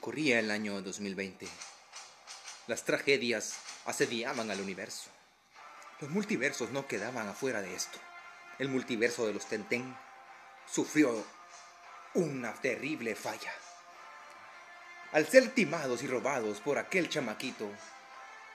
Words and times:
Corría 0.00 0.38
el 0.38 0.50
año 0.50 0.80
2020. 0.80 1.46
Las 2.68 2.84
tragedias 2.84 3.56
asediaban 3.84 4.50
al 4.50 4.58
universo. 4.62 5.10
Los 6.00 6.08
multiversos 6.08 6.70
no 6.70 6.86
quedaban 6.86 7.28
afuera 7.28 7.60
de 7.60 7.74
esto. 7.74 7.98
El 8.58 8.70
multiverso 8.70 9.26
de 9.26 9.34
los 9.34 9.44
Tenten 9.44 9.94
sufrió 10.66 11.22
una 12.14 12.54
terrible 12.54 13.14
falla. 13.14 13.52
Al 15.12 15.26
ser 15.26 15.50
timados 15.50 16.02
y 16.02 16.06
robados 16.06 16.60
por 16.60 16.78
aquel 16.78 17.10
chamaquito, 17.10 17.70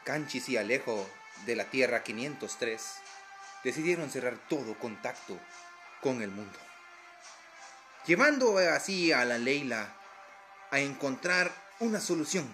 Canchis 0.04 0.50
y 0.50 0.58
Alejo 0.58 1.08
de 1.46 1.56
la 1.56 1.66
Tierra 1.66 2.02
503 2.02 2.82
decidieron 3.64 4.10
cerrar 4.10 4.40
todo 4.50 4.80
contacto 4.80 5.40
con 6.02 6.24
el 6.24 6.32
mundo. 6.32 6.58
Llevando 8.08 8.58
así 8.58 9.12
a 9.12 9.26
la 9.26 9.38
Leila 9.38 9.94
a 10.76 10.80
encontrar 10.82 11.54
una 11.80 12.02
solución, 12.02 12.46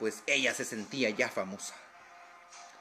pues 0.00 0.24
ella 0.26 0.52
se 0.52 0.64
sentía 0.64 1.10
ya 1.10 1.28
famosa. 1.28 1.74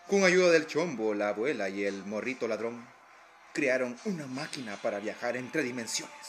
Con 0.10 0.24
ayuda 0.24 0.50
del 0.50 0.66
chombo, 0.66 1.14
la 1.14 1.30
abuela 1.30 1.70
y 1.70 1.86
el 1.86 2.04
morrito 2.04 2.48
ladrón, 2.48 2.88
crearon 3.54 3.96
una 4.06 4.26
máquina 4.26 4.76
para 4.82 4.98
viajar 4.98 5.38
entre 5.38 5.62
dimensiones. 5.62 6.28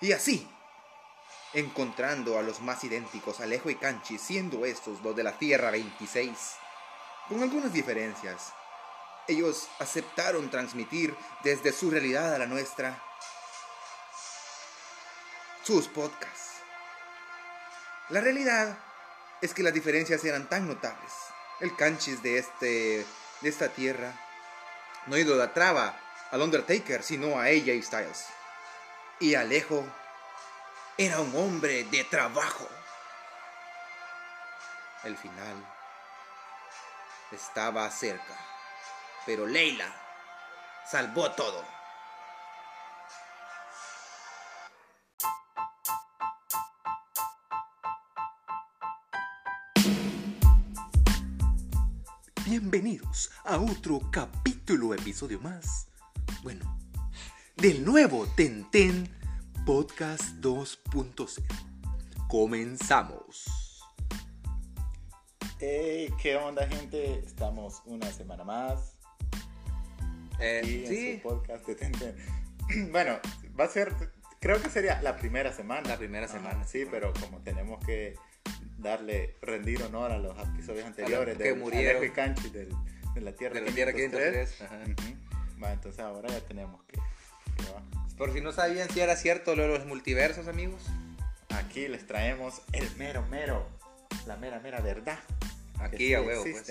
Y 0.00 0.12
así, 0.12 0.48
encontrando 1.54 2.38
a 2.38 2.42
los 2.42 2.60
más 2.60 2.84
idénticos, 2.84 3.40
Alejo 3.40 3.68
y 3.68 3.74
Canchi, 3.74 4.16
siendo 4.16 4.64
estos 4.64 5.02
los 5.02 5.16
de 5.16 5.24
la 5.24 5.36
Tierra 5.36 5.72
26, 5.72 6.38
con 7.28 7.42
algunas 7.42 7.72
diferencias, 7.72 8.52
ellos 9.26 9.68
aceptaron 9.80 10.50
transmitir 10.50 11.16
desde 11.42 11.72
su 11.72 11.90
realidad 11.90 12.32
a 12.32 12.38
la 12.38 12.46
nuestra 12.46 13.02
sus 15.64 15.88
podcasts. 15.88 16.47
La 18.10 18.20
realidad 18.22 18.78
es 19.42 19.52
que 19.52 19.62
las 19.62 19.74
diferencias 19.74 20.24
eran 20.24 20.48
tan 20.48 20.66
notables. 20.66 21.12
El 21.60 21.76
canchis 21.76 22.22
de, 22.22 22.38
este, 22.38 23.06
de 23.40 23.48
esta 23.48 23.68
tierra 23.68 24.12
no 25.06 25.18
idolatraba 25.18 25.94
al 26.30 26.40
Undertaker, 26.40 27.02
sino 27.02 27.38
a 27.38 27.44
AJ 27.44 27.82
Styles. 27.82 28.26
Y 29.20 29.34
Alejo 29.34 29.84
era 30.96 31.20
un 31.20 31.36
hombre 31.36 31.84
de 31.84 32.04
trabajo. 32.04 32.68
El 35.04 35.16
final 35.16 35.56
estaba 37.30 37.90
cerca, 37.90 38.36
pero 39.26 39.46
Leila 39.46 39.94
salvó 40.90 41.30
todo. 41.32 41.77
Bienvenidos 52.70 53.30
a 53.44 53.56
otro 53.58 53.98
capítulo, 54.12 54.92
episodio 54.92 55.40
más. 55.40 55.88
Bueno, 56.42 56.78
del 57.56 57.82
nuevo 57.82 58.26
Tenten 58.36 59.08
Podcast 59.64 60.34
2.0. 60.42 61.42
Comenzamos. 62.28 63.46
Hey, 65.58 66.12
¿qué 66.20 66.36
onda, 66.36 66.66
gente? 66.66 67.20
Estamos 67.20 67.80
una 67.86 68.12
semana 68.12 68.44
más. 68.44 68.98
Eh, 70.38 70.60
aquí 70.62 70.84
en 70.84 70.88
sí, 70.88 71.14
su 71.14 71.22
podcast 71.22 71.66
de 71.66 71.74
Tenten. 71.74 72.16
Bueno, 72.92 73.18
va 73.58 73.64
a 73.64 73.68
ser, 73.68 73.94
creo 74.40 74.60
que 74.60 74.68
sería 74.68 75.00
la 75.00 75.16
primera 75.16 75.54
semana. 75.54 75.88
La 75.88 75.96
primera 75.96 76.28
semana. 76.28 76.64
sí, 76.64 76.84
pero 76.90 77.14
como 77.18 77.38
tenemos 77.38 77.82
que 77.86 78.14
darle, 78.78 79.36
rendir 79.42 79.82
honor 79.82 80.12
a 80.12 80.18
los 80.18 80.36
episodios 80.38 80.86
anteriores 80.86 81.36
que 81.36 81.44
de 81.44 81.54
murieron. 81.54 81.96
Alejo 81.98 82.04
y 82.04 82.10
Canchi 82.14 82.48
del- 82.50 82.72
de 83.14 83.20
la 83.20 83.32
Tierra 83.32 83.54
de 83.60 83.66
la 83.66 83.72
Tierra 83.72 83.92
503. 83.92 84.50
503. 84.58 84.62
ajá. 84.62 85.18
Va, 85.62 85.72
entonces 85.72 86.00
ahora 86.00 86.28
ya 86.28 86.40
tenemos 86.40 86.82
que... 86.84 86.94
que 86.96 87.72
va. 87.72 87.82
Por 88.16 88.32
si 88.32 88.40
no 88.40 88.52
sabían 88.52 88.88
si 88.90 89.00
era 89.00 89.16
cierto 89.16 89.54
lo 89.56 89.62
de 89.62 89.68
los 89.68 89.86
multiversos, 89.86 90.46
amigos. 90.48 90.82
Aquí 91.50 91.88
les 91.88 92.06
traemos 92.06 92.62
el 92.72 92.88
mero 92.96 93.24
mero, 93.30 93.66
la 94.26 94.36
mera 94.36 94.60
mera 94.60 94.80
verdad. 94.80 95.18
Aquí 95.80 96.14
a 96.14 96.20
huevo, 96.22 96.42
pues. 96.42 96.68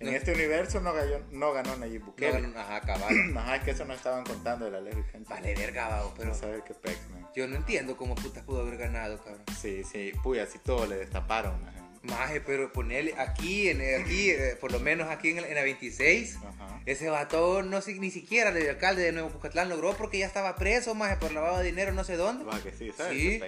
En 0.00 0.06
No. 0.06 0.12
este 0.12 0.32
universo 0.32 0.80
no 0.80 0.92
ganó, 0.94 1.18
no 1.30 1.52
ganó 1.52 1.76
Nayib 1.76 2.00
No, 2.00 2.06
Bukele. 2.06 2.40
no, 2.48 2.58
ajá, 2.58 2.80
cabal. 2.80 3.14
Ajá, 3.36 3.56
es 3.56 3.62
que 3.64 3.70
eso 3.72 3.84
no 3.84 3.92
estaban 3.92 4.24
contando 4.24 4.64
de 4.64 4.70
la 4.70 4.80
ley 4.80 4.94
Canchi. 5.12 5.28
Vale, 5.30 5.54
verga, 5.54 5.88
vago, 5.88 6.14
pero 6.16 6.30
Vamos 6.30 6.42
a 6.44 6.46
ver 6.48 6.62
qué 6.64 6.72
pex. 6.74 6.98
Yo 7.34 7.46
no 7.46 7.56
entiendo 7.56 7.96
cómo 7.96 8.14
putas 8.14 8.44
pudo 8.44 8.60
haber 8.60 8.76
ganado, 8.76 9.18
cabrón. 9.18 9.44
Sí, 9.60 9.82
sí, 9.84 10.12
puya, 10.22 10.44
así 10.44 10.58
todo 10.58 10.86
le 10.86 10.96
destaparon. 10.96 11.54
Ajá. 11.66 11.89
Maje, 12.02 12.40
pero 12.40 12.72
ponerle 12.72 13.14
aquí, 13.18 13.68
en, 13.68 13.82
aquí 14.02 14.30
eh, 14.30 14.56
por 14.58 14.72
lo 14.72 14.80
menos 14.80 15.10
aquí 15.10 15.28
en, 15.30 15.38
el- 15.38 15.44
en 15.44 15.54
la 15.54 15.62
26, 15.62 16.36
Ajá. 16.36 16.80
ese 16.86 17.10
vato 17.10 17.62
no, 17.62 17.80
ni 17.98 18.10
siquiera 18.10 18.48
el 18.48 18.68
alcalde 18.70 19.02
de 19.02 19.12
Nuevo 19.12 19.28
Cucatlán 19.28 19.68
logró 19.68 19.92
porque 19.94 20.16
ya 20.18 20.26
estaba 20.26 20.56
preso, 20.56 20.94
maje, 20.94 21.16
por 21.16 21.30
lavado 21.32 21.58
de 21.58 21.64
dinero 21.64 21.92
no 21.92 22.02
sé 22.02 22.16
dónde. 22.16 22.44
Va 22.44 22.58
que 22.62 22.72
sí, 22.72 22.90
¿sabes? 22.96 23.18
Sí. 23.20 23.40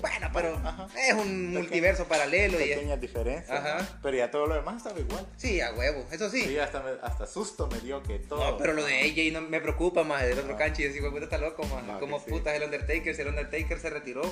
Bueno, 0.00 0.30
pero 0.32 0.54
Ajá. 0.56 0.86
es 0.96 1.14
un 1.14 1.50
multiverso 1.52 2.06
paralelo 2.06 2.60
y 2.60 2.68
Pequeñas 2.68 3.00
diferencias. 3.00 3.88
Pero 4.00 4.16
ya 4.16 4.30
todo 4.30 4.46
lo 4.46 4.54
demás 4.54 4.76
estaba 4.76 5.00
igual. 5.00 5.26
Sí, 5.36 5.60
a 5.60 5.72
huevo, 5.72 6.06
eso 6.12 6.30
sí. 6.30 6.42
Sí, 6.42 6.58
hasta, 6.60 6.80
me- 6.84 7.00
hasta 7.02 7.26
susto 7.26 7.66
me 7.66 7.80
dio 7.80 8.04
que 8.04 8.20
todo. 8.20 8.52
No, 8.52 8.56
pero 8.56 8.72
lo 8.72 8.84
de 8.84 9.00
AJ 9.00 9.32
no 9.32 9.40
me 9.48 9.60
preocupa 9.60 10.04
más, 10.04 10.22
del 10.22 10.38
otro 10.38 10.54
Ah. 10.54 10.58
canchi, 10.58 10.82
y 10.84 10.86
decir, 10.86 11.02
puta 11.10 11.24
está 11.24 11.38
loco, 11.38 11.64
más. 11.64 11.82
Ah, 11.88 11.96
¿Cómo 11.98 12.18
que 12.18 12.26
sí. 12.26 12.30
putas 12.30 12.54
el 12.54 12.62
Undertaker? 12.62 13.16
Si 13.16 13.22
el 13.22 13.28
Undertaker 13.28 13.80
se 13.80 13.90
retiró. 13.90 14.22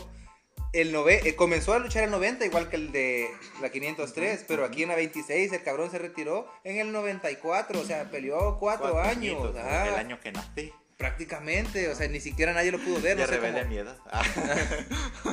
El 0.75 0.93
nove- 0.93 1.21
eh, 1.25 1.35
comenzó 1.37 1.73
a 1.73 1.79
luchar 1.79 2.03
en 2.03 2.09
el 2.09 2.11
90, 2.13 2.45
igual 2.45 2.69
que 2.69 2.77
el 2.77 2.91
de 2.93 3.29
la 3.63 3.71
503, 3.71 4.45
pero 4.49 4.65
aquí 4.65 4.83
en 4.83 4.89
la 4.91 4.97
26 4.97 5.53
el 5.53 5.63
cabrón 5.63 5.91
se 5.91 5.99
retiró 5.99 6.47
en 6.65 6.79
el 6.79 6.93
94, 6.93 7.81
o 7.81 7.85
sea, 7.85 8.11
peleó 8.11 8.59
cuatro, 8.59 8.93
Cuatro 8.93 9.09
años. 9.11 9.55
El 9.57 9.95
año 9.95 10.19
que 10.21 10.33
nací. 10.33 10.73
Prácticamente, 10.97 11.89
o 11.89 11.95
sea, 11.95 12.09
ni 12.09 12.21
siquiera 12.21 12.53
nadie 12.53 12.71
lo 12.73 12.79
pudo 12.79 13.01
ver. 13.01 13.17
Ya 13.17 13.25
no 13.27 13.33
sé 13.33 13.37
revelé 13.39 13.59
cómo- 13.61 13.71
mi 13.71 13.79
edad. 13.79 13.99
Ah. 14.11 14.23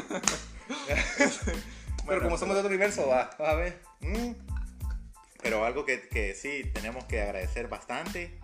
pero 0.77 2.05
Bueno, 2.05 2.21
como 2.23 2.37
somos 2.37 2.55
de 2.55 2.59
otro 2.61 2.69
universo, 2.69 3.07
va, 3.07 3.29
vas 3.37 3.49
a 3.49 3.55
ver. 3.55 3.81
Mm. 4.01 4.31
Pero 5.41 5.65
algo 5.65 5.85
que, 5.85 6.07
que 6.07 6.33
sí 6.35 6.63
tenemos 6.73 7.05
que 7.05 7.21
agradecer 7.21 7.67
bastante 7.67 8.39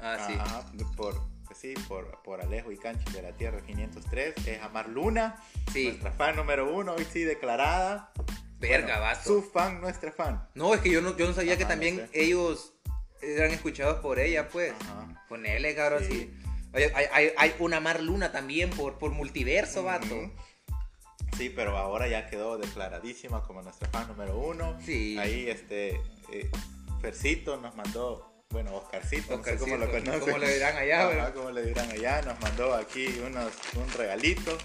Ah, 0.00 0.24
sí. 0.26 0.34
Ajá, 0.38 0.64
por, 0.96 1.14
pues 1.50 1.58
sí, 1.62 1.74
por, 1.88 2.22
por 2.22 2.40
Alejo 2.40 2.70
y 2.70 2.76
Canchi 2.78 3.10
de 3.12 3.22
la 3.22 3.32
Tierra 3.32 3.60
503 3.60 4.34
es 4.46 4.62
Amar 4.62 4.88
Luna, 4.88 5.34
Sí. 5.72 5.88
nuestra 5.88 6.12
fan 6.12 6.36
número 6.36 6.72
uno, 6.72 6.94
hoy 6.94 7.04
sí 7.12 7.24
declarada. 7.24 8.12
Verga, 8.60 8.86
Bueno, 8.98 9.00
vato. 9.00 9.24
Su 9.24 9.42
fan, 9.42 9.80
nuestra 9.80 10.12
fan. 10.12 10.46
No, 10.54 10.72
es 10.74 10.80
que 10.80 10.90
yo 10.90 11.00
no, 11.02 11.16
yo 11.16 11.26
no 11.26 11.32
sabía 11.34 11.54
Ajá, 11.54 11.58
que 11.58 11.64
no 11.64 11.70
también 11.70 11.96
sé. 11.96 12.22
ellos 12.22 12.74
eran 13.20 13.50
escuchados 13.50 13.98
por 13.98 14.20
ella, 14.20 14.48
pues. 14.48 14.72
Ajá. 14.80 15.24
Ponele, 15.28 15.74
cabrón, 15.74 16.04
Sí. 16.04 16.12
sí. 16.12 16.36
Hay, 16.94 17.06
hay, 17.12 17.32
hay 17.36 17.54
una 17.58 17.80
Mar 17.80 18.00
Luna 18.00 18.30
también 18.30 18.70
por, 18.70 18.96
por 18.98 19.10
multiverso, 19.10 19.82
vato. 19.82 20.06
Ujú. 20.14 20.30
Sí, 21.36 21.50
pero 21.50 21.76
ahora 21.76 22.06
ya 22.06 22.28
quedó 22.28 22.58
declaradísima 22.58 23.42
como 23.44 23.60
nuestra 23.62 23.88
fan 23.88 24.06
número 24.06 24.38
uno. 24.38 24.78
Sí. 24.86 25.18
Ahí 25.18 25.48
este 25.50 26.00
eh, 26.30 26.48
Fercito 27.00 27.56
nos 27.56 27.74
mandó, 27.74 28.29
bueno, 28.50 28.74
Oscarcito, 28.76 29.36
no 29.36 29.44
sé 29.44 29.56
cómo 29.56 29.76
lo 29.76 29.90
conocen. 29.90 30.20
¿Cómo 30.20 30.38
le 30.38 30.52
dirán 30.54 30.76
allá, 30.76 31.00
Ajá, 31.00 31.08
verdad? 31.08 31.34
como 31.34 31.50
le 31.52 31.62
dirán 31.62 31.90
allá, 31.90 32.20
nos 32.22 32.40
mandó 32.40 32.74
aquí 32.74 33.06
unos, 33.24 33.52
un 33.76 33.90
regalito. 33.92 34.56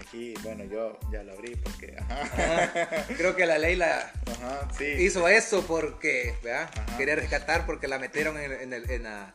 Aquí, 0.00 0.32
bueno, 0.44 0.62
yo 0.64 0.96
ya 1.10 1.24
lo 1.24 1.32
abrí 1.32 1.56
porque, 1.56 1.96
ajá, 1.98 2.22
Ajá. 2.22 3.06
Creo 3.16 3.34
que 3.34 3.44
la 3.46 3.58
Leila 3.58 4.12
ajá, 4.26 4.68
sí. 4.78 4.84
hizo 4.84 5.26
eso 5.26 5.66
porque, 5.66 6.34
¿verdad? 6.42 6.70
Quería 6.96 7.16
rescatar 7.16 7.66
porque 7.66 7.88
la 7.88 7.98
metieron 7.98 8.38
en, 8.38 8.52
en 8.52 8.72
el, 8.72 8.88
en, 8.90 9.02
la- 9.02 9.34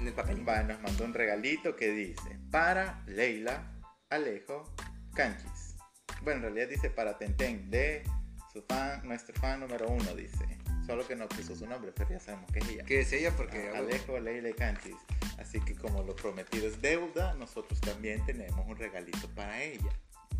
en 0.00 0.06
el 0.06 0.12
papel. 0.12 0.48
Va, 0.48 0.62
nos 0.62 0.80
mandó 0.80 1.04
un 1.04 1.12
regalito 1.12 1.74
que 1.74 1.90
dice, 1.90 2.38
para 2.52 3.02
Leila, 3.06 3.72
Alejo, 4.08 4.72
Canchis. 5.14 5.74
Bueno, 6.22 6.38
en 6.46 6.54
realidad 6.54 6.68
dice 6.68 6.88
para 6.88 7.18
Tenten, 7.18 7.68
de 7.68 8.04
su 8.52 8.62
fan, 8.62 9.00
nuestro 9.06 9.34
fan 9.40 9.58
número 9.60 9.88
uno, 9.88 10.14
dice. 10.14 10.46
Solo 10.86 11.06
que 11.06 11.16
no 11.16 11.28
puso 11.28 11.56
su 11.56 11.66
nombre, 11.66 11.92
pero 11.92 12.10
ya 12.10 12.20
sabemos 12.20 12.50
que 12.52 12.60
es 12.60 12.68
ella. 12.68 12.84
Que 12.84 13.00
es 13.00 13.12
ella 13.12 13.32
porque... 13.36 13.70
Ah, 13.74 13.78
Alejo, 13.78 14.20
Leila 14.20 14.52
Canchis. 14.56 14.94
Así 15.36 15.60
que 15.60 15.74
como 15.74 16.02
lo 16.04 16.14
prometido 16.14 16.68
es 16.68 16.80
deuda, 16.80 17.34
nosotros 17.34 17.80
también 17.80 18.24
tenemos 18.24 18.64
un 18.66 18.76
regalito 18.76 19.28
para 19.34 19.62
ella. 19.62 19.90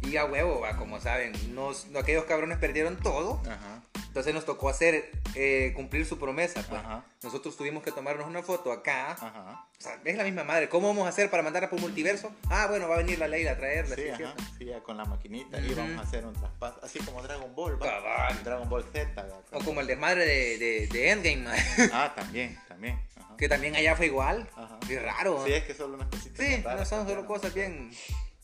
Y 0.03 0.17
a 0.17 0.25
huevo, 0.25 0.61
va, 0.61 0.77
como 0.77 1.01
saben, 1.01 1.33
nos, 1.55 1.87
aquellos 1.97 2.25
cabrones 2.25 2.59
perdieron 2.59 2.97
todo. 2.99 3.41
Ajá. 3.45 3.83
Entonces 4.07 4.33
nos 4.33 4.47
tocó 4.47 4.69
hacer, 4.71 5.11
eh, 5.35 5.73
cumplir 5.77 6.07
su 6.07 6.19
promesa. 6.19 6.63
Pues. 6.69 6.81
Ajá. 6.81 7.05
Nosotros 7.23 7.55
tuvimos 7.57 7.83
que 7.83 7.93
tomarnos 7.93 8.27
una 8.27 8.43
foto 8.43 8.73
acá. 8.73 9.11
Ajá. 9.13 9.67
O 9.79 9.83
sea, 9.83 10.01
es 10.05 10.17
la 10.17 10.25
misma 10.25 10.43
madre. 10.45 10.69
¿Cómo 10.71 10.89
vamos 10.89 11.05
a 11.07 11.11
hacer 11.11 11.29
para 11.31 11.43
mandarla 11.43 11.69
por 11.69 11.81
multiverso? 11.81 12.31
Ah, 12.49 12.67
bueno, 12.69 12.89
va 12.89 12.95
a 12.95 12.99
venir 12.99 13.19
la 13.19 13.29
Leila 13.29 13.53
a 13.53 13.57
traerla. 13.59 13.95
Sí, 13.97 14.03
sí. 14.17 14.25
Sí, 14.59 14.71
con 14.85 14.97
la 14.97 15.05
maquinita 15.05 15.59
y 15.61 15.67
Ujú. 15.67 15.77
vamos 15.83 15.99
a 15.99 16.09
hacer 16.09 16.25
un 16.25 16.33
traspaso, 16.33 16.81
así 16.83 16.99
como 17.01 17.21
Dragon 17.23 17.55
Ball, 17.55 17.83
¿va? 17.83 18.33
Dragon 18.43 18.69
Ball 18.71 18.85
Z. 18.91 19.23
¿va? 19.23 19.43
O 19.53 19.63
como 19.65 19.81
el 19.83 19.87
desmadre 19.87 20.25
de, 20.25 20.59
de, 20.59 20.87
de 20.87 21.11
Endgame, 21.11 21.43
man, 21.43 21.57
Ah, 21.93 22.13
también, 22.17 22.59
también. 22.69 22.99
Ajá. 23.17 23.37
que 23.37 23.49
también 23.51 23.77
allá 23.77 23.97
fue 23.97 24.07
igual. 24.07 24.49
Es 24.89 25.03
raro. 25.03 25.45
Sí, 25.45 25.53
es 25.53 25.65
que 25.65 25.75
solo 25.75 25.95
unas 25.95 26.09
cositas. 26.09 26.47
Sí, 26.47 26.63
no 26.65 26.85
son 26.87 27.07
solo 27.07 27.27
cosas 27.27 27.53
bien, 27.53 27.91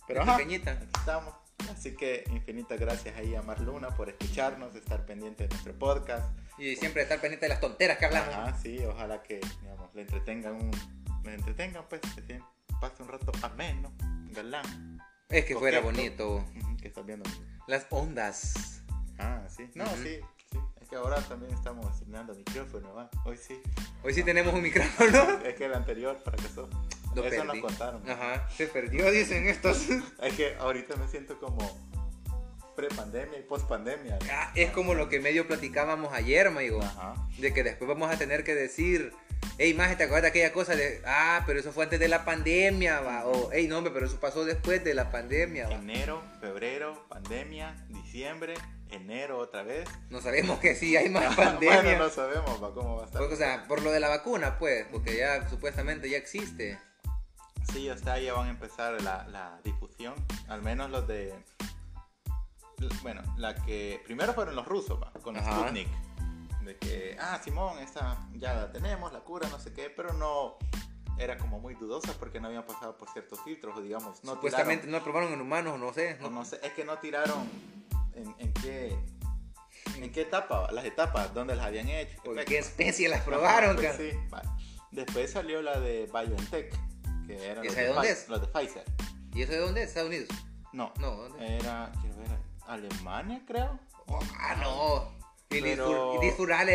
Pero 0.07 0.25
bien 0.25 0.37
pequeñitas. 0.37 0.77
aquí 0.77 0.87
estamos. 0.99 1.35
Así 1.71 1.95
que 1.95 2.25
infinitas 2.31 2.79
gracias 2.79 3.17
ahí 3.17 3.35
a 3.35 3.43
Marluna 3.43 3.89
por 3.89 4.09
escucharnos, 4.09 4.75
estar 4.75 5.05
pendiente 5.07 5.45
de 5.45 5.51
nuestro 5.51 5.75
podcast. 5.79 6.27
Y 6.59 6.77
siempre 6.77 7.03
estar 7.03 7.21
pendiente 7.21 7.47
de 7.47 7.51
las 7.51 7.61
tonteras 7.61 7.99
que 7.99 8.07
hablamos. 8.07 8.35
Ajá, 8.35 8.59
sí, 8.61 8.79
ojalá 8.85 9.23
que 9.23 9.41
digamos, 9.63 9.95
le 9.95 10.03
entretengan 10.03 10.55
un, 10.55 10.71
le 11.25 11.35
entretengan 11.35 11.85
pues, 11.89 12.01
que 12.27 12.41
pase 12.81 13.03
un 13.03 13.09
rato 13.09 13.33
ameno, 13.43 13.93
galán. 14.31 15.01
Es 15.29 15.45
que 15.45 15.57
fuera 15.57 15.81
bonito. 15.81 16.45
Que 16.81 16.89
estás 16.89 17.07
viendo. 17.07 17.29
Las 17.67 17.87
ondas. 17.91 18.83
Ah, 19.19 19.43
sí. 19.49 19.71
No, 19.75 19.87
sí, 19.97 20.21
sí. 20.51 20.59
Es 20.81 20.89
que 20.89 20.97
ahora 20.97 21.21
también 21.23 21.55
estamos 21.55 21.87
asignando 21.87 22.35
micrófono, 22.35 22.93
¿va? 22.93 23.09
Hoy 23.25 23.39
sí. 23.39 23.61
Hoy 24.03 24.13
sí 24.13 24.23
tenemos 24.23 24.53
un 24.53 24.63
micrófono. 24.63 25.39
Es 25.45 25.55
que 25.55 25.67
el 25.67 25.75
anterior 25.75 26.21
fracasó. 26.23 26.69
Lo 27.15 27.25
Eso 27.25 27.31
perdí. 27.43 27.61
nos 27.61 27.71
contaron. 27.71 28.11
Ajá, 28.11 28.49
se 28.57 28.67
perdió, 28.67 29.11
dicen 29.11 29.47
estos. 29.47 29.87
Es 30.23 30.35
que 30.35 30.55
ahorita 30.59 30.97
me 30.97 31.09
siento 31.09 31.39
como 31.39 31.59
pre-pandemia 32.75 33.39
y 33.39 33.43
post-pandemia. 33.43 34.19
Ah, 34.31 34.51
es 34.55 34.71
como 34.71 34.95
lo 34.95 35.09
que 35.09 35.21
medio 35.21 35.47
platicábamos 35.47 36.13
ayer, 36.15 36.47
amigo. 36.47 36.81
Ajá. 36.83 37.15
De 37.39 37.53
que 37.53 37.63
después 37.63 37.87
vamos 37.89 38.11
a 38.11 38.17
tener 38.17 38.45
que 38.45 38.55
decir, 38.55 39.13
hey, 39.59 39.75
más 39.75 39.97
¿te 39.99 40.05
acuerdas 40.05 40.23
de 40.23 40.29
aquella 40.29 40.53
cosa 40.53 40.75
de, 40.75 41.03
ah, 41.05 41.43
pero 41.47 41.61
eso 41.61 41.73
fue 41.73 41.85
antes 41.85 42.01
de 42.01 42.09
la 42.09 42.25
pandemia, 42.25 43.01
va? 43.01 43.27
O, 43.27 43.51
hey, 43.53 43.67
no, 43.69 43.83
pero 43.85 44.07
eso 44.07 44.19
pasó 44.21 44.45
después 44.45 44.83
de 44.85 44.95
la 44.95 45.11
pandemia, 45.11 45.69
va. 45.69 45.75
Enero, 45.75 46.23
febrero, 46.41 47.07
pandemia, 47.09 47.77
diciembre, 47.89 48.55
enero 48.91 49.39
otra 49.39 49.63
vez. 49.63 49.87
No 50.09 50.21
sabemos 50.23 50.59
que 50.59 50.75
sí 50.75 50.97
hay 50.97 51.11
más 51.11 51.37
pandemia. 51.37 51.83
bueno, 51.83 51.99
no 52.05 52.11
sabemos 52.11 52.63
va, 52.63 52.73
cómo 52.73 52.97
va 52.97 53.03
a 53.03 53.07
estar. 53.07 53.23
O 53.23 53.37
sea, 53.37 53.65
por 53.69 53.83
lo 53.83 53.91
de 53.91 54.01
la 54.01 54.09
vacuna, 54.09 54.59
pues, 54.59 54.87
porque 54.91 55.17
ya 55.17 55.47
supuestamente 55.51 56.09
ya 56.09 56.17
existe. 56.17 56.79
Sí, 57.73 57.89
o 57.91 57.97
sea, 57.99 58.19
ya 58.19 58.35
van 58.35 58.47
a 58.49 58.51
empezar 58.51 59.01
la, 59.03 59.27
la 59.29 59.61
difusión. 59.65 60.15
Al 60.49 60.63
menos 60.63 60.91
los 60.91 61.07
de. 61.07 61.35
Bueno, 63.03 63.23
la 63.37 63.55
que. 63.55 64.01
Primero 64.05 64.33
fueron 64.35 64.57
los 64.57 64.67
rusos, 64.67 65.01
va, 65.01 65.13
con 65.23 65.37
Ajá. 65.37 65.61
Sputnik. 65.61 65.89
De 66.65 66.77
que, 66.79 67.17
ah, 67.21 67.41
Simón, 67.43 67.79
esta 67.81 68.19
ya 68.35 68.55
la 68.55 68.71
tenemos, 68.73 69.13
la 69.13 69.21
cura, 69.21 69.49
no 69.49 69.59
sé 69.59 69.73
qué, 69.73 69.91
pero 69.91 70.13
no. 70.13 70.57
Era 71.19 71.37
como 71.37 71.61
muy 71.61 71.75
dudosa 71.75 72.13
porque 72.19 72.41
no 72.41 72.49
habían 72.49 72.65
pasado 72.65 72.97
por 72.97 73.09
ciertos 73.11 73.39
filtros, 73.45 73.77
o 73.77 73.83
digamos, 73.83 74.25
no 74.25 74.33
Supuestamente 74.35 74.87
tiraron- 74.89 74.91
no 74.99 75.03
probaron 75.05 75.33
en 75.35 75.41
humanos, 75.43 75.79
no 75.79 75.93
sé. 75.93 76.19
o 76.23 76.31
no 76.31 76.45
sé, 76.45 76.59
es 76.63 76.73
que 76.73 76.85
no 76.85 76.99
tiraron 76.99 77.49
en, 78.15 78.35
en 78.39 78.53
qué. 78.55 78.97
¿En 79.97 80.11
qué 80.11 80.23
etapa? 80.23 80.71
Las 80.73 80.85
etapas, 80.85 81.35
donde 81.35 81.55
las 81.55 81.67
habían 81.67 81.89
hecho. 81.89 82.21
¿Por 82.23 82.43
qué 82.45 82.59
especie 82.59 83.09
las 83.09 83.21
probaron? 83.25 83.77
Pues 83.77 83.97
sí. 83.97 84.11
Después 84.91 85.31
salió 85.33 85.61
la 85.63 85.79
de 85.81 86.09
BioNTech, 86.13 86.75
que 87.37 87.47
eran 87.47 87.65
los 87.65 87.73
¿Esa 87.73 87.81
de 87.83 87.87
de, 87.89 87.93
dónde 87.95 88.11
es? 88.11 88.29
los 88.29 88.41
de 88.41 88.47
Pfizer. 88.49 88.85
¿Y 89.35 89.43
eso 89.43 89.53
de 89.53 89.59
dónde 89.59 89.83
es? 89.83 89.89
¿Estados 89.89 90.09
Unidos? 90.09 90.29
No, 90.73 90.93
No, 91.01 91.11
¿dónde? 91.17 91.57
era, 91.57 91.93
quiero 92.01 92.17
ver, 92.17 92.39
Alemania 92.67 93.43
creo. 93.47 93.79
Ah, 94.39 94.57
no. 94.57 95.13
Y 95.51 95.61
Pero- 95.61 96.19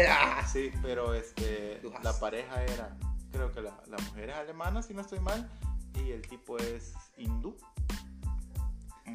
ah. 0.09 0.47
Sí, 0.51 0.71
pero 0.83 1.13
este, 1.15 1.81
la 2.03 2.13
pareja 2.19 2.63
era, 2.63 2.95
creo 3.31 3.51
que 3.51 3.61
la, 3.61 3.81
la 3.87 3.97
mujer 3.97 4.29
es 4.29 4.35
alemana, 4.35 4.83
si 4.83 4.93
no 4.93 5.01
estoy 5.01 5.19
mal, 5.19 5.49
y 5.95 6.11
el 6.11 6.21
tipo 6.27 6.57
es 6.59 6.93
hindú. 7.17 7.57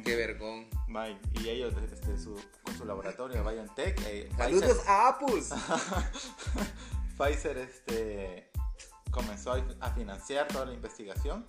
Qué 0.03 0.15
vergón. 0.17 0.67
Y 1.33 1.47
ellos, 1.49 1.73
este, 1.91 2.17
su, 2.17 2.37
con 2.63 2.75
su 2.77 2.83
laboratorio 2.85 3.41
BioNTech, 3.43 4.01
eh, 4.05 4.29
Saludos 4.35 4.85
a 4.87 5.07
Apus. 5.09 5.49
Pfizer 7.17 7.57
este, 7.59 8.51
comenzó 9.13 9.53
a- 9.79 9.91
financiar 9.91 10.47
toda 10.47 10.65
la 10.65 10.73
investigación 10.73 11.45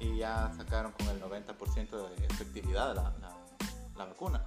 y 0.00 0.16
ya 0.18 0.50
sacaron 0.56 0.92
con 0.92 1.08
el 1.08 1.20
90% 1.20 2.08
de 2.08 2.26
efectividad 2.26 2.94
la, 2.94 3.10
la- 3.20 3.38
la 3.96 4.04
vacuna. 4.06 4.44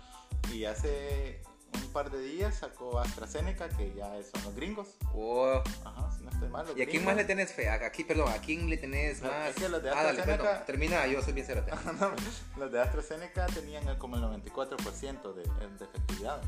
Y 0.52 0.66
hace 0.66 1.42
un 1.74 1.92
par 1.92 2.10
de 2.10 2.20
días 2.22 2.56
sacó 2.56 3.00
AstraZeneca, 3.00 3.68
que 3.70 3.94
ya 3.94 4.06
son 4.34 4.44
los 4.46 4.56
gringos. 4.56 4.96
Oh. 5.14 5.62
Ajá, 5.84 6.12
si 6.18 6.24
no 6.24 6.30
estoy 6.32 6.48
mal. 6.50 6.66
¿Y 6.76 6.82
a 6.82 6.86
quién 6.88 7.04
más 7.04 7.16
le 7.16 7.26
tenés 7.26 7.52
fe? 7.52 7.70
Aquí, 7.70 8.04
perdón, 8.04 8.30
¿a 8.30 8.38
quién 8.38 8.70
le 8.70 8.78
tenés 8.78 9.22
No, 9.22 9.30
más? 9.30 9.50
es 9.50 9.56
que 9.56 9.68
los 9.70 9.84
de 9.84 9.90
ah, 9.90 9.96
dale, 10.04 10.22
AstraZeneca- 10.22 10.38
perdón. 10.42 10.66
Termina, 10.66 11.08
yo 11.08 11.22
soy 11.22 11.34
bien 11.34 11.46
cerote. 11.46 11.72
No, 12.00 12.12
los 12.58 12.72
de 12.72 12.82
AstraZeneca 12.82 13.46
tenían 13.48 13.84
como 13.98 14.16
el 14.16 14.24
94% 14.24 15.34
de, 15.34 15.44
de 15.44 15.86
efectividad. 15.86 16.42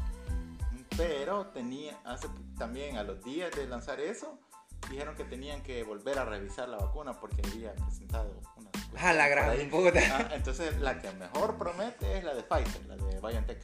Pero 0.95 1.47
tenía, 1.47 1.99
hace, 2.05 2.27
también 2.57 2.97
a 2.97 3.03
los 3.03 3.23
días 3.23 3.51
de 3.51 3.67
lanzar 3.67 3.99
eso, 3.99 4.39
dijeron 4.89 5.15
que 5.15 5.23
tenían 5.25 5.61
que 5.63 5.83
volver 5.83 6.17
a 6.19 6.25
revisar 6.25 6.69
la 6.69 6.77
vacuna 6.77 7.13
porque 7.19 7.41
había 7.51 7.73
presentado 7.75 8.39
una... 8.55 8.69
Ah, 8.97 9.13
la 9.13 9.27
gran 9.27 9.69
puta. 9.69 9.99
Ah, 10.11 10.29
entonces 10.33 10.77
la 10.79 11.01
que 11.01 11.11
mejor 11.11 11.57
promete 11.57 12.17
es 12.17 12.23
la 12.23 12.33
de 12.33 12.43
Pfizer, 12.43 12.85
la 12.85 12.95
de 12.95 13.19
BioNTech. 13.19 13.63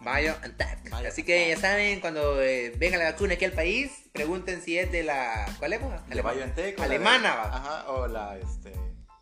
BioNTech. 0.00 0.82
BioNTech. 0.90 1.06
Así 1.06 1.22
que 1.22 1.48
ya 1.48 1.56
saben, 1.58 2.00
cuando 2.00 2.42
eh, 2.42 2.72
venga 2.76 2.98
la 2.98 3.12
vacuna 3.12 3.34
aquí 3.34 3.44
al 3.44 3.52
país, 3.52 3.90
pregunten 4.12 4.60
si 4.62 4.78
es 4.78 4.90
de 4.92 5.02
la. 5.02 5.46
¿Cuál 5.58 5.72
es? 5.72 5.80
La 5.82 6.14
de 6.16 6.22
BioNTech. 6.22 6.78
o 6.78 6.82
la 6.82 6.88
de- 6.88 6.94
Alemana, 6.96 7.34
va. 7.34 7.56
Ajá, 7.56 7.88
o 7.90 8.06
la, 8.06 8.36
este, 8.36 8.72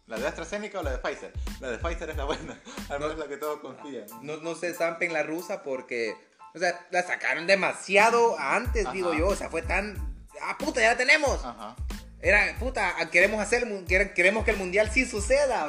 la 0.07 0.19
de 0.19 0.27
AstraZeneca 0.27 0.81
o 0.81 0.83
la 0.83 0.93
de 0.93 0.99
Pfizer. 0.99 1.33
La 1.61 1.71
de 1.71 1.79
Pfizer 1.79 2.11
es 2.11 2.17
la 2.17 2.25
buena, 2.25 2.59
al 2.89 3.01
menos 3.01 3.19
la 3.19 3.29
que 3.29 3.37
todos 3.37 3.61
confían. 3.61 4.07
No, 4.23 4.39
no 4.39 4.55
se 4.55 4.75
zampen 4.75 5.13
la 5.13 5.23
rusa 5.23 5.63
porque. 5.63 6.17
O 6.55 6.59
sea, 6.59 6.87
la 6.91 7.03
sacaron 7.03 7.47
demasiado 7.49 8.39
antes, 8.39 8.85
Ajá. 8.87 8.93
digo 8.95 9.13
yo. 9.15 9.29
O 9.29 9.37
sea, 9.37 9.51
fue 9.51 9.63
tan. 9.63 10.14
¡Ah, 10.43 10.57
puta, 10.59 10.81
ya 10.81 10.91
la 10.93 10.97
tenemos! 10.97 11.45
Ajá. 11.45 11.77
Era, 12.21 12.57
puta, 12.59 12.95
queremos 13.11 13.41
hacer. 13.41 13.67
Queremos 14.15 14.45
que 14.45 14.51
el 14.53 14.57
mundial 14.57 14.91
sí 14.91 15.05
suceda. 15.05 15.69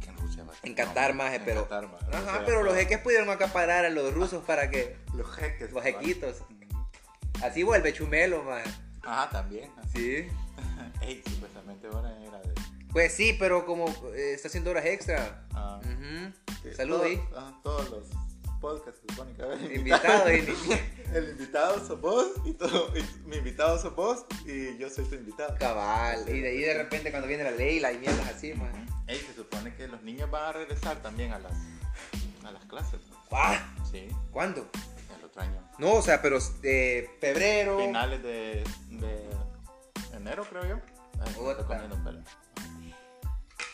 Que 0.00 0.68
en 0.70 0.74
Qatar, 0.74 1.14
maje, 1.14 1.36
En 1.36 1.44
pero. 1.44 1.62
Qatar, 1.68 1.88
maje. 1.88 2.04
Ajá, 2.16 2.42
pero 2.46 2.62
los 2.62 2.74
jeques 2.74 2.98
pudieron 2.98 3.28
acaparar 3.30 3.84
a 3.84 3.90
los 3.90 4.14
rusos 4.14 4.42
para 4.44 4.70
que. 4.70 4.96
Los 5.14 5.30
jeques. 5.36 5.70
Los 5.72 5.82
jequitos. 5.82 6.38
Así 7.42 7.62
vuelve 7.62 7.92
Chumelo, 7.92 8.42
man. 8.44 8.62
Ajá, 9.02 9.28
también. 9.28 9.70
Sí. 9.92 10.26
Ey, 11.02 11.22
supuestamente 11.28 11.86
ahora 11.88 12.10
era 12.22 12.38
de. 12.40 12.54
Pues 12.90 13.12
sí, 13.12 13.36
pero 13.38 13.66
como 13.66 13.86
eh, 14.14 14.32
está 14.34 14.48
haciendo 14.48 14.70
horas 14.70 14.86
extra. 14.86 15.44
ah, 15.52 15.80
Ujú. 15.82 16.32
sí, 16.62 16.74
Salud 16.74 16.96
todos- 16.96 17.06
ahí. 17.06 17.20
ah, 17.36 17.60
todos 17.62 17.90
los 17.90 18.08
podcasts 18.64 19.00
se 19.06 19.12
supone 19.12 19.32
que 19.34 19.42
a 19.42 19.44
haber 19.44 19.72
Invitado. 19.74 20.32
invitados. 20.34 20.66
y- 20.68 21.14
El 21.16 21.28
invitado 21.30 21.86
sos 21.86 22.00
vos 22.00 22.26
y, 22.46 22.52
todo, 22.54 22.90
y 22.96 23.02
mi 23.28 23.36
invitado 23.36 23.78
sos 23.78 23.94
vos 23.94 24.24
y 24.46 24.76
yo 24.78 24.88
soy 24.88 25.04
tu 25.04 25.14
invitado. 25.16 25.54
Cabal. 25.58 26.24
Y 26.28 26.40
de 26.40 26.48
ahí 26.48 26.60
de 26.60 26.74
repente 26.74 27.10
cuando 27.10 27.28
viene 27.28 27.44
la 27.44 27.50
ley, 27.50 27.78
la 27.78 27.92
mierdas 27.92 28.26
así, 28.28 28.54
man. 28.54 28.86
Ey, 29.06 29.18
se 29.18 29.34
supone 29.34 29.74
que 29.76 29.86
los 29.86 30.02
niños 30.02 30.30
van 30.30 30.44
a 30.44 30.52
regresar 30.52 30.96
también 31.02 31.32
a 31.32 31.38
las, 31.38 31.52
a 32.44 32.50
las 32.52 32.64
clases. 32.64 33.00
Ah, 33.30 33.60
Sí, 33.90 34.08
¿Cuándo? 34.32 34.66
el 35.18 35.24
otro 35.24 35.42
año. 35.42 35.60
No, 35.78 35.92
o 35.94 36.02
sea, 36.02 36.22
pero 36.22 36.38
de 36.62 37.10
febrero. 37.20 37.78
Finales 37.78 38.22
de, 38.22 38.64
de 38.90 39.28
enero, 40.16 40.44
creo 40.48 40.64
yo. 40.66 40.76
Ay, 41.20 41.28
me 41.28 41.32
Puta. 41.34 41.50
estoy 41.52 41.64
comiendo 41.66 42.02
pelo. 42.02 42.20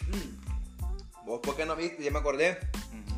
Mm. 0.08 1.26
¿Vos 1.26 1.40
por 1.42 1.56
qué 1.56 1.64
no 1.64 1.76
viste? 1.76 2.02
Ya 2.02 2.10
me 2.10 2.18
acordé. 2.18 2.58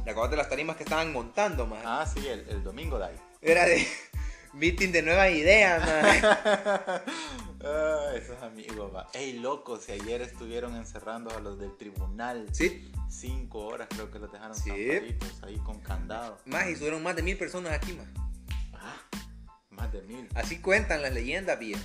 ¿Te 0.04 0.11
acordás 0.11 0.30
de 0.32 0.37
las 0.37 0.49
tarimas 0.49 0.76
que 0.76 0.82
estaban 0.82 1.12
montando, 1.12 1.66
man? 1.66 1.80
Ah, 1.85 2.04
sí, 2.12 2.26
el, 2.26 2.47
el 2.49 2.64
domingo 2.64 2.99
de 2.99 3.06
ahí. 3.06 3.16
Era 3.40 3.64
de 3.66 3.87
meeting 4.52 4.90
de 4.90 5.02
nuevas 5.02 5.30
ideas, 5.30 5.80
man. 5.85 7.02
Ah, 7.64 8.11
esos 8.16 8.42
amigos, 8.42 8.92
va. 8.92 9.06
Ey, 9.14 9.35
loco, 9.38 9.78
si 9.78 9.92
ayer 9.92 10.21
estuvieron 10.21 10.75
encerrando 10.75 11.30
a 11.30 11.38
los 11.38 11.61
del 11.61 11.76
tribunal. 11.76 12.49
sí. 12.52 12.88
Cinco 13.09 13.66
horas 13.66 13.88
creo 13.90 14.11
que 14.11 14.18
los 14.18 14.32
dejaron 14.32 14.56
Sí. 14.56 14.71
ahí 15.42 15.59
con 15.64 15.78
candado. 15.80 16.38
Más, 16.47 16.66
y 16.71 16.76
subieron 16.76 17.02
más 17.02 17.14
de 17.14 17.23
mil 17.23 17.37
personas 17.37 17.73
aquí, 17.75 17.92
man. 17.92 18.11
Ah, 18.73 18.97
más 19.71 19.92
de 19.92 20.00
mil. 20.02 20.26
Así 20.35 20.61
cuentan 20.62 21.02
las 21.02 21.12
leyendas, 21.12 21.59
viejo. 21.59 21.82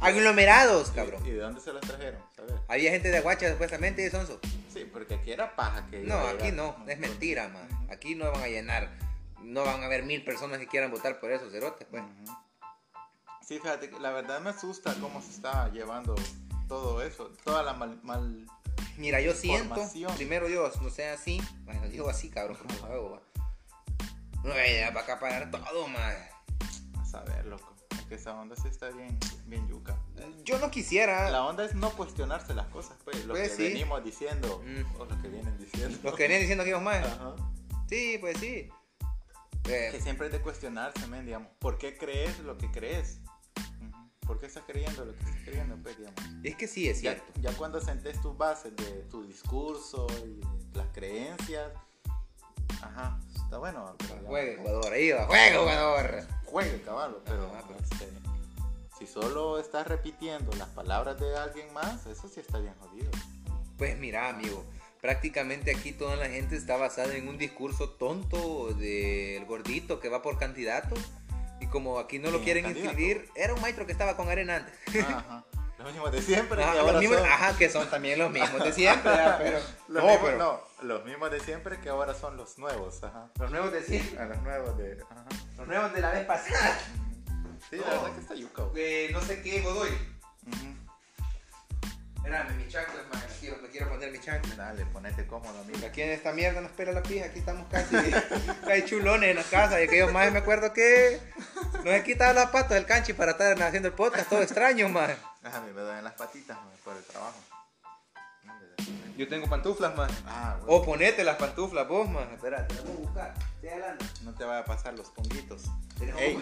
Aglomerados, 0.00 0.90
¿Y- 0.90 0.94
cabrón. 0.94 1.26
¿Y 1.26 1.30
de 1.30 1.38
dónde 1.38 1.60
se 1.60 1.72
los 1.72 1.80
trajeron? 1.82 2.20
Había 2.68 2.90
gente 2.90 3.10
de 3.10 3.18
Aguacha 3.18 3.50
supuestamente 3.50 4.02
de 4.02 4.10
Sonso. 4.10 4.40
Sí, 4.72 4.88
porque 4.92 5.14
aquí 5.14 5.32
era 5.32 5.54
paja 5.56 5.86
que 5.90 6.00
No, 6.00 6.18
aquí 6.18 6.52
no, 6.52 6.76
es 6.86 6.98
mentira, 6.98 7.48
man. 7.48 7.68
Aquí 7.90 8.14
no 8.14 8.30
van 8.30 8.42
a 8.42 8.46
llenar, 8.48 8.90
no 9.42 9.64
van 9.64 9.82
a 9.82 9.86
haber 9.86 10.04
mil 10.04 10.24
personas 10.24 10.58
que 10.58 10.66
quieran 10.66 10.90
votar 10.90 11.18
por 11.20 11.30
esos 11.32 11.50
cerotes, 11.52 11.86
pues. 11.90 12.02
Ujú. 12.02 12.36
Sí, 13.46 13.58
fíjate, 13.58 13.90
la 14.00 14.10
verdad 14.12 14.40
me 14.40 14.50
asusta 14.50 14.94
cómo 15.00 15.20
se 15.20 15.30
está 15.30 15.68
llevando 15.72 16.14
todo 16.68 17.02
eso, 17.02 17.32
toda 17.44 17.62
la 17.64 17.72
mal, 17.72 17.98
mal- 18.04 18.46
Mira, 18.96 19.20
yo 19.20 19.32
siento, 19.32 19.80
primero 20.16 20.46
Dios, 20.46 20.80
no 20.82 20.90
sea 20.90 21.14
así, 21.14 21.42
bueno, 21.64 21.88
digo 21.88 22.08
así, 22.08 22.28
cabrón, 22.30 22.58
hago, 22.84 23.10
va. 23.12 23.22
No 24.44 24.52
hay 24.52 24.70
idea 24.70 24.88
para 24.92 25.04
acaparar 25.04 25.50
todo, 25.50 25.88
man. 25.88 26.14
a 26.98 27.04
saber, 27.04 27.44
loco. 27.46 27.74
Que 28.10 28.16
esa 28.16 28.34
onda 28.34 28.56
sí 28.56 28.66
está 28.66 28.90
bien, 28.90 29.16
bien 29.46 29.68
yuca. 29.68 29.96
Yo 30.44 30.58
no 30.58 30.68
quisiera. 30.68 31.30
La 31.30 31.46
onda 31.46 31.64
es 31.64 31.76
no 31.76 31.90
cuestionarse 31.92 32.54
las 32.54 32.66
cosas, 32.66 32.96
pues, 33.04 33.24
lo 33.24 33.34
Pues 33.34 33.50
que 33.50 33.56
sí. 33.56 33.62
venimos 33.62 34.02
diciendo, 34.02 34.60
Mm. 34.66 35.00
o 35.00 35.04
lo 35.04 35.22
que 35.22 35.28
vienen 35.28 35.56
diciendo. 35.58 35.96
Los 36.02 36.14
que 36.16 36.24
venían 36.24 36.40
diciendo 36.40 36.64
que 36.64 36.70
íbamos 36.70 36.86
más. 36.92 37.06
Ajá. 37.06 37.36
Sí, 37.88 38.18
pues 38.20 38.36
sí. 38.38 38.68
Eh, 39.68 39.90
Que 39.92 40.00
siempre 40.00 40.26
es 40.26 40.32
de 40.32 40.40
cuestionarse, 40.40 41.06
men, 41.06 41.24
digamos. 41.24 41.50
¿Por 41.60 41.78
qué 41.78 41.96
crees 41.96 42.36
lo 42.40 42.58
que 42.58 42.68
crees? 42.72 43.20
¿Por 44.26 44.40
qué 44.40 44.46
estás 44.46 44.64
creyendo 44.66 45.04
lo 45.04 45.12
que 45.14 45.20
estás 45.20 45.36
creyendo, 45.44 45.76
pues, 45.80 45.96
digamos? 45.96 46.20
es 46.42 46.56
que 46.56 46.66
sí, 46.66 46.88
es 46.88 47.00
Ya, 47.02 47.12
cierto. 47.14 47.40
ya 47.40 47.52
cuando 47.56 47.80
sentes 47.80 48.20
tus 48.20 48.36
bases 48.36 48.74
de 48.74 49.04
tu 49.08 49.22
discurso 49.24 50.08
y 50.26 50.40
de 50.40 50.78
las 50.78 50.88
creencias. 50.88 51.70
Ajá, 52.82 53.18
está 53.34 53.58
bueno. 53.58 53.96
Juega 54.26 54.52
Ecuador, 54.52 54.92
ahí 54.92 55.10
va, 55.12 55.26
juega 55.26 55.46
Ecuador. 55.48 56.24
Juegue, 56.44 56.82
caballo, 56.82 57.20
pero 57.24 57.44
Ajá, 57.46 57.62
pero- 57.68 57.80
este, 57.80 58.08
si 58.98 59.06
solo 59.06 59.58
estás 59.58 59.86
repitiendo 59.86 60.52
las 60.56 60.68
palabras 60.68 61.18
de 61.20 61.36
alguien 61.36 61.72
más, 61.72 62.06
eso 62.06 62.28
sí 62.28 62.40
está 62.40 62.58
bien 62.58 62.74
jodido. 62.80 63.10
Pues 63.78 63.96
mira, 63.98 64.28
amigo, 64.28 64.64
prácticamente 65.00 65.74
aquí 65.74 65.92
toda 65.92 66.16
la 66.16 66.28
gente 66.28 66.56
está 66.56 66.76
basada 66.76 67.14
en 67.14 67.28
un 67.28 67.38
discurso 67.38 67.90
tonto 67.90 68.74
del 68.74 69.44
gordito 69.46 70.00
que 70.00 70.08
va 70.08 70.20
por 70.22 70.38
candidato. 70.38 70.94
Y 71.60 71.66
como 71.66 71.98
aquí 71.98 72.18
no 72.18 72.30
lo 72.30 72.38
¿Quién 72.38 72.44
quieren 72.44 72.64
candidato? 72.64 72.88
inscribir, 72.90 73.28
era 73.34 73.54
un 73.54 73.60
maestro 73.60 73.84
que 73.86 73.92
estaba 73.92 74.16
con 74.16 74.28
arena 74.28 74.56
antes. 74.56 75.04
Ajá. 75.04 75.44
Los 75.78 75.92
mismos 75.92 76.12
de 76.12 76.20
siempre. 76.22 76.62
Ajá, 76.62 76.72
que 76.72 76.92
los 76.92 77.00
mismos- 77.02 77.18
son- 77.20 77.26
ajá, 77.30 77.56
que 77.56 77.70
son 77.70 77.90
también 77.90 78.18
los 78.18 78.30
mismos 78.30 78.62
de 78.64 78.72
siempre, 78.72 79.10
¿verdad? 79.10 79.38
pero, 79.42 79.58
Los 79.88 80.02
no, 80.04 80.10
mismos, 80.10 80.18
pero 80.22 80.38
no, 80.38 80.60
los 80.82 81.04
mismos 81.04 81.30
de 81.30 81.40
siempre 81.40 81.80
que 81.80 81.88
ahora 81.88 82.14
son 82.14 82.36
los 82.36 82.58
nuevos. 82.58 83.02
Ajá. 83.02 83.30
los 83.38 83.50
nuevos 83.50 83.72
de 83.72 83.82
siempre, 83.82 84.18
A 84.18 84.26
los 84.26 84.42
nuevos 84.42 84.76
de. 84.78 85.02
Ajá. 85.02 85.24
los 85.56 85.66
nuevos 85.66 85.92
de 85.92 86.00
la 86.00 86.10
vez 86.12 86.26
pasada. 86.26 86.78
Sí, 87.68 87.76
la 87.76 87.86
verdad 87.86 88.14
que 88.14 88.20
está 88.20 88.34
yuca. 88.34 88.62
Eh, 88.74 89.10
no 89.12 89.20
sé 89.20 89.42
qué, 89.42 89.60
Godoy. 89.60 89.90
Espérame, 92.16 92.54
mi 92.56 92.68
chancla, 92.68 93.02
man, 93.10 93.22
me 93.28 93.36
quiero, 93.40 93.62
me 93.62 93.68
quiero 93.68 93.88
poner 93.88 94.12
mi 94.12 94.20
chancla. 94.20 94.54
Dale, 94.54 94.86
ponete 94.86 95.26
cómodo, 95.26 95.58
amigo. 95.60 95.86
Aquí 95.86 96.02
en 96.02 96.10
esta 96.10 96.32
mierda 96.32 96.60
nos 96.60 96.70
pela 96.72 96.92
la 96.92 97.02
pija, 97.02 97.26
aquí 97.26 97.38
estamos 97.38 97.66
casi, 97.70 97.96
casi 98.66 98.84
chulones 98.84 99.30
en 99.30 99.36
la 99.36 99.42
casa. 99.44 99.80
Y 99.80 99.84
aquellos 99.84 100.12
más 100.12 100.30
me 100.30 100.40
acuerdo 100.40 100.72
que 100.72 101.18
nos 101.76 101.86
he 101.86 102.02
quitado 102.04 102.34
las 102.34 102.50
patas 102.50 102.72
del 102.72 102.84
canchi 102.84 103.14
para 103.14 103.32
estar 103.32 103.60
haciendo 103.62 103.88
el 103.88 103.94
podcast, 103.94 104.28
todo 104.28 104.42
extraño. 104.42 104.86
Ajá, 104.88 105.58
a 105.58 105.60
mí 105.62 105.72
me 105.72 105.80
duelen 105.80 106.04
las 106.04 106.14
patitas 106.14 106.56
man, 106.58 106.68
por 106.84 106.94
el 106.94 107.04
trabajo. 107.04 107.38
Yo 109.20 109.28
tengo 109.28 109.46
pantuflas, 109.50 109.94
más. 109.98 110.10
Ah, 110.26 110.56
güey. 110.64 110.78
O 110.78 110.82
ponete 110.82 111.22
las 111.24 111.36
pantuflas 111.36 111.86
vos, 111.86 112.08
más. 112.08 112.26
Espera, 112.32 112.66
te 112.66 112.74
voy 112.80 112.90
a 112.90 112.96
buscar. 113.00 113.34
Estoy 113.56 113.68
hablando. 113.68 114.04
No 114.24 114.32
te 114.32 114.44
vaya 114.44 114.60
a 114.60 114.64
pasar 114.64 114.94
los 114.94 115.10
ponguitos. 115.10 115.64
Ey, 116.16 116.38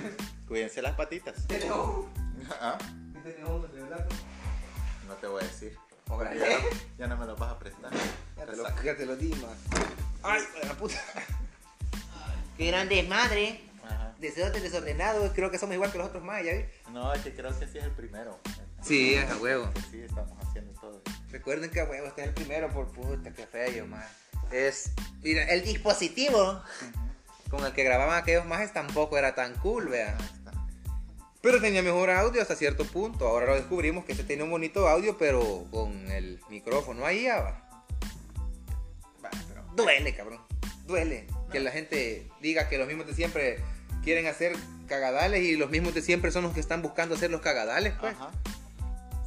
cuídense 0.47 0.81
las 0.81 0.95
patitas. 0.95 1.45
Tenemos- 1.49 2.07
Ah, 2.61 2.79
tenemos 3.25 3.73
de 3.73 3.83
verdad. 3.83 4.07
No 5.09 5.15
te 5.15 5.27
voy 5.27 5.43
a 5.43 5.47
decir. 5.49 5.77
Ya 6.07 6.15
no, 6.15 6.69
ya 6.99 7.07
no 7.09 7.17
me 7.17 7.27
los 7.27 7.37
vas 7.37 7.51
a 7.51 7.59
prestar. 7.59 7.91
Ya 8.37 8.45
te 8.47 8.53
Te 8.53 8.57
lo, 8.57 8.83
ya 8.85 8.97
te 8.97 9.07
lo 9.07 9.17
di, 9.17 9.31
más. 9.35 9.57
Ay, 10.23 10.41
la 10.63 10.75
puta. 10.75 10.95
Qué 12.57 12.67
gran 12.69 12.89
desmadre. 12.89 13.61
Desorden 14.21 14.63
desordenado. 14.63 15.33
Creo 15.33 15.51
que 15.51 15.59
somos 15.59 15.75
igual 15.75 15.91
que 15.91 15.99
los 15.99 16.07
otros 16.07 16.23
más, 16.23 16.45
¿ya 16.45 16.53
vi? 16.53 16.65
No, 16.93 17.13
es 17.13 17.23
que 17.23 17.35
creo 17.35 17.59
que 17.59 17.67
sí 17.67 17.79
es 17.79 17.85
el 17.85 17.91
primero. 17.91 18.39
Sí, 18.83 19.15
es 19.15 19.29
a 19.29 19.37
huevo. 19.39 19.69
Sí, 19.91 20.01
estamos 20.01 20.33
haciendo 20.47 20.73
todo. 20.81 21.03
Recuerden 21.31 21.71
que 21.71 21.83
huevo, 21.83 22.07
este 22.07 22.23
es 22.23 22.29
el 22.29 22.35
primero 22.35 22.69
por 22.71 22.91
puta, 22.93 23.33
qué 23.33 23.47
feo, 23.47 23.87
man. 23.87 24.05
Es. 24.51 24.93
Mira, 25.23 25.45
el 25.45 25.63
dispositivo 25.63 26.63
con 27.51 27.65
el 27.65 27.73
que 27.73 27.85
grababan 27.85 28.19
aquellos 28.21 28.47
majes 28.47 28.73
tampoco 28.73 29.19
era 29.19 29.35
tan 29.35 29.55
cool, 29.57 29.89
vea. 29.89 30.17
Pero 31.41 31.61
tenía 31.61 31.83
mejor 31.83 32.11
audio 32.11 32.43
hasta 32.43 32.57
cierto 32.57 32.85
punto. 32.85 33.27
Ahora 33.29 33.47
lo 33.47 33.55
descubrimos 33.55 34.05
que 34.05 34.13
este 34.13 34.25
tiene 34.25 34.43
un 34.43 34.51
bonito 34.51 34.89
audio, 34.89 35.17
pero 35.19 35.67
con 35.71 36.11
el 36.11 36.41
micrófono 36.51 37.07
ahí 37.07 37.25
ya 37.25 37.41
va. 37.41 37.81
Va, 39.25 39.31
pero- 39.49 39.63
Duele, 39.77 40.15
cabrón. 40.15 40.41
Duele. 40.87 41.27
Que 41.53 41.61
la 41.61 41.71
gente 41.71 42.29
diga 42.41 42.69
que 42.69 42.77
los 42.79 42.89
mismos 42.89 43.07
de 43.07 43.15
siempre 43.15 43.63
quieren 44.03 44.27
hacer 44.27 44.57
cagadales 44.87 45.43
y 45.43 45.57
los 45.57 45.71
mismos 45.71 45.95
de 45.95 46.03
siempre 46.03 46.31
son 46.31 46.43
los 46.43 46.55
que 46.55 46.61
están 46.61 46.83
buscando 46.83 47.15
hacer 47.15 47.31
los 47.31 47.41
cagadales, 47.41 47.95
pues. 48.01 48.15
Ajá. 48.15 48.31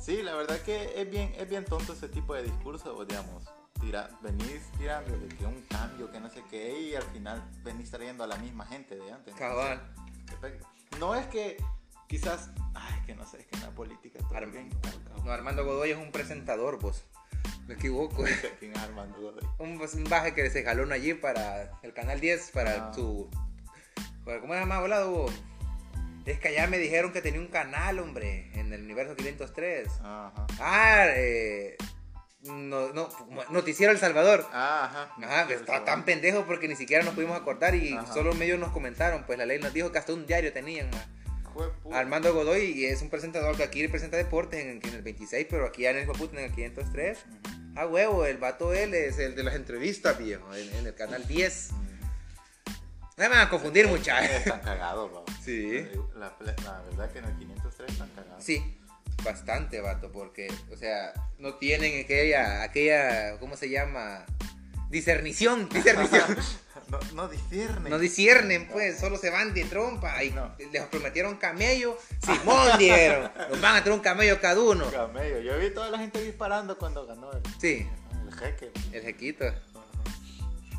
Sí, 0.01 0.21
la 0.23 0.35
verdad 0.35 0.59
que 0.61 0.99
es 0.99 1.09
bien, 1.09 1.33
es 1.37 1.47
bien 1.47 1.63
tonto 1.65 1.93
ese 1.93 2.09
tipo 2.09 2.33
de 2.33 2.43
discurso, 2.43 3.05
digamos. 3.05 3.43
Tira, 3.79 4.09
venís 4.21 4.61
tirando 4.77 5.17
de 5.17 5.27
que 5.27 5.45
un 5.45 5.61
cambio, 5.69 6.11
que 6.11 6.19
no 6.19 6.29
sé 6.29 6.43
qué, 6.49 6.79
y 6.81 6.95
al 6.95 7.03
final 7.03 7.43
venís 7.63 7.89
trayendo 7.91 8.23
a 8.23 8.27
la 8.27 8.37
misma 8.37 8.65
gente 8.65 8.95
de 8.95 9.11
antes. 9.11 9.33
Cabal. 9.35 9.81
No 10.99 11.15
es 11.15 11.25
que 11.27 11.57
quizás, 12.07 12.49
ay, 12.73 13.01
que 13.05 13.15
no 13.15 13.25
sé, 13.25 13.39
es 13.39 13.45
que 13.47 13.55
en 13.55 13.61
la 13.61 13.71
política 13.71 14.19
todo 14.19 14.35
Arm- 14.37 14.49
es 14.49 14.53
bien 14.53 14.69
complicado. 14.69 15.23
No, 15.23 15.31
Armando 15.31 15.65
Godoy 15.65 15.91
es 15.91 15.97
un 15.97 16.11
presentador, 16.11 16.79
vos. 16.79 17.03
Me 17.67 17.75
equivoco. 17.75 18.23
¿Quién 18.59 18.71
es 18.73 18.77
Armando 18.79 19.17
Godoy? 19.19 19.43
un, 19.59 19.79
un 19.81 20.03
baje 20.09 20.33
que 20.33 20.49
se 20.49 20.63
jaló 20.63 20.91
allí 20.91 21.13
para 21.13 21.79
el 21.83 21.93
canal 21.93 22.19
10, 22.19 22.51
para 22.51 22.89
Ah. 22.89 22.93
su. 22.93 23.29
para- 24.25 24.41
¿Cómo 24.41 24.53
se 24.53 24.59
llama, 24.59 24.79
volado? 24.79 25.11
Hugo? 25.11 25.25
Es 26.25 26.39
que 26.39 26.49
allá 26.49 26.67
me 26.67 26.77
dijeron 26.77 27.11
que 27.11 27.21
tenía 27.21 27.39
un 27.39 27.47
canal, 27.47 27.99
hombre, 27.99 28.51
en 28.53 28.71
el 28.73 28.83
universo 28.83 29.15
503. 29.15 29.87
Ajá. 30.03 30.33
Ah, 30.59 31.05
eh. 31.15 31.77
No, 32.43 32.91
no, 32.93 33.07
Noticiero 33.51 33.91
El 33.91 33.99
Salvador. 33.99 34.45
Ah, 34.51 35.09
ajá. 35.19 35.43
Ajá, 35.43 35.53
estaba 35.53 35.85
tan 35.85 36.05
pendejo 36.05 36.45
porque 36.45 36.67
ni 36.67 36.75
siquiera 36.75 37.03
nos 37.03 37.13
pudimos 37.13 37.39
acordar 37.39 37.75
y 37.75 37.93
Ajá. 37.93 38.11
solo 38.13 38.33
medios 38.33 38.59
nos 38.59 38.71
comentaron. 38.71 39.25
Pues 39.25 39.37
la 39.37 39.45
ley 39.45 39.59
nos 39.59 39.73
dijo 39.73 39.91
que 39.91 39.99
hasta 39.99 40.13
un 40.13 40.25
diario 40.25 40.51
tenían, 40.51 40.89
Armando 41.91 42.33
Godoy 42.33 42.71
y 42.71 42.85
es 42.85 43.01
un 43.01 43.09
presentador 43.09 43.57
que 43.57 43.63
aquí 43.63 43.87
presenta 43.87 44.17
deportes 44.17 44.61
en, 44.61 44.79
en 44.83 44.93
el 44.95 45.01
26, 45.01 45.47
pero 45.49 45.67
aquí 45.67 45.83
ya 45.83 45.91
en 45.91 45.97
el 45.97 46.09
en 46.09 46.39
el 46.39 46.51
503. 46.51 47.17
Ujú. 47.17 47.51
Ah, 47.75 47.85
huevo, 47.85 48.25
el 48.25 48.37
vato 48.37 48.73
él 48.73 48.93
es 48.93 49.19
el 49.19 49.35
de 49.35 49.43
las 49.43 49.55
entrevistas, 49.55 50.17
viejo, 50.17 50.53
en, 50.55 50.73
en 50.75 50.87
el 50.87 50.95
canal 50.95 51.27
10. 51.27 51.69
No 53.17 53.23
me 53.23 53.29
van 53.29 53.39
a 53.39 53.49
confundir, 53.49 53.87
muchachos. 53.87 54.31
Están 54.31 54.61
cagados, 54.61 55.11
va. 55.13 55.23
Sí. 55.43 55.87
La, 56.15 56.33
la 56.63 56.81
verdad 56.89 57.11
que 57.11 57.19
en 57.19 57.25
el 57.25 57.37
503 57.37 57.91
están 57.91 58.09
cagados. 58.09 58.43
Sí, 58.43 58.77
bastante, 59.23 59.81
vato, 59.81 60.11
porque, 60.11 60.47
o 60.71 60.77
sea, 60.77 61.13
no 61.37 61.55
tienen 61.55 62.03
aquella, 62.03 62.63
aquella, 62.63 63.37
¿cómo 63.39 63.55
se 63.57 63.69
llama? 63.69 64.25
Discernición, 64.89 65.69
discernición. 65.73 66.37
No, 66.89 66.99
no 67.13 67.27
disciernen. 67.29 67.89
No 67.89 67.99
disciernen, 67.99 68.67
pues, 68.67 68.99
solo 68.99 69.17
se 69.17 69.29
van 69.29 69.53
de 69.53 69.63
trompa. 69.65 70.21
Y 70.23 70.31
No. 70.31 70.53
les 70.71 70.83
prometieron 70.87 71.37
camello. 71.37 71.97
Simón 72.25 72.77
dieron. 72.77 73.31
Nos 73.49 73.61
van 73.61 73.75
a 73.77 73.81
traer 73.83 73.93
un 73.97 74.03
camello 74.03 74.41
cada 74.41 74.59
uno. 74.59 74.89
Camello. 74.91 75.39
Yo 75.39 75.57
vi 75.57 75.69
toda 75.69 75.89
la 75.89 75.99
gente 75.99 76.21
disparando 76.21 76.77
cuando 76.77 77.05
ganó 77.05 77.31
el, 77.31 77.41
Sí, 77.61 77.87
el 78.27 78.33
jeque. 78.33 78.71
el 78.91 79.01
jequito. 79.03 79.45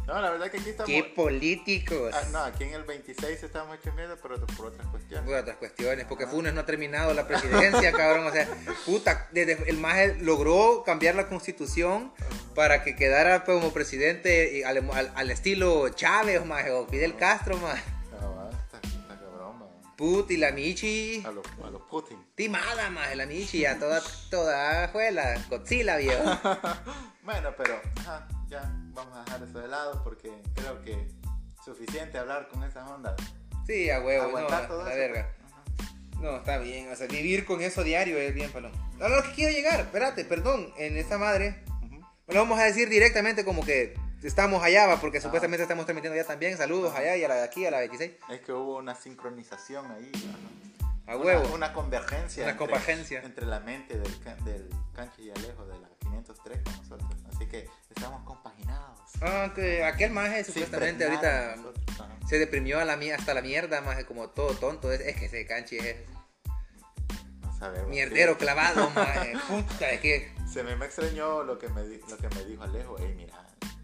No, 0.06 0.20
la 0.20 0.30
verdad 0.30 0.50
que 0.50 0.58
aquí 0.58 0.70
estamos. 0.70 0.90
Qué 0.90 1.04
políticos. 1.04 2.12
Ah, 2.12 2.22
no, 2.32 2.38
aquí 2.40 2.64
en 2.64 2.74
el 2.74 2.82
26 2.82 3.42
estamos 3.42 3.78
hechos 3.78 3.94
miedo, 3.94 4.16
pero 4.20 4.34
por 4.46 4.66
otras 4.66 4.86
cuestiones. 4.88 5.24
Por 5.24 5.38
otras 5.38 5.56
cuestiones, 5.58 6.06
porque 6.08 6.26
Funes 6.26 6.52
no 6.52 6.62
ha 6.62 6.66
terminado 6.66 7.14
la 7.14 7.26
presidencia, 7.28 7.92
cabrón. 7.96 8.26
O 8.26 8.32
sea, 8.32 8.48
puta, 8.84 9.28
desde 9.30 9.68
el 9.70 9.78
MAGE 9.78 10.16
logró 10.20 10.82
cambiar 10.84 11.14
la 11.14 11.28
constitución 11.28 12.12
para 12.56 12.82
que 12.82 12.96
quedara 12.96 13.44
pues, 13.44 13.58
como 13.58 13.72
presidente 13.72 14.64
al, 14.64 14.78
al- 14.92 15.12
al 15.14 15.30
estilo 15.30 15.88
Chávez, 15.90 16.44
maje, 16.44 16.72
o 16.72 16.86
Fidel 16.88 17.16
Castro, 17.16 17.56
más. 17.58 17.80
Ah, 18.20 18.26
va, 18.26 18.50
está, 18.50 18.78
está 18.78 19.18
cabrón, 19.20 19.62
va. 19.62 19.96
Put 19.96 20.32
y 20.32 20.36
la 20.36 20.50
Michi. 20.50 21.22
A 21.24 21.30
los 21.30 21.46
a 21.64 21.70
los 21.70 21.82
Putin. 21.82 22.18
Timada, 22.34 22.90
más, 22.90 23.14
la 23.14 23.24
Michi, 23.26 23.64
a 23.66 23.78
toda, 23.78 24.02
toda 24.30 24.88
juela, 24.88 25.42
Godzilla, 25.48 25.96
viejo. 25.98 26.22
Bueno, 27.22 27.54
pero 27.56 27.80
ajá, 28.00 28.26
ya 28.52 28.70
vamos 28.92 29.16
a 29.16 29.24
dejar 29.24 29.42
eso 29.42 29.58
de 29.60 29.68
lado 29.68 30.02
porque 30.04 30.30
creo 30.54 30.82
que 30.82 31.08
suficiente 31.64 32.18
hablar 32.18 32.48
con 32.48 32.62
esas 32.64 32.88
ondas. 32.88 33.14
Sí, 33.66 33.90
a 33.90 34.00
huevo, 34.00 34.24
no, 34.24 34.28
Aguantar 34.36 34.68
todo 34.68 34.82
la 34.84 34.90
eso, 34.90 34.98
verga. 34.98 35.32
pues. 35.76 35.88
No, 36.20 36.36
está 36.36 36.58
bien, 36.58 36.90
o 36.92 36.96
sea, 36.96 37.06
vivir 37.08 37.44
con 37.44 37.62
eso 37.62 37.82
diario 37.82 38.18
es 38.18 38.34
bien, 38.34 38.50
palón. 38.52 38.72
Ahora 39.00 39.16
lo 39.16 39.22
que 39.24 39.32
quiero 39.32 39.52
llegar, 39.52 39.80
espérate, 39.80 40.24
perdón, 40.24 40.72
en 40.76 40.96
esa 40.96 41.18
madre, 41.18 41.64
lo 42.28 42.34
vamos 42.40 42.58
a 42.60 42.64
decir 42.64 42.88
directamente 42.88 43.44
como 43.44 43.64
que 43.64 43.94
estamos 44.22 44.62
allá, 44.62 44.86
va, 44.86 45.00
porque 45.00 45.18
Ah. 45.18 45.22
supuestamente 45.22 45.62
estamos 45.62 45.84
transmitiendo 45.86 46.18
allá 46.18 46.26
también. 46.28 46.56
Saludos 46.56 46.94
allá 46.94 47.16
y 47.16 47.24
a 47.24 47.28
la 47.28 47.34
de 47.36 47.42
aquí, 47.42 47.66
a 47.66 47.70
la 47.72 47.78
26. 47.78 48.12
Es 48.30 48.40
que 48.42 48.52
hubo 48.52 48.76
una 48.76 48.94
sincronización 48.94 49.90
ahí. 49.90 50.12
ajá. 50.14 50.38
A 51.12 51.16
Una- 51.16 51.24
huevo. 51.24 51.52
Una, 51.54 51.72
convergencia. 51.72 52.44
Una 52.44 52.52
entre- 52.52 52.66
convergencia. 52.66 53.20
Entre 53.24 53.44
la 53.46 53.58
mente 53.58 53.98
del, 53.98 54.20
del 54.44 54.68
Canchi 54.94 55.22
y 55.22 55.30
Alejo 55.30 55.66
de 55.66 55.80
la 55.80 55.88
503 55.98 56.62
con 56.62 56.76
nosotros. 56.76 57.10
Así 57.34 57.46
que 57.46 57.68
estamos 59.24 59.40
compaginados. 59.40 59.50
Ah, 59.50 59.54
que 59.54 59.84
aquel 59.84 60.10
maje 60.12 60.44
supuestamente 60.44 61.04
ahorita 61.04 61.56
se 62.28 62.38
deprimió 62.38 62.80
a 62.80 62.84
la 62.84 62.96
mie- 62.96 63.14
hasta 63.14 63.34
la 63.34 63.42
mierda, 63.42 63.80
maje, 63.80 64.04
como 64.06 64.28
todo 64.30 64.54
tonto. 64.54 64.90
Es, 64.92 65.00
es 65.00 65.16
que 65.16 65.26
ese 65.26 65.46
canchi 65.46 65.76
es 65.78 65.96
mierdero 67.88 68.32
Sí. 68.32 68.38
clavado, 68.38 68.90
maje. 68.94 69.34
Puta, 69.48 69.90
es 69.90 70.00
que. 70.00 70.32
Se 70.52 70.62
me, 70.62 70.76
me 70.76 70.86
extrañó 70.86 71.42
lo 71.44 71.58
que 71.58 71.68
me, 71.68 71.82
di- 71.84 72.00
lo 72.08 72.16
que 72.18 72.28
me 72.34 72.44
dijo 72.44 72.62
Alejo. 72.62 72.98
Ey, 72.98 73.14
mira, 73.14 73.34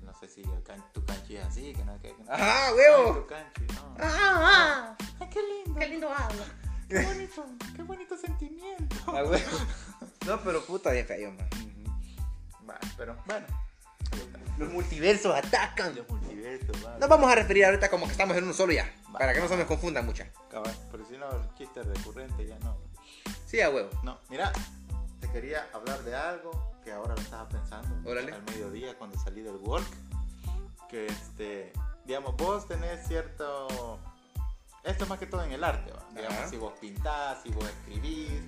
no 0.02 0.12
sé 0.18 0.28
si 0.28 0.42
el 0.42 0.62
can- 0.62 0.84
tu 0.92 1.02
canchi 1.04 1.36
es 1.36 1.44
así, 1.46 1.72
que 1.74 1.84
no, 1.84 1.98
que, 2.02 2.08
que 2.14 2.22
no. 2.24 2.32
Ajá, 2.32 2.66
Ay, 2.68 2.74
huevo. 2.74 3.14
tu 3.20 3.26
canchi, 3.26 3.62
no. 3.74 3.96
Ay, 4.00 5.28
qué 5.30 5.40
lindo. 5.42 5.80
qué 5.80 5.86
lindo 5.88 6.10
habla. 6.12 6.44
Qué 6.88 7.02
bonito, 7.02 7.46
qué 7.76 7.82
bonito 7.82 8.16
sentimiento. 8.18 8.96
Ah, 9.06 9.22
huevo. 9.24 9.36
No, 10.26 10.38
pero 10.42 10.62
puta, 10.62 10.90
bien 10.90 11.06
feo, 11.06 11.30
maje. 11.32 11.48
Ujú. 11.54 12.68
Va, 12.68 12.78
pero 12.98 13.16
bueno. 13.24 13.46
Los 14.58 14.72
multiversos 14.72 15.34
atacan. 15.34 15.94
Los 15.94 16.08
multiversos, 16.08 16.84
va. 16.84 16.98
Nos 16.98 17.08
vamos 17.08 17.30
a 17.30 17.34
referir 17.34 17.64
ahorita 17.64 17.88
como 17.88 18.06
que 18.06 18.12
estamos 18.12 18.36
en 18.36 18.44
uno 18.44 18.52
solo 18.52 18.72
ya. 18.72 18.92
Para 19.12 19.32
que 19.32 19.40
no 19.40 19.48
se 19.48 19.56
me 19.56 19.66
confundan 19.66 20.04
mucho. 20.04 20.24
Cabal, 20.50 20.74
pero 20.90 21.04
si 21.06 21.16
no, 21.16 21.30
el 21.30 21.54
chiste 21.54 21.82
recurrente 21.82 22.46
ya 22.46 22.58
no. 22.60 22.76
Sí, 23.46 23.60
a 23.60 23.70
huevo. 23.70 23.90
No, 24.02 24.18
mira, 24.28 24.52
te 25.20 25.30
quería 25.30 25.68
hablar 25.72 26.02
de 26.02 26.14
algo 26.14 26.72
que 26.84 26.92
ahora 26.92 27.14
lo 27.14 27.20
estaba 27.20 27.48
pensando. 27.48 28.10
Órale. 28.10 28.32
Al 28.32 28.42
mediodía 28.42 28.96
cuando 28.98 29.18
salí 29.18 29.42
del 29.42 29.56
work. 29.56 29.86
que 30.88 31.06
este, 31.06 31.72
digamos, 32.04 32.36
vos 32.36 32.66
tenés 32.66 33.06
cierto... 33.06 33.98
Esto 34.84 35.04
es 35.04 35.10
más 35.10 35.18
que 35.18 35.26
todo 35.26 35.44
en 35.44 35.52
el 35.52 35.64
arte, 35.64 35.92
¿va? 35.92 36.02
digamos, 36.14 36.48
si 36.48 36.56
vos 36.56 36.72
pintás, 36.80 37.42
si 37.42 37.50
vos 37.50 37.64
escribís, 37.64 38.42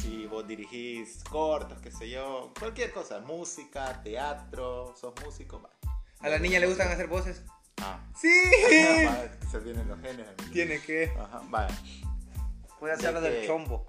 si 0.00 0.26
vos 0.26 0.46
dirigís 0.46 1.22
cortos, 1.30 1.80
qué 1.80 1.90
sé 1.90 2.08
yo, 2.10 2.52
cualquier 2.58 2.92
cosa, 2.92 3.20
música, 3.20 4.02
teatro, 4.02 4.94
sos 4.96 5.14
músico, 5.24 5.60
va. 5.60 5.70
A 6.20 6.28
la 6.28 6.38
niña 6.38 6.60
le 6.60 6.66
gustan 6.66 6.90
hacer 6.90 7.08
voces. 7.08 7.42
Ah, 7.80 8.00
Sí. 8.16 8.30
se 9.50 9.58
vienen 9.60 9.88
los 9.88 10.00
genes. 10.00 10.26
amigo. 10.28 10.52
Tiene 10.52 10.80
que. 10.80 11.12
Ajá, 11.18 11.42
vaya. 11.48 11.76
Puede 12.78 12.94
hacerlo 12.94 13.20
del 13.20 13.32
del 13.34 13.46
chombo. 13.46 13.86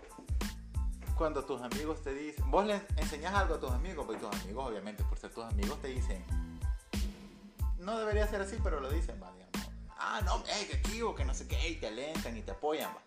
Cuando 1.17 1.45
tus 1.45 1.62
amigos 1.62 2.01
te 2.01 2.13
dicen, 2.13 2.50
vos 2.50 2.65
les 2.65 2.81
enseñás 2.98 3.36
algo 3.36 3.55
a 3.55 3.60
tus 3.60 3.72
amigos, 3.72 4.05
porque 4.05 4.19
tus 4.19 4.36
amigos, 4.41 4.67
obviamente, 4.69 5.03
por 5.03 5.17
ser 5.19 5.31
tus 5.31 5.45
amigos, 5.45 5.79
te 5.81 5.89
dicen, 5.89 6.24
no 7.77 8.00
debería 8.00 8.27
ser 8.27 8.41
así, 8.41 8.57
pero 8.63 8.79
lo 8.79 8.89
dicen, 8.89 9.22
va, 9.22 9.31
digamos. 9.33 9.53
Ah, 9.98 10.22
no, 10.25 10.43
hey, 10.48 10.67
que 10.69 10.81
chivo, 10.81 11.13
que 11.13 11.24
no 11.24 11.33
sé 11.33 11.48
qué, 11.48 11.69
y 11.69 11.75
te 11.75 11.88
alentan 11.88 12.36
y 12.36 12.41
te 12.41 12.51
apoyan, 12.51 12.89
va. 12.95 13.01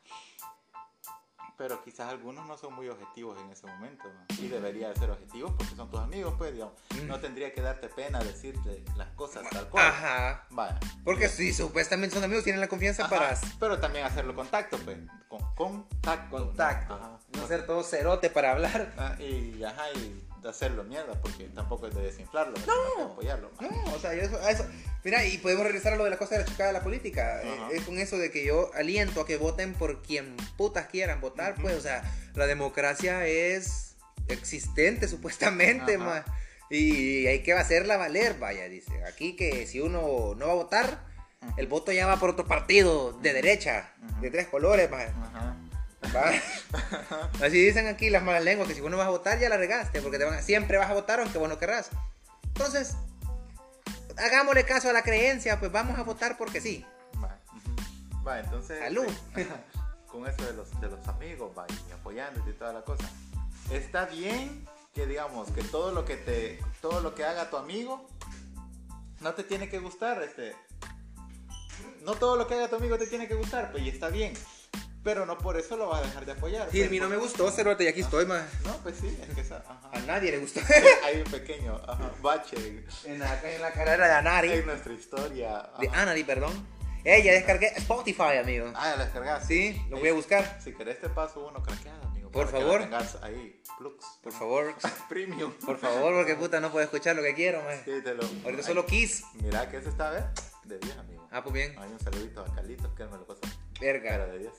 Pero 1.56 1.82
quizás 1.82 2.10
algunos 2.10 2.46
no 2.46 2.56
son 2.58 2.74
muy 2.74 2.88
objetivos 2.88 3.38
en 3.40 3.50
ese 3.50 3.66
momento, 3.66 4.04
¿no? 4.04 4.44
y 4.44 4.48
debería 4.48 4.90
de 4.90 4.96
ser 4.96 5.10
objetivos 5.10 5.52
porque 5.56 5.74
son 5.74 5.90
tus 5.90 6.00
amigos, 6.00 6.34
pues, 6.36 6.52
digamos. 6.52 6.74
Mm. 6.90 7.06
No 7.06 7.18
tendría 7.18 7.52
que 7.54 7.62
darte 7.62 7.88
pena 7.88 8.18
decirte 8.18 8.84
las 8.96 9.08
cosas 9.14 9.48
tal 9.50 9.68
cual. 9.68 9.86
Ajá. 9.86 10.46
Vaya. 10.50 10.78
Porque 11.04 11.28
si 11.28 11.52
supuestamente 11.52 12.14
son 12.14 12.24
amigos, 12.24 12.44
tienen 12.44 12.60
la 12.60 12.68
confianza 12.68 13.06
Ajá, 13.06 13.16
para 13.16 13.40
Pero 13.58 13.80
también 13.80 14.04
hacerlo 14.04 14.34
contacto, 14.34 14.76
pues. 14.78 14.98
Con, 15.28 15.42
contacto. 15.54 16.36
contacto. 16.36 17.18
No 17.32 17.46
ser 17.46 17.66
todo 17.66 17.82
cerote 17.82 18.30
para 18.30 18.52
hablar. 18.52 18.92
Ah, 18.98 19.16
y, 19.18 19.62
ajá, 19.64 19.90
y 19.92 20.22
de 20.46 20.50
hacerlo 20.50 20.84
mierda, 20.84 21.20
porque 21.20 21.44
tampoco 21.48 21.88
es 21.88 21.94
de 21.94 22.02
desinflarlo, 22.02 22.54
que 22.54 23.02
apoyarlo. 23.02 23.50
No, 23.60 23.94
o 23.94 23.98
sea, 23.98 24.14
yo 24.14 24.22
eso, 24.22 24.38
a 24.40 24.50
eso. 24.50 24.64
Mira, 25.02 25.24
y 25.24 25.38
podemos 25.38 25.64
regresar 25.64 25.92
a 25.92 25.96
lo 25.96 26.04
de 26.04 26.10
la 26.10 26.18
cosa 26.18 26.36
de 26.36 26.42
la 26.42 26.46
chocada 26.46 26.68
de 26.68 26.72
la 26.74 26.82
política. 26.82 27.40
Ajá. 27.40 27.68
Es 27.72 27.82
con 27.82 27.98
eso 27.98 28.16
de 28.16 28.30
que 28.30 28.44
yo 28.44 28.70
aliento 28.74 29.20
a 29.20 29.26
que 29.26 29.36
voten 29.36 29.74
por 29.74 30.02
quien 30.02 30.36
putas 30.56 30.86
quieran 30.86 31.20
votar, 31.20 31.56
pues, 31.60 31.74
o 31.74 31.80
sea, 31.80 32.02
la 32.34 32.46
democracia 32.46 33.26
es 33.26 33.96
existente 34.28 35.08
supuestamente, 35.08 35.96
Ajá. 35.96 36.04
ma. 36.04 36.24
Y 36.70 37.26
hay 37.26 37.42
que 37.42 37.52
hacerla 37.52 37.96
valer, 37.96 38.38
vaya, 38.38 38.68
dice. 38.68 39.04
Aquí 39.04 39.34
que 39.36 39.66
si 39.66 39.80
uno 39.80 40.34
no 40.36 40.46
va 40.46 40.52
a 40.52 40.56
votar, 40.56 41.04
el 41.56 41.66
voto 41.66 41.92
ya 41.92 42.06
va 42.06 42.18
por 42.18 42.30
otro 42.30 42.46
partido 42.46 43.12
de 43.20 43.32
derecha, 43.32 43.94
de 44.20 44.30
tres 44.30 44.46
colores, 44.46 44.90
ma. 44.90 45.65
Va. 46.14 46.32
Así 47.46 47.60
dicen 47.64 47.86
aquí 47.86 48.10
las 48.10 48.22
malas 48.22 48.44
lenguas, 48.44 48.68
que 48.68 48.74
si 48.74 48.80
vos 48.80 48.90
no 48.90 48.96
vas 48.96 49.06
a 49.06 49.10
votar 49.10 49.38
ya 49.38 49.48
la 49.48 49.56
regaste, 49.56 50.00
porque 50.02 50.18
te 50.18 50.24
van 50.24 50.34
a- 50.34 50.42
siempre 50.42 50.78
vas 50.78 50.90
a 50.90 50.94
votar 50.94 51.20
aunque 51.20 51.38
vos 51.38 51.48
no 51.48 51.58
querrás. 51.58 51.90
Entonces, 52.44 52.96
hagámosle 54.16 54.64
caso 54.64 54.88
a 54.88 54.92
la 54.92 55.02
creencia, 55.02 55.58
pues 55.60 55.70
vamos 55.72 55.98
a 55.98 56.02
votar 56.02 56.36
porque 56.38 56.60
sí. 56.60 56.84
Va, 58.26 58.40
entonces. 58.40 58.78
Salud. 58.80 59.06
eh, 59.36 59.46
con 60.10 60.26
eso 60.26 60.42
de 60.44 60.52
los, 60.54 60.80
de 60.80 60.88
los 60.88 61.06
amigos, 61.08 61.52
va, 61.56 61.66
y 61.88 61.92
apoyándote 61.92 62.50
y 62.50 62.54
toda 62.54 62.72
la 62.72 62.82
cosa. 62.82 63.08
Está 63.70 64.06
bien 64.06 64.66
que 64.94 65.06
digamos 65.06 65.50
que 65.52 65.62
todo 65.62 65.92
lo 65.92 66.04
que 66.04 66.16
te. 66.16 66.58
Todo 66.80 67.00
lo 67.00 67.14
que 67.14 67.24
haga 67.24 67.50
tu 67.50 67.56
amigo 67.56 68.08
no 69.20 69.34
te 69.34 69.44
tiene 69.44 69.68
que 69.68 69.78
gustar, 69.78 70.22
este. 70.22 70.54
No 72.02 72.14
todo 72.14 72.36
lo 72.36 72.46
que 72.46 72.54
haga 72.54 72.68
tu 72.68 72.76
amigo 72.76 72.96
te 72.98 73.06
tiene 73.06 73.28
que 73.28 73.34
gustar, 73.34 73.70
pues 73.70 73.82
y 73.84 73.88
está 73.90 74.08
bien. 74.08 74.32
Pero 75.06 75.24
no 75.24 75.38
por 75.38 75.56
eso 75.56 75.76
lo 75.76 75.86
vas 75.86 76.00
a 76.00 76.04
dejar 76.04 76.26
de 76.26 76.32
apoyar. 76.32 76.68
Sí, 76.68 76.78
a 76.78 76.82
pues, 76.82 76.90
mí 76.90 76.98
no 76.98 77.08
me 77.08 77.16
gustó, 77.16 77.48
Cerote, 77.52 77.84
y 77.84 77.86
aquí 77.86 78.00
estoy, 78.00 78.26
más. 78.26 78.42
No, 78.64 78.76
pues 78.78 78.96
sí, 79.00 79.16
es 79.22 79.34
que 79.36 79.40
esa. 79.40 79.58
Ajá. 79.58 79.88
A 79.92 80.00
nadie 80.00 80.32
le 80.32 80.38
gustó. 80.38 80.58
Hay 81.04 81.18
un 81.18 81.30
pequeño 81.30 81.80
ajá, 81.86 82.10
bache 82.20 82.56
en, 83.04 83.20
la, 83.20 83.40
en 83.40 83.62
la 83.62 83.70
carrera 83.70 84.08
de 84.08 84.14
Anari. 84.14 84.50
en 84.50 84.66
nuestra 84.66 84.92
historia. 84.92 85.58
ajá. 85.60 85.78
De 85.78 85.88
Anari, 85.90 86.24
perdón. 86.24 86.66
Eh, 87.04 87.22
ya 87.22 87.34
descargué 87.34 87.68
Spotify, 87.76 88.38
amigo. 88.42 88.72
Ah, 88.74 88.90
ya 88.90 88.96
la 88.96 89.04
descargaste. 89.04 89.46
Sí, 89.46 89.86
lo 89.90 90.00
voy 90.00 90.08
a 90.08 90.12
buscar. 90.12 90.58
Si 90.60 90.74
querés 90.74 91.00
te 91.00 91.08
paso 91.08 91.46
uno 91.46 91.62
craqueado, 91.62 92.02
amigo. 92.08 92.32
Por 92.32 92.48
favor. 92.48 92.88
ahí, 93.22 93.62
Plux. 93.78 94.04
Por 94.24 94.32
favor. 94.32 94.74
Premium. 95.08 95.52
Por 95.64 95.78
favor, 95.78 96.14
porque 96.14 96.34
puta 96.34 96.58
no 96.58 96.72
puedo 96.72 96.82
escuchar 96.82 97.14
lo 97.14 97.22
que 97.22 97.36
quiero, 97.36 97.62
man. 97.62 97.80
Sí, 97.84 97.92
te 98.02 98.12
lo... 98.12 98.24
Ahorita 98.24 98.56
Ay, 98.56 98.62
solo 98.64 98.84
Kiss. 98.84 99.22
Mira 99.34 99.70
que 99.70 99.76
ese 99.76 99.88
está, 99.90 100.10
¿ves? 100.10 100.24
De 100.64 100.80
10, 100.80 100.98
amigo. 100.98 101.28
Ah, 101.30 101.44
pues 101.44 101.54
bien. 101.54 101.78
Hay 101.78 101.92
un 101.92 102.00
saludito 102.00 102.40
a 102.40 102.52
Carlitos 102.52 102.92
que 102.96 103.04
él 103.04 103.10
me 103.10 103.18
lo 103.18 103.24
pasó. 103.24 103.42
Verga. 103.80 104.10
Pero 104.10 104.32
de 104.32 104.38
10. 104.38 104.52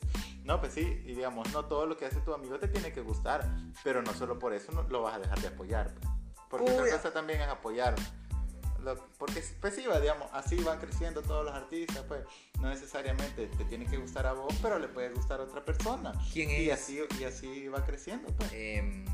No, 0.44 0.60
pues 0.62 0.74
sí, 0.74 0.82
y 1.06 1.14
digamos, 1.14 1.52
no 1.52 1.66
todo 1.66 1.86
lo 1.86 1.98
que 1.98 2.06
hace 2.06 2.22
tu 2.22 2.34
amigo 2.34 2.58
te 2.58 2.68
tiene 2.70 2.94
que 2.94 3.02
gustar, 3.02 3.46
pero 3.84 4.02
no 4.02 4.14
solo 4.14 4.40
por 4.40 4.54
eso 4.54 4.72
no, 4.72 4.84
lo 4.84 5.02
vas 5.02 5.16
a 5.16 5.20
dejar 5.20 5.40
de 5.42 5.48
apoyar. 5.50 5.94
Porque 6.50 6.72
Uy. 6.72 6.78
otra 6.78 6.92
cosa 6.92 7.12
también 7.12 7.42
es 7.42 7.48
apoyar. 7.50 7.96
Lo- 8.82 8.96
porque 9.18 9.44
pues 9.60 9.76
sí, 9.76 9.86
va, 9.88 10.00
digamos, 10.00 10.30
así 10.32 10.56
van 10.64 10.80
creciendo 10.80 11.22
todos 11.22 11.44
los 11.44 11.54
artistas, 11.54 12.06
pues 12.08 12.24
no 12.62 12.70
necesariamente 12.70 13.48
te 13.48 13.66
tiene 13.66 13.86
que 13.88 13.98
gustar 13.98 14.26
a 14.28 14.34
vos, 14.34 14.54
pero 14.62 14.80
le 14.80 14.88
puede 14.88 15.10
gustar 15.10 15.42
a 15.42 15.44
otra 15.44 15.66
persona. 15.66 16.14
¿Quién 16.32 16.50
Y 16.52 16.70
es? 16.70 16.80
así, 16.82 17.02
y 17.20 17.24
así 17.26 17.68
va 17.68 17.84
creciendo, 17.84 18.30
pues. 18.38 18.50
Em, 18.54 19.06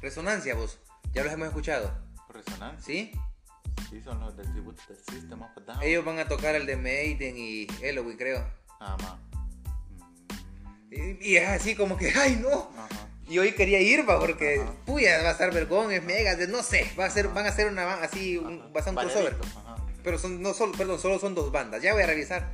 resonancia, 0.00 0.54
vos. 0.54 0.78
Ya 1.12 1.24
los 1.24 1.32
hemos 1.32 1.48
escuchado. 1.48 1.90
Resonancia. 2.28 2.84
¿Sí? 2.84 3.12
Sí, 3.90 4.00
son 4.00 4.20
los 4.20 4.36
del 4.36 4.50
tributo 4.52 4.80
del 4.88 4.98
System 4.98 5.42
of 5.42 5.50
a 5.56 5.60
Down. 5.60 5.82
Ellos 5.82 6.04
van 6.04 6.18
a 6.20 6.28
tocar 6.28 6.54
el 6.54 6.66
de 6.66 6.76
Maiden 6.76 7.36
y 7.36 7.66
Halloween, 7.80 8.16
creo. 8.16 8.61
Ma. 9.00 9.18
Mm, 10.90 11.16
Y, 11.20 11.28
y 11.32 11.36
es 11.36 11.48
así 11.48 11.74
como 11.74 11.96
que, 11.96 12.12
¡ay, 12.16 12.36
no! 12.36 12.70
Ajá. 12.76 12.88
Y 13.28 13.38
hoy 13.38 13.52
quería 13.52 13.80
ir, 13.80 14.08
va, 14.08 14.18
porque, 14.20 14.60
Ajá. 14.60 14.72
puya, 14.84 15.22
va 15.22 15.28
a 15.30 15.32
estar 15.32 15.52
vergón, 15.52 15.90
es 15.90 16.02
mega, 16.02 16.36
no 16.48 16.62
sé, 16.62 16.92
va 16.98 17.06
a 17.06 17.10
ser, 17.10 17.28
van 17.28 17.46
a 17.46 17.48
hacer 17.48 17.66
una, 17.68 17.94
así, 17.94 18.36
un, 18.36 18.70
va 18.76 18.80
a 18.80 18.82
ser 18.82 18.92
un 18.92 18.98
crossover. 19.00 19.36
Pero 20.04 20.18
son, 20.18 20.42
no 20.42 20.52
solo, 20.52 20.72
perdón, 20.72 20.98
solo 20.98 21.18
son 21.18 21.34
dos 21.34 21.50
bandas, 21.52 21.80
ya 21.80 21.92
voy 21.94 22.02
a 22.02 22.06
revisar. 22.06 22.52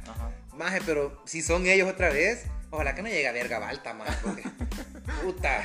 Maje, 0.56 0.80
pero 0.84 1.20
si 1.24 1.42
son 1.42 1.66
ellos 1.66 1.88
otra 1.88 2.10
vez, 2.10 2.46
ojalá 2.70 2.94
que 2.94 3.02
no 3.02 3.08
llegue 3.08 3.26
a 3.26 3.32
verga 3.32 3.58
Balta, 3.58 3.94
más, 3.94 4.14
porque, 4.16 4.42
puta. 5.22 5.62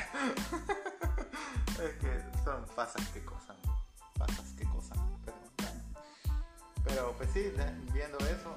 Es 1.74 1.96
que 2.00 2.44
son 2.44 2.66
pasas 2.76 3.06
que 3.10 3.24
cosas, 3.24 3.58
pasas 4.18 4.54
que 4.58 4.64
cosas. 4.66 4.98
Pero. 5.26 5.38
Pero 6.86 7.14
pues 7.18 7.30
sí, 7.34 7.52
viendo 7.94 8.18
eso, 8.20 8.56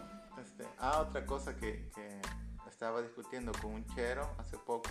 ah, 0.78 1.00
otra 1.00 1.24
cosa 1.26 1.56
que, 1.56 1.88
que 1.94 2.20
estaba 2.68 3.02
discutiendo 3.02 3.52
con 3.60 3.72
un 3.74 3.86
chero 3.94 4.28
hace 4.38 4.56
poco. 4.58 4.90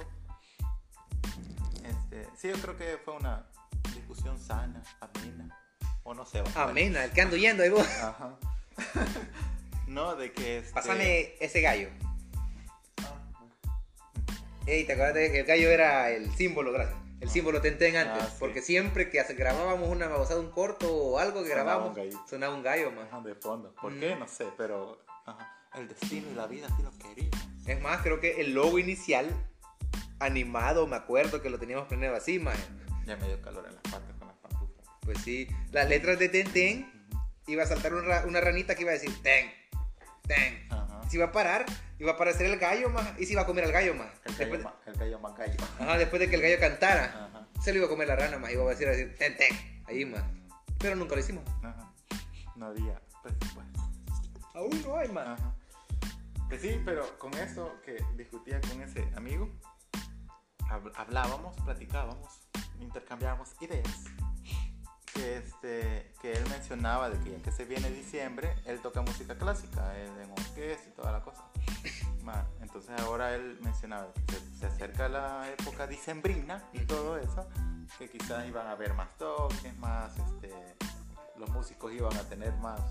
Este, 1.84 2.28
sí, 2.38 2.50
yo 2.50 2.56
creo 2.62 2.78
que 2.78 2.98
fue 3.04 3.16
una 3.16 3.46
discusión 3.94 4.40
sana, 4.40 4.82
amena, 5.00 5.58
o 6.04 6.14
no 6.14 6.26
sé. 6.26 6.44
Amena, 6.56 7.04
el 7.06 7.12
que 7.12 7.22
ando 7.22 7.36
yendo 7.38 7.64
ahí 7.64 7.70
vos. 7.70 7.88
Ajá. 8.02 8.36
no, 9.88 10.16
de 10.16 10.32
que 10.32 10.60
este... 10.60 10.74
Pásame 10.74 11.36
ese 11.40 11.62
gallo. 11.62 11.90
Ah, 13.04 13.14
Ey, 14.66 14.86
¿te 14.86 14.94
acuerdas 14.94 15.16
de 15.16 15.32
que 15.32 15.40
el 15.42 15.46
gallo 15.46 15.70
era 15.70 16.10
el 16.10 16.32
símbolo, 16.36 16.72
gracias? 16.72 16.98
El 17.22 17.30
símbolo 17.30 17.62
Tenten 17.62 17.96
antes, 17.96 18.24
Ah, 18.24 18.28
sí. 18.30 18.36
porque 18.40 18.62
siempre 18.62 19.10
que 19.10 19.24
grabábamos 19.36 19.88
una 19.90 20.08
babosada, 20.08 20.40
un 20.40 20.52
corto 20.52 20.92
o 20.94 21.18
algo 21.18 21.44
que 21.44 21.50
Sonaba 21.50 21.64
grabábamos, 21.64 21.90
un 21.90 21.96
gallo. 22.04 22.20
sonaba 22.28 22.56
un 22.56 22.64
gallo, 22.64 22.92
más. 22.92 23.24
De 23.24 23.36
fondo. 23.36 23.74
¿Por 23.82 23.94
Mm. 23.94 24.00
qué? 24.00 24.16
No 24.16 24.28
sé, 24.28 24.48
pero 24.58 25.00
ajá, 25.26 25.55
el 25.78 25.88
destino 25.88 26.28
y 26.32 26.36
la 26.36 26.48
vida 26.48 26.68
así 26.72 26.82
lo 26.84 26.92
querían. 26.98 27.32
Es 27.66 27.82
más, 27.82 28.02
creo 28.02 28.20
que 28.20 28.42
el 28.42 28.54
logo 28.54 28.80
inicial, 28.80 29.28
animado, 30.20 30.88
me 30.88 30.96
acuerdo 30.96 31.42
que 31.42 31.50
lo 31.50 31.60
teníamos 31.60 31.88
planeado 31.88 32.16
así, 32.16 32.40
man. 32.40 32.56
Ya 33.06 33.16
me 33.18 33.28
dio 33.28 33.42
calor 33.42 33.66
en 33.68 33.74
las 33.76 33.84
patas 33.84 34.16
con 34.18 34.28
las 34.28 34.38
pantuflas. 34.38 34.88
Pues 35.02 35.20
sí, 35.20 35.48
las 35.72 35.88
letras 35.90 36.18
de 36.20 36.30
Tenten 36.30 36.92
iba 37.48 37.64
a 37.64 37.68
saltar 37.68 37.94
una, 37.94 38.08
ra- 38.08 38.26
una 38.28 38.42
ranita 38.42 38.76
que 38.76 38.82
iba 38.82 38.92
a 38.92 38.96
decir 38.96 39.12
Ten, 39.22 39.52
Ten. 40.28 40.68
Ajá. 40.72 41.02
Se 41.10 41.18
iba 41.18 41.26
a 41.28 41.32
parar, 41.32 41.66
iba 42.00 42.12
a 42.12 42.16
aparecer 42.16 42.48
el 42.48 42.58
gallo, 42.58 42.90
más, 42.90 43.20
y 43.20 43.26
se 43.26 43.34
iba 43.34 43.44
a 43.44 43.46
comer 43.46 43.66
al 43.66 43.72
gallo, 43.72 43.94
más. 43.94 44.08
El 44.26 44.36
gallo, 44.36 44.58
de- 44.58 44.92
el 44.92 44.98
gallo 44.98 45.20
más 45.20 45.36
gallo. 45.38 45.54
ajá, 45.80 45.98
después 45.98 46.20
de 46.20 46.30
que 46.30 46.36
el 46.36 46.42
gallo 46.42 46.60
cantara, 46.60 47.06
Ajá. 47.32 47.48
se 47.62 47.72
lo 47.72 47.78
iba 47.78 47.86
a 47.86 47.90
comer 47.90 48.08
la 48.08 48.16
rana, 48.16 48.38
más. 48.40 48.52
Iba 48.52 48.64
a 48.64 48.70
decir, 48.70 48.88
decir 48.88 49.16
Ten, 49.18 49.38
Ten, 49.38 49.84
ahí, 49.86 50.06
más. 50.06 50.24
Pero 50.80 50.96
nunca 50.96 51.14
lo 51.16 51.22
hicimos. 51.22 51.44
Ajá. 51.64 51.92
No 52.56 52.68
había 52.68 53.00
presupuesto. 53.22 53.82
Aún 54.56 54.82
no 54.84 54.98
hay, 54.98 55.10
más. 55.10 55.28
Ajá. 55.28 55.56
Pues 56.50 56.62
sí, 56.62 56.82
pero 56.86 57.18
con 57.18 57.34
eso 57.36 57.76
que 57.84 58.04
discutía 58.16 58.62
con 58.62 58.82
ese 58.82 59.12
amigo, 59.16 59.50
hab- 60.70 60.92
hablábamos, 60.96 61.56
platicábamos, 61.62 62.48
intercambiábamos 62.80 63.50
ideas. 63.62 64.06
Que, 65.14 65.38
este, 65.38 66.14
que 66.22 66.34
él 66.34 66.44
mencionaba 66.50 67.10
de 67.10 67.18
que 67.24 67.32
ya 67.32 67.42
que 67.42 67.50
se 67.52 67.64
viene 67.64 67.90
diciembre, 67.90 68.54
él 68.66 68.82
toca 68.82 69.02
música 69.02 69.38
clásica, 69.38 69.98
él 69.98 70.10
en 70.22 70.30
orquesta 70.32 70.90
y 70.90 70.92
toda 70.92 71.12
la 71.14 71.22
cosa. 71.24 71.46
Entonces 72.62 73.00
ahora 73.00 73.34
él 73.34 73.58
mencionaba 73.62 74.12
que 74.28 74.34
se, 74.36 74.58
se 74.58 74.66
acerca 74.66 75.08
la 75.08 75.50
época 75.50 75.88
dicembrina 75.88 76.62
y 76.74 76.80
todo 76.80 77.18
eso, 77.18 77.48
que 77.98 78.10
quizás 78.10 78.46
iban 78.48 78.68
a 78.68 78.72
haber 78.72 78.94
más 78.94 79.08
toques, 79.18 79.78
más, 79.78 80.18
este, 80.18 80.52
los 81.38 81.50
músicos 81.52 81.94
iban 81.94 82.16
a 82.18 82.24
tener 82.28 82.54
más, 82.58 82.82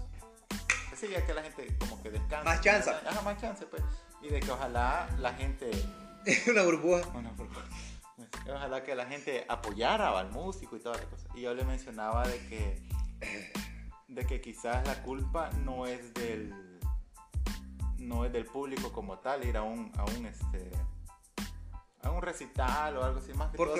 sí, 0.97 1.09
ya 1.09 1.25
que 1.25 1.35
la 1.35 1.43
gente 1.43 1.77
como 1.79 2.03
que 2.03 2.11
descansa. 2.11 2.45
Más 2.45 2.61
chance. 2.61 2.91
Ajá, 2.91 3.21
más 3.23 3.41
chance, 3.41 3.65
pues. 3.67 3.83
Y 4.23 4.29
de 4.29 4.41
que 4.41 4.51
ojalá 4.51 5.09
la 5.19 5.33
gente, 5.35 5.71
una 6.51 6.63
burbuja. 6.63 7.03
bueno, 7.13 7.31
por- 7.37 7.49
ojalá 8.53 8.83
que 8.83 8.95
la 8.95 9.07
gente 9.07 9.45
apoyara 9.49 10.17
al 10.19 10.31
músico 10.31 10.77
y 10.77 10.81
toda 10.81 10.97
la 10.97 11.05
cosa. 11.05 11.29
Y 11.35 11.43
yo 11.43 11.55
le 11.55 11.65
mencionaba 11.65 12.27
de 12.27 12.39
que, 12.47 12.83
de 14.09 14.27
que 14.27 14.41
quizás 14.41 14.87
la 14.87 15.03
culpa 15.03 15.51
no 15.65 15.87
es 15.87 16.13
del 16.15 16.55
no 17.99 18.25
es 18.27 18.33
del 18.33 18.45
público 18.45 18.93
como 18.93 19.19
tal 19.19 19.45
ir 19.47 19.57
a 19.57 19.63
un 19.63 19.91
a 19.97 20.05
un 20.05 20.27
este 20.27 20.71
a 22.03 22.11
un 22.11 22.21
recital 22.21 22.99
o 22.99 23.05
algo 23.05 23.19
así 23.19 23.33
más 23.33 23.51
que, 23.51 23.57
todo, 23.57 23.75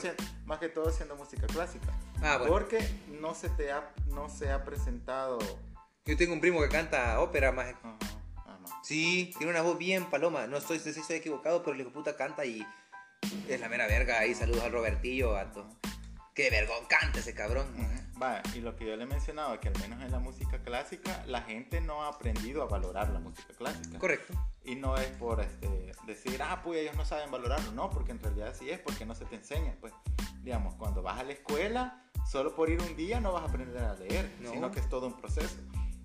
más 0.47 0.59
que 0.59 0.69
todo 0.71 0.91
siendo 0.91 1.15
música 1.15 1.47
clásica 1.47 1.93
Ah, 2.23 2.39
bueno. 2.39 2.53
porque 2.55 2.79
no 3.21 3.35
se 3.35 3.51
te 3.51 3.71
ha 3.71 3.93
no 4.07 4.31
se 4.31 4.51
ha 4.51 4.65
presentado 4.65 5.39
Yo 6.07 6.17
tengo 6.19 6.35
un 6.35 6.41
primo 6.41 6.61
que 6.61 6.69
canta 6.69 7.19
ópera, 7.21 7.51
más. 7.51 7.69
Ajá, 7.69 7.97
ah, 8.37 8.59
no. 8.61 8.69
Sí, 8.83 9.33
tiene 9.39 9.51
una 9.53 9.63
voz 9.63 9.79
bien 9.79 10.05
paloma. 10.11 10.47
No 10.47 10.59
estoy, 10.59 10.79
si 10.79 10.91
estoy 10.91 11.17
equivocado, 11.17 11.63
pero 11.63 11.75
el 11.75 11.81
hijo 11.81 11.91
puta 11.93 12.15
canta 12.15 12.45
y 12.45 12.67
es 13.49 13.59
la 13.61 13.71
mera 13.71 13.87
verga. 13.87 14.19
Ahí 14.19 14.35
saludos 14.35 14.65
al 14.65 14.73
Robertillo, 14.73 15.33
vato. 15.33 15.67
Qué 16.35 16.51
vergón 16.51 16.85
canta 16.89 17.21
ese 17.21 17.35
cabrón. 17.35 17.67
Ujú. 17.75 18.21
Va, 18.23 18.43
y 18.55 18.61
lo 18.61 18.77
que 18.77 18.87
yo 18.87 18.97
le 18.97 19.07
mencionaba, 19.07 19.59
que 19.61 19.69
al 19.69 19.79
menos 19.81 20.03
en 20.03 20.13
la 20.13 20.19
música 20.19 20.63
clásica, 20.63 21.25
la 21.27 21.41
gente 21.41 21.81
no 21.81 22.03
ha 22.05 22.09
aprendido 22.09 22.63
a 22.63 22.67
valorar 22.67 23.09
la 23.09 23.21
música 23.21 23.55
clásica. 23.57 23.99
Correcto. 23.99 24.35
Y 24.63 24.75
no 24.75 24.97
es 24.99 25.09
por 25.13 25.41
este, 25.41 25.93
decir, 26.07 26.43
ah, 26.43 26.61
pues 26.63 26.81
ellos 26.81 26.97
no 26.97 27.07
saben 27.07 27.31
valorarlo. 27.31 27.73
No, 27.73 27.89
porque 27.89 28.13
en 28.13 28.21
realidad 28.21 28.55
sí 28.59 28.69
es 28.69 28.79
porque 28.79 29.07
no 29.07 29.15
se 29.15 29.25
te 29.25 29.37
enseña. 29.37 29.75
Pues, 29.81 29.95
digamos, 30.43 30.75
cuando 30.75 31.03
vas 31.03 31.19
a 31.19 31.23
la 31.25 31.33
escuela, 31.33 32.05
solo 32.31 32.55
por 32.55 32.69
ir 32.69 32.81
un 32.83 32.95
día 32.95 33.21
no 33.21 33.33
vas 33.33 33.45
a 33.45 33.47
aprender 33.47 33.83
a 33.83 33.95
leer, 33.95 34.31
No. 34.41 34.51
sino 34.51 34.71
que 34.71 34.81
es 34.81 34.89
todo 34.91 35.07
un 35.07 35.17
proceso. 35.17 35.57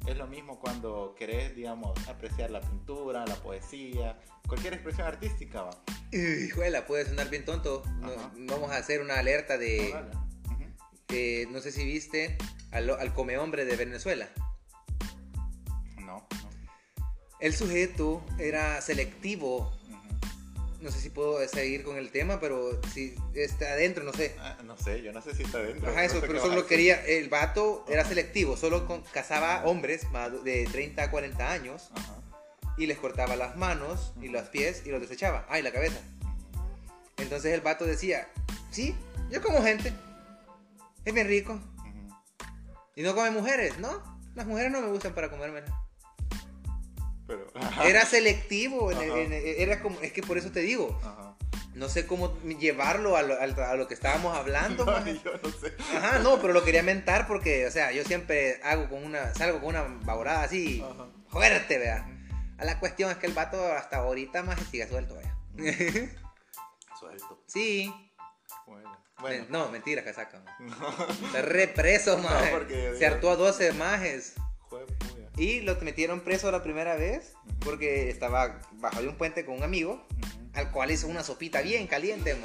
Es 0.07 0.17
lo 0.17 0.27
mismo 0.27 0.59
cuando 0.59 1.13
querés, 1.17 1.55
digamos, 1.55 1.95
apreciar 2.07 2.49
la 2.51 2.61
pintura, 2.61 3.25
la 3.25 3.35
poesía, 3.35 4.19
cualquier 4.47 4.73
expresión 4.73 5.05
artística, 5.07 5.61
va. 5.63 5.83
Hijuela, 6.11 6.87
puede 6.87 7.05
sonar 7.05 7.29
bien 7.29 7.45
tonto. 7.45 7.83
No- 7.99 8.31
vamos 8.51 8.71
a 8.71 8.77
hacer 8.77 9.01
una 9.01 9.19
alerta 9.19 9.57
de. 9.57 9.93
No. 9.93 10.53
Ujú. 10.55 10.63
eh, 11.09 11.47
no 11.51 11.59
sé 11.59 11.71
si 11.71 11.85
viste 11.85 12.37
al, 12.71 12.89
al 12.89 13.13
come 13.13 13.37
hombre 13.37 13.65
de 13.65 13.75
Venezuela. 13.75 14.27
No, 15.97 16.27
no. 16.41 16.49
El 17.39 17.53
sujeto 17.55 18.25
era 18.39 18.81
selectivo. 18.81 19.71
No 20.81 20.91
sé 20.91 20.99
si 21.01 21.09
puedo 21.09 21.45
seguir 21.47 21.83
con 21.83 21.97
el 21.97 22.09
tema, 22.09 22.39
pero 22.39 22.79
si 22.93 23.13
está 23.33 23.65
adentro, 23.73 24.03
no 24.05 24.13
sé. 24.13 24.35
Ah, 24.39 24.57
no 24.63 24.77
sé, 24.77 25.01
yo 25.01 25.11
no 25.11 25.21
sé 25.21 25.35
si 25.35 25.43
está 25.43 25.59
dentro. 25.59 25.89
Ajá, 25.91 26.05
eso, 26.05 26.15
no 26.15 26.21
sé 26.21 26.27
pero 26.27 26.39
solo 26.41 26.65
quería. 26.67 27.03
El 27.05 27.27
vato 27.27 27.85
era 27.89 28.05
selectivo, 28.05 28.55
solo 28.55 28.87
con- 28.87 29.01
cazaba 29.13 29.65
hombres 29.65 30.07
de 30.43 30.65
30 30.71 31.03
a 31.03 31.11
40 31.11 31.51
años. 31.51 31.89
Ajá. 31.95 32.15
y 32.77 32.85
les 32.87 32.97
cortaba 32.97 33.35
las 33.35 33.57
manos 33.57 34.13
y 34.21 34.29
los 34.29 34.43
pies 34.47 34.83
y 34.85 34.89
los 34.89 35.01
desechaba. 35.01 35.45
Ah, 35.49 35.59
y 35.59 35.61
la 35.63 35.71
cabeza. 35.73 35.99
Entonces 37.17 37.53
el 37.53 37.59
vato 37.59 37.85
decía: 37.85 38.29
Sí, 38.71 38.95
yo 39.29 39.41
como 39.41 39.61
gente. 39.61 39.91
Es 41.03 41.13
bien 41.13 41.27
rico. 41.27 41.59
Y 42.95 43.01
no 43.01 43.13
come 43.15 43.31
mujeres, 43.31 43.77
¿no? 43.79 44.17
Las 44.33 44.45
mujeres 44.45 44.71
no 44.71 44.79
me 44.79 44.87
gustan 44.87 45.13
para 45.13 45.29
comérmelas. 45.29 45.69
Pero. 47.29 47.47
Era 47.85 48.05
selectivo, 48.05 48.91
en- 48.91 48.97
Ajá. 48.97 49.19
en- 49.19 49.33
era 49.33 49.81
como, 49.81 49.99
es 50.01 50.11
que 50.11 50.21
por 50.23 50.37
eso 50.37 50.51
te 50.51 50.59
digo, 50.61 50.99
Ajá. 51.03 51.35
no 51.75 51.87
sé 51.87 52.05
cómo 52.07 52.35
llevarlo 52.41 53.15
a 53.15 53.21
lo, 53.21 53.39
al- 53.39 53.57
a 53.59 53.75
lo 53.75 53.87
que 53.87 53.93
estábamos 53.93 54.35
hablando. 54.35 54.83
No, 54.89 55.05
yo 55.05 55.31
no 55.41 55.49
sé. 55.51 55.73
Ajá, 55.95 56.19
no, 56.19 56.41
pero 56.41 56.53
lo 56.53 56.63
quería 56.65 56.81
mentar 56.83 57.27
porque, 57.27 57.67
o 57.67 57.71
sea, 57.71 57.91
yo 57.91 58.03
siempre 58.03 58.59
hago 58.63 58.89
con 58.89 59.03
una, 59.03 59.33
salgo 59.35 59.59
con 59.59 59.69
una 59.69 59.83
baborada 60.03 60.43
así, 60.43 60.83
Ajá. 60.83 61.05
fuerte, 61.29 61.77
vea. 61.77 62.05
A 62.57 62.65
la 62.65 62.79
cuestión 62.79 63.09
es 63.11 63.17
que 63.17 63.27
el 63.27 63.33
vato 63.33 63.63
hasta 63.71 63.97
ahorita 63.97 64.43
más 64.43 64.59
sigue 64.71 64.87
suelto, 64.87 65.15
vea. 65.15 65.35
Suelto. 66.99 67.41
sí. 67.45 67.93
Bueno. 68.65 68.97
Bueno. 69.19 69.45
No, 69.49 69.69
mentira 69.69 70.03
que 70.03 70.13
sacan. 70.13 70.43
No. 70.59 71.07
Está 71.27 71.41
represo, 71.41 72.17
maje. 72.17 72.95
Se 72.97 73.05
hartó 73.05 73.29
a 73.31 73.35
12 73.35 73.71
majes. 73.73 74.33
Puya. 74.69 74.83
Y 75.39 75.61
lo 75.61 75.75
metieron 75.77 76.19
preso 76.19 76.51
la 76.51 76.61
primera 76.61 76.95
vez 76.95 77.33
porque 77.61 78.09
estaba 78.09 78.59
bajo 78.73 79.01
de 79.01 79.07
un 79.07 79.15
puente 79.15 79.45
con 79.45 79.55
un 79.55 79.63
amigo 79.63 80.05
al 80.53 80.69
cual 80.71 80.91
hizo 80.91 81.07
una 81.07 81.23
sopita 81.23 81.61
bien 81.61 81.87
caliente. 81.87 82.35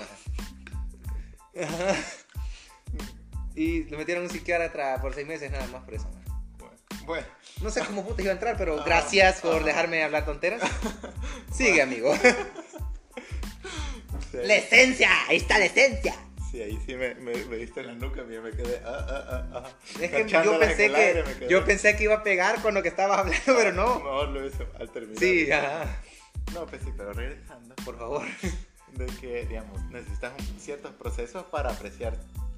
Ajá. 1.61 1.97
Y 3.57 3.85
lo 3.85 3.99
metieron 3.99 4.25
un 4.25 4.31
psiquiatra 4.31 5.01
por 5.01 5.15
seis 5.15 5.29
meses 5.29 5.49
nada 5.49 5.65
más 5.69 5.85
por 5.85 5.95
eso, 5.95 6.09
maje. 6.09 6.29
Bueno. 6.59 6.77
Bueno. 7.07 7.27
No 7.63 7.71
sé 7.71 7.85
cómo 7.85 8.05
puta 8.05 8.21
iba 8.21 8.33
a 8.33 8.35
entrar, 8.35 8.57
pero 8.57 8.81
Ah, 8.81 8.83
gracias 8.85 9.41
por 9.41 9.63
ah. 9.63 9.65
dejarme 9.65 10.03
hablar 10.03 10.25
tonteras. 10.25 10.61
Sigue, 11.53 11.81
amigo. 11.81 12.13
Sí, 14.33 14.39
La 14.43 14.57
esencia, 14.57 15.09
ahí 15.29 15.37
está 15.37 15.61
la 15.61 15.67
esencia. 15.67 16.17
Sí, 16.55 16.62
ahí 16.62 16.79
sí 16.87 16.95
me, 16.95 17.14
me, 17.17 17.35
me 17.47 17.57
diste 17.57 17.81
en 17.81 17.87
la 17.88 17.95
nuca, 17.95 18.23
mira, 18.23 18.40
me 18.43 18.51
quedé. 18.53 18.81
Ah, 18.85 19.07
ah, 19.09 19.25
ah, 19.29 19.51
ah. 19.67 19.71
Es 20.01 20.11
que 20.11 20.29
yo 20.29 20.59
pensé 20.59 20.95
aire 20.95 21.25
que 21.38 21.49
yo 21.49 21.64
pensé 21.64 21.97
que 21.97 22.05
iba 22.05 22.14
a 22.14 22.23
pegar 22.23 22.62
con 22.62 22.75
lo 22.75 22.83
que 22.83 22.88
estabas 22.88 23.19
hablando, 23.19 23.43
pero 23.47 23.73
no. 23.73 23.97
Mejor 23.97 24.29
lo 24.29 24.47
hice 24.47 24.67
al 24.79 24.90
terminar. 24.90 25.19
Sí, 25.19 25.51
ajá. 25.51 25.97
No, 26.53 26.67
pues 26.67 26.83
sí, 26.85 26.90
pero 26.97 27.12
regresando. 27.12 27.75
Por 27.85 27.99
favor. 27.99 28.25
De 28.93 29.07
que, 29.21 29.45
digamos, 29.47 29.83
necesitas 29.90 30.33
un- 30.38 30.61
ciertos 30.61 30.93
procesos 30.93 31.45
para 31.47 31.71
apreciar 31.71 32.17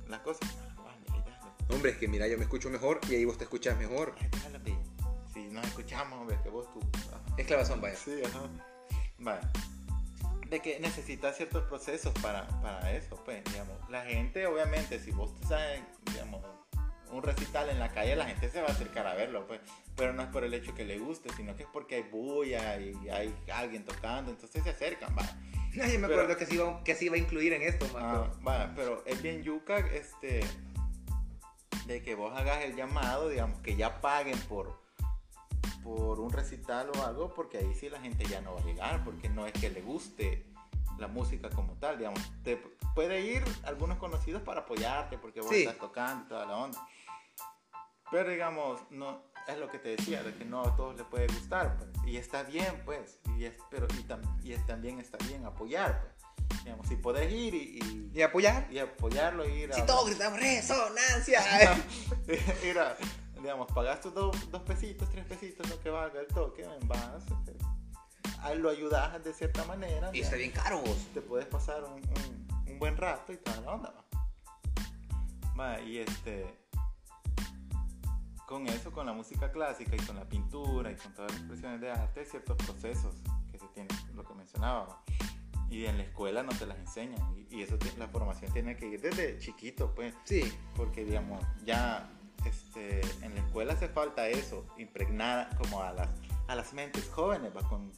las 0.09 0.20
cosas. 0.20 0.46
Ah. 0.76 0.94
Hombre, 1.70 1.92
es 1.92 1.96
que 1.96 2.06
mira, 2.09 2.28
yo 2.28 2.37
me 2.37 2.44
escucho 2.44 2.68
mejor 2.68 3.00
y 3.09 3.14
ahí 3.14 3.24
vos 3.24 3.38
te 3.38 3.44
escuchas 3.44 3.78
mejor. 3.78 4.14
Ay, 4.20 4.28
déjalo, 4.30 4.62
pe. 4.62 4.76
Si 5.32 5.40
nos 5.48 5.64
escuchamos, 5.66 6.20
hombre, 6.20 6.38
que 6.42 6.50
vos 6.50 6.70
tú. 6.72 6.80
Ajá. 7.09 7.20
Es 7.38 7.46
clavazón, 7.46 7.80
vaya. 7.80 7.96
Sí, 7.96 8.20
ajá. 8.24 8.40
Vale. 9.18 9.40
De 10.48 10.61
que 10.61 10.78
necesitas 10.80 11.37
ciertos 11.37 11.64
procesos 11.64 12.12
para, 12.22 12.46
para 12.62 12.92
eso, 12.92 13.16
pues, 13.24 13.42
digamos. 13.44 13.76
La 13.90 14.02
gente, 14.04 14.46
obviamente, 14.46 14.98
si 15.00 15.11
vos 15.11 15.35
te 15.40 15.46
sabes, 15.46 15.80
digamos, 16.12 16.44
un 17.11 17.22
recital 17.22 17.68
en 17.70 17.78
la 17.80 17.90
calle, 17.92 18.14
la 18.16 18.26
gente 18.26 18.48
se 18.50 18.61
va 18.61 18.68
a 18.68 18.72
acercar 18.72 19.06
a 19.06 19.14
verlo, 19.14 19.46
pues. 19.46 19.61
Pero 19.96 20.12
no 20.12 20.22
es 20.22 20.28
por 20.28 20.44
el 20.44 20.54
hecho 20.54 20.74
que 20.74 20.85
le 20.85 20.98
guste, 20.98 21.30
sino 21.37 21.56
que 21.56 21.64
es 21.64 21.68
porque 21.72 21.96
hay 21.96 22.02
bulla 22.02 22.78
y 22.78 22.94
hay 23.09 23.35
alguien 23.52 23.85
tocando, 23.85 24.30
entonces 24.30 24.62
se 24.62 24.70
acercan, 24.70 25.16
va. 25.16 25.22
Ay, 25.82 25.98
me 25.98 26.06
Pero- 26.09 26.20
acuerdo 26.22 26.37
que 26.38 26.46
se 26.46 26.54
iba, 26.54 26.82
que 26.85 26.94
se 26.94 27.04
iba 27.06 27.16
a 27.16 27.18
incluir 27.18 27.52
en 27.52 27.62
esto, 27.62 27.87
Ah, 27.96 28.72
pero 28.74 29.02
es 29.04 29.20
bien 29.22 29.42
yuca, 29.42 29.78
este, 29.78 30.40
de 31.87 32.02
que 32.02 32.14
vos 32.14 32.37
hagas 32.37 32.64
el 32.64 32.74
llamado, 32.76 33.28
digamos, 33.28 33.61
que 33.61 33.76
ya 33.76 34.00
paguen 34.00 34.38
por, 34.48 34.80
por 35.87 36.18
un 36.18 36.31
recital 36.33 36.90
o 36.99 37.05
algo, 37.05 37.33
porque 37.33 37.59
ahí 37.59 37.72
sí 37.75 37.88
la 37.88 38.01
gente 38.01 38.25
ya 38.25 38.40
no 38.40 38.55
va 38.55 38.61
a 38.61 38.64
llegar, 38.64 39.05
porque 39.05 39.29
no 39.29 39.46
es 39.46 39.53
que 39.53 39.70
le 39.70 39.83
guste 39.83 40.44
la 40.99 41.07
música 41.07 41.49
como 41.51 41.75
tal, 41.75 41.96
digamos. 41.96 42.20
Te 42.42 42.57
puede 42.94 43.20
ir 43.20 43.44
algunos 43.62 43.96
conocidos 43.99 44.42
para 44.42 44.62
apoyarte, 44.62 45.16
porque 45.16 45.40
vos 45.40 45.51
Sí. 45.51 45.62
estás 45.62 45.79
tocando 45.79 46.25
y 46.25 46.29
toda 46.29 46.44
la 46.46 46.57
onda. 46.57 46.88
Pero 48.11 48.31
digamos, 48.31 48.81
no, 48.90 49.22
es 49.46 49.59
lo 49.59 49.68
que 49.70 49.79
te 49.79 49.90
decía, 49.90 50.22
de 50.25 50.35
que 50.35 50.44
no 50.44 50.62
a 50.62 50.75
todos 50.75 50.96
les 50.96 51.07
puede 51.07 51.29
gustar, 51.29 51.77
pues. 51.77 51.90
Y 52.05 52.16
está 52.16 52.42
bien, 52.42 52.83
pues. 52.85 53.20
Y 53.37 53.44
es, 53.44 53.55
pero, 53.70 53.87
y, 53.99 54.03
tam- 54.05 54.42
y 54.44 54.53
es, 54.55 54.66
también 54.66 54.99
está 54.99 55.18
bien 55.29 55.44
apoyar, 55.44 56.01
pues. 56.03 56.62
Digamos, 56.64 56.88
si 56.88 56.96
podés 56.96 57.33
ir 57.33 57.55
y, 57.55 57.79
y- 57.81 58.11
¿Y 58.12 58.22
apoyar? 58.22 58.66
y 58.72 58.79
apoyarlo, 58.81 59.49
ir 59.49 59.70
a... 59.72 59.75
Si 59.77 59.83
todos 59.87 60.07
gritamos 60.09 60.40
resonancia. 60.40 61.40
ir 62.64 62.79
a, 62.79 62.96
digamos, 63.37 63.66
pagas 63.72 64.01
tus 64.01 64.14
dos, 64.14 64.51
dos 64.51 64.62
pesitos, 64.62 65.09
tres 65.11 65.25
pesitos, 65.27 65.68
lo 65.68 65.79
que 65.81 65.90
valga 65.90 66.20
el 66.20 66.27
toque, 66.29 66.66
ven, 66.66 66.88
vas, 66.88 67.25
ah, 68.40 68.55
lo 68.55 68.70
ayudas 68.70 69.22
de 69.22 69.33
cierta 69.33 69.64
manera. 69.64 70.11
y 70.12 70.20
está 70.20 70.37
bien 70.37 70.51
caro 70.53 70.81
vos. 70.81 71.07
Te 71.14 71.20
puedes 71.20 71.46
pasar 71.46 71.85
un, 71.85 71.92
un- 71.94 72.46
un 72.72 72.79
buen 72.79 72.96
rato 72.96 73.33
y 73.33 73.37
toda 73.38 73.61
la 73.61 73.72
onda, 73.72 73.94
va. 75.59 75.81
Y 75.81 75.99
este... 75.99 76.46
Con 78.46 78.64
eso, 78.68 78.92
con 78.92 79.07
la 79.07 79.12
música 79.12 79.51
clásica 79.51 79.96
y 79.96 79.99
con 80.07 80.14
la 80.14 80.25
pintura 80.29 80.92
y 80.92 80.96
con 80.96 81.12
todas 81.14 81.33
las 81.33 81.40
expresiones 81.40 81.81
de 81.81 81.90
arte, 81.90 82.20
hay 82.20 82.27
ciertos 82.27 82.57
procesos 82.59 83.16
que 83.51 83.59
se 83.59 83.66
tienen, 83.68 83.88
lo 84.14 84.22
que 84.25 84.35
mencionaba. 84.35 84.85
va. 84.87 85.03
Y 85.68 85.85
en 85.87 85.99
la 85.99 86.05
escuela 86.05 86.44
no 86.44 86.53
te 86.53 86.64
las 86.64 86.79
enseñan. 86.79 87.20
Y, 87.51 87.57
y 87.57 87.62
eso, 87.62 87.77
te- 87.77 87.96
la 87.99 88.07
formación 88.07 88.53
tiene 88.53 88.77
que 88.77 88.87
ir 88.87 89.01
desde 89.01 89.37
chiquito, 89.40 89.92
pues 89.96 90.14
Sí. 90.25 90.42
porque 90.77 91.05
digamos 91.05 91.42
ya 91.64 92.09
este, 92.44 93.01
en 93.25 93.35
la 93.35 93.40
escuela 93.40 93.72
hace 93.75 93.88
falta 93.88 94.29
eso 94.29 94.66
impregnada 94.79 95.49
como 95.59 95.83
a 95.83 95.92
las 95.92 96.09
a 96.49 96.55
las 96.55 96.72
mentes 96.75 97.09
jóvenes 97.11 97.51
va 97.57 97.62
con 97.68 97.90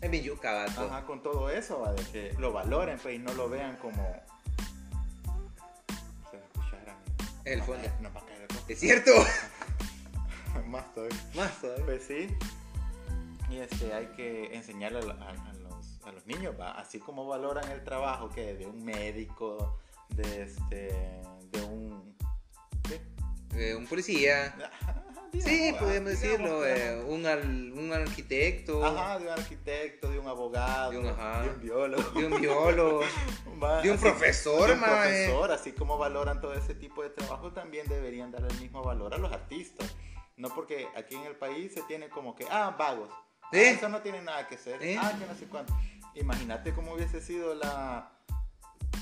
Es 0.00 0.10
bien 0.10 0.22
yuca, 0.24 0.64
ajá, 0.64 1.04
con 1.06 1.22
todo 1.22 1.50
eso 1.50 1.80
va, 1.80 1.92
de 1.92 2.04
que 2.04 2.32
lo 2.38 2.52
valoren 2.52 2.98
pues 2.98 3.16
y 3.16 3.18
no 3.18 3.32
lo 3.34 3.48
vean 3.48 3.76
como 3.76 4.02
se 6.30 6.36
va 6.36 6.42
a 6.42 6.46
escuchar 6.46 6.88
a 6.90 6.94
mí. 6.94 7.28
El 7.44 7.62
fondo. 7.62 7.82
caer- 7.82 8.00
no 8.00 8.12
va 8.12 8.20
a 8.20 8.24
caer 8.26 8.42
el 8.42 8.48
fondo. 8.48 8.64
Es 8.68 8.78
cierto. 8.80 9.10
más 10.66 10.92
todavía 10.92 11.16
Más 11.34 11.60
todavía. 11.60 11.84
pues 11.86 12.04
sí 12.04 12.28
y 13.50 13.56
este 13.58 13.94
hay 13.94 14.06
que 14.08 14.54
enseñarle 14.54 14.98
a, 14.98 15.14
a- 15.24 15.30
a 15.50 15.52
los, 15.54 16.00
a 16.04 16.12
los 16.12 16.26
niños 16.26 16.54
va 16.60 16.72
así 16.72 16.98
como 16.98 17.26
valoran 17.26 17.70
el 17.70 17.82
trabajo 17.82 18.28
que 18.28 18.54
de 18.54 18.66
un 18.66 18.84
médico 18.84 19.78
de 20.10 20.42
este 20.42 21.22
de 21.50 21.62
un. 21.64 22.14
Eh, 23.54 23.74
un 23.74 23.86
policía. 23.86 24.54
Sí, 25.30 25.74
podemos 25.78 26.08
decirlo. 26.12 26.66
eh, 26.66 27.04
un, 27.06 27.26
al- 27.26 27.72
un 27.72 27.92
arquitecto. 27.92 28.82
Ajá, 28.82 29.18
de 29.18 29.26
un 29.26 29.30
arquitecto, 29.32 30.10
de 30.10 30.18
un 30.18 30.26
abogado, 30.26 30.90
De 30.90 30.98
un- 30.98 31.06
ajá. 31.06 31.42
de 31.42 31.50
un 31.50 31.60
biólogo, 31.60 32.10
De 32.18 32.26
un 32.26 32.40
biólogo. 32.40 33.00
de 33.82 33.90
un 33.90 33.96
así- 33.96 33.98
profesor, 33.98 34.66
de 34.68 34.72
un 34.74 34.80
profesor, 34.80 35.52
así 35.52 35.72
como 35.72 35.98
valoran 35.98 36.40
todo 36.40 36.54
ese 36.54 36.74
tipo 36.74 37.02
de 37.02 37.10
trabajo, 37.10 37.52
también 37.52 37.86
deberían 37.88 38.30
dar 38.32 38.42
el 38.50 38.58
mismo 38.58 38.82
valor 38.82 39.12
a 39.12 39.18
los 39.18 39.30
artistas. 39.30 39.94
No 40.38 40.48
porque 40.48 40.88
aquí 40.96 41.14
en 41.16 41.24
el 41.24 41.36
país 41.36 41.74
se 41.74 41.82
tiene 41.82 42.08
como 42.08 42.34
que, 42.34 42.46
ah, 42.50 42.74
vagos. 42.78 43.10
Ah, 43.42 43.48
¿Eh? 43.52 43.72
eso 43.72 43.90
no 43.90 44.00
tiene 44.00 44.22
nada 44.22 44.48
que 44.48 44.54
hacer. 44.54 44.82
¿Eh? 44.82 44.96
Ah, 44.98 45.12
que 45.18 45.26
no 45.26 45.34
sé 45.38 45.44
cuánto. 45.44 45.76
Imagínate 46.14 46.72
cómo 46.72 46.94
hubiese 46.94 47.20
sido 47.20 47.54
la, 47.54 48.10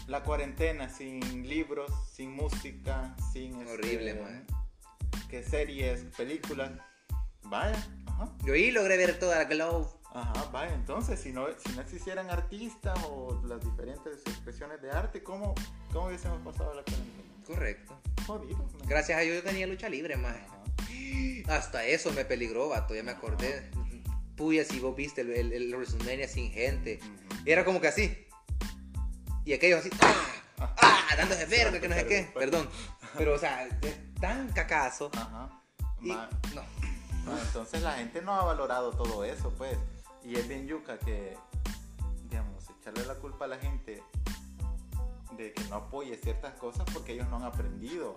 la 0.06 0.22
cuarentena 0.22 0.88
sin 0.88 1.48
libros, 1.48 1.90
sin 2.12 2.32
música, 2.32 3.14
sin... 3.32 3.60
este, 3.60 3.72
Horrible, 3.72 4.14
man. 4.14 4.46
Que 5.28 5.42
series, 5.42 6.04
películas. 6.16 6.72
Vaya, 7.44 7.76
ajá. 8.06 8.28
Yo 8.44 8.54
ahí 8.54 8.70
logré 8.70 8.96
ver 8.96 9.18
toda 9.18 9.36
la 9.36 9.44
Glow. 9.44 9.88
Ajá, 10.14 10.48
vaya, 10.50 10.72
entonces 10.74 11.20
si 11.20 11.32
no, 11.32 11.46
si 11.58 11.74
no 11.74 11.82
existieran 11.82 12.30
artistas 12.30 12.98
o 13.10 13.42
las 13.46 13.62
diferentes 13.62 14.20
expresiones 14.26 14.80
de 14.80 14.90
arte, 14.90 15.22
¿cómo, 15.22 15.54
cómo 15.92 16.06
hubiésemos 16.06 16.40
pasado 16.42 16.72
la 16.74 16.82
cuarentena? 16.82 17.44
Correcto. 17.46 18.00
Jodido. 18.26 18.58
¿no? 18.58 18.88
Gracias 18.88 19.18
a 19.18 19.20
Dios 19.22 19.36
yo 19.36 19.42
tenía 19.42 19.66
lucha 19.66 19.88
libre, 19.88 20.16
más. 20.16 20.36
Hasta 21.48 21.84
eso 21.84 22.12
me 22.12 22.24
peligró, 22.24 22.68
vato, 22.68 22.94
ya 22.94 23.02
me 23.02 23.12
acordé. 23.12 23.70
Puya, 24.36 24.64
si 24.64 24.80
vos 24.80 24.96
viste 24.96 25.20
el, 25.20 25.30
el, 25.32 25.52
el 25.52 25.74
WrestleMania 25.74 26.28
sin 26.28 26.50
gente. 26.50 26.98
Ujú. 27.00 27.42
Era 27.46 27.64
como 27.64 27.80
que 27.80 27.88
así. 27.88 28.25
Y 29.46 29.54
aquellos 29.54 29.80
así. 29.80 29.90
¡Ah! 30.02 30.74
¡Ah! 30.82 31.00
Dándose 31.16 31.46
verga, 31.46 31.80
que 31.80 31.88
no 31.88 31.94
sé 31.94 32.06
qué. 32.06 32.30
Perdón. 32.34 32.68
Pero, 33.16 33.34
o 33.34 33.38
sea, 33.38 33.64
es 33.66 34.14
tan 34.20 34.48
cacazo. 34.52 35.10
Ajá. 35.14 35.48
Y, 36.02 36.08
Ma- 36.12 36.28
no. 36.54 36.62
ma, 37.24 37.40
entonces 37.40 37.80
la 37.80 37.92
gente 37.92 38.20
no 38.20 38.34
ha 38.34 38.44
valorado 38.44 38.90
todo 38.92 39.24
eso, 39.24 39.50
pues. 39.56 39.78
Y 40.22 40.36
es 40.36 40.46
bien 40.48 40.66
yuca 40.66 40.98
que, 40.98 41.38
digamos, 42.28 42.64
echarle 42.80 43.06
la 43.06 43.14
culpa 43.14 43.44
a 43.46 43.48
la 43.48 43.58
gente 43.58 44.02
de 45.32 45.52
que 45.52 45.64
no 45.64 45.76
apoye 45.76 46.16
ciertas 46.16 46.54
cosas 46.54 46.84
porque 46.92 47.12
ellos 47.12 47.28
no 47.28 47.36
han 47.36 47.44
aprendido 47.44 48.14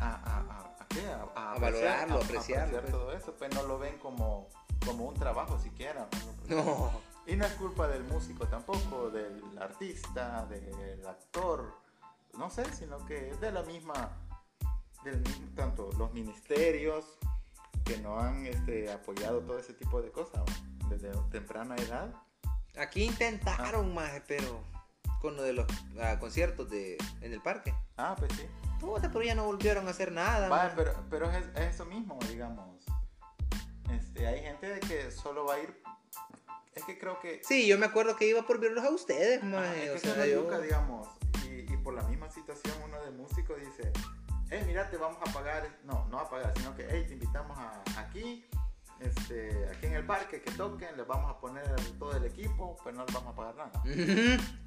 a, 0.00 0.10
a, 0.10 0.36
a, 0.36 0.82
¿a 0.82 0.86
qué? 0.88 1.04
A, 1.06 1.26
a 1.34 1.54
A 1.54 1.58
valorarlo, 1.58 2.16
apreciarlo, 2.22 2.80
pues. 2.80 2.92
todo 2.92 3.12
eso, 3.12 3.34
pues 3.36 3.52
no 3.54 3.62
lo 3.64 3.78
ven 3.78 3.98
como, 3.98 4.48
como 4.86 5.06
un 5.06 5.14
trabajo 5.14 5.58
siquiera. 5.58 6.08
¿no? 6.48 7.00
Y 7.28 7.36
no 7.36 7.44
es 7.44 7.52
culpa 7.52 7.86
del 7.86 8.04
músico 8.04 8.46
tampoco, 8.48 9.10
del 9.10 9.42
artista, 9.60 10.46
del 10.46 11.06
actor, 11.06 11.74
no 12.38 12.48
sé, 12.48 12.64
sino 12.72 13.04
que 13.04 13.28
es 13.28 13.38
de 13.38 13.52
la 13.52 13.62
misma, 13.64 14.16
del 15.04 15.20
mismo, 15.20 15.46
tanto 15.54 15.90
los 15.98 16.10
ministerios 16.14 17.18
que 17.84 17.98
no 17.98 18.18
han 18.18 18.46
este, 18.46 18.90
apoyado 18.90 19.40
todo 19.40 19.58
ese 19.58 19.74
tipo 19.74 20.00
de 20.00 20.10
cosas 20.10 20.42
¿no? 20.46 20.88
desde 20.88 21.12
temprana 21.30 21.76
edad. 21.76 22.14
Aquí 22.78 23.04
intentaron 23.04 23.92
más, 23.92 24.22
pero 24.26 24.64
con 25.20 25.36
lo 25.36 25.42
de 25.42 25.52
los 25.52 25.66
ah, 26.00 26.18
conciertos 26.18 26.70
de, 26.70 26.96
en 27.20 27.34
el 27.34 27.42
parque. 27.42 27.74
Ah, 27.98 28.16
pues 28.18 28.32
sí. 28.32 28.46
Puta, 28.80 29.10
pero 29.10 29.22
ya 29.22 29.34
no 29.34 29.44
volvieron 29.44 29.86
a 29.86 29.90
hacer 29.90 30.12
nada. 30.12 30.48
Man. 30.48 30.72
pero, 30.74 30.94
pero 31.10 31.30
es, 31.30 31.44
es 31.56 31.74
eso 31.74 31.84
mismo, 31.84 32.18
digamos. 32.26 32.86
Este, 33.90 34.26
hay 34.26 34.40
gente 34.40 34.80
que 34.80 35.10
solo 35.10 35.44
va 35.44 35.54
a 35.54 35.60
ir. 35.60 35.82
Es 36.78 36.84
que 36.84 36.98
creo 36.98 37.18
que 37.20 37.40
Sí, 37.44 37.66
yo 37.66 37.76
me 37.78 37.86
acuerdo 37.86 38.16
que 38.16 38.26
iba 38.28 38.42
por 38.46 38.58
verlos 38.60 38.84
a 38.84 38.90
ustedes, 38.90 39.42
es 39.42 39.90
o 39.90 39.92
que 39.94 39.98
sea, 40.00 40.26
yo- 40.26 40.60
digamos. 40.62 41.08
Y, 41.44 41.72
y 41.72 41.76
por 41.78 41.94
la 41.94 42.02
misma 42.04 42.30
situación, 42.30 42.74
uno 42.84 43.02
de 43.02 43.10
músico 43.10 43.54
dice: 43.54 43.92
Hey, 44.50 44.62
mira, 44.66 44.88
te 44.90 44.96
vamos 44.96 45.18
a 45.26 45.32
pagar. 45.32 45.68
No, 45.84 46.06
no 46.08 46.18
a 46.20 46.28
pagar, 46.30 46.52
sino 46.56 46.74
que, 46.74 46.86
hey, 46.90 47.04
te 47.06 47.14
invitamos 47.14 47.58
a, 47.58 47.82
aquí, 47.98 48.44
este, 49.00 49.68
aquí 49.74 49.86
en 49.86 49.94
el 49.94 50.06
parque, 50.06 50.40
que 50.42 50.50
toquen, 50.52 50.96
les 50.96 51.06
vamos 51.06 51.30
a 51.30 51.38
poner 51.38 51.64
todo 51.98 52.16
el 52.16 52.24
equipo, 52.24 52.76
pero 52.82 52.96
no 52.96 53.04
les 53.04 53.14
vamos 53.14 53.32
a 53.32 53.36
pagar 53.36 53.54
nada. 53.56 53.82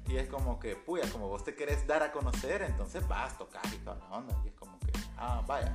Y 0.06 0.16
es 0.16 0.28
como 0.28 0.58
que, 0.60 0.76
puya, 0.76 1.08
como 1.10 1.28
vos 1.28 1.44
te 1.44 1.54
querés 1.54 1.86
dar 1.86 2.02
a 2.02 2.12
conocer, 2.12 2.62
entonces 2.62 3.06
vas 3.08 3.32
a 3.34 3.38
tocar 3.38 3.62
y 3.72 3.76
toda 3.78 3.96
la 3.96 4.06
onda. 4.16 4.34
Y 4.44 4.48
es 4.48 4.54
como 4.54 4.78
que, 4.80 4.92
ah, 5.16 5.42
vaya. 5.46 5.74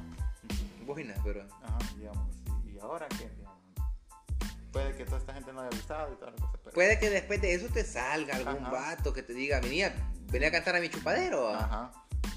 Buena, 0.85 1.15
pero. 1.23 1.41
Ajá, 1.63 1.77
digamos. 1.97 2.27
¿Y, 2.65 2.71
y 2.75 2.79
ahora 2.79 3.07
qué? 3.09 3.29
Puede 4.77 4.95
que 4.95 5.05
toda 5.05 5.17
esta 5.17 5.33
gente 5.33 5.51
no 5.53 5.61
haya 5.61 5.71
gustado 5.71 6.13
y 6.13 6.15
toda 6.17 6.29
la 6.29 6.37
cosa, 6.37 6.57
pero. 6.63 6.73
Puede 6.75 6.99
que 6.99 7.09
después 7.09 7.41
de 7.41 7.55
eso 7.55 7.67
te 7.73 7.83
salga 7.83 8.35
algún 8.35 8.63
Ajá. 8.63 8.69
vato 8.69 9.11
que 9.11 9.23
te 9.23 9.33
diga, 9.33 9.59
venía, 9.59 9.91
venía 10.31 10.49
a 10.49 10.51
cantar 10.51 10.75
a 10.75 10.79
mi 10.79 10.87
chupadero. 10.89 11.47
ah". 11.49 11.59
Ajá. 11.63 11.91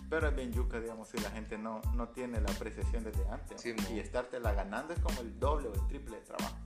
Pero 0.09 0.29
es 0.29 0.35
bien 0.35 0.51
yuca, 0.51 0.81
digamos, 0.81 1.09
si 1.09 1.19
la 1.19 1.31
gente 1.31 1.59
no, 1.59 1.83
no 1.95 2.09
tiene 2.09 2.41
la 2.41 2.51
apreciación 2.51 3.05
desde 3.05 3.29
antes. 3.29 3.61
Sí, 3.61 3.77
y 3.91 3.99
estártela 4.01 4.55
ganando 4.55 4.95
es 4.95 5.01
como 5.01 5.21
el 5.21 5.39
doble 5.39 5.69
o 5.69 5.75
el 5.75 5.87
triple 5.87 6.17
de 6.17 6.23
trabajo. 6.23 6.57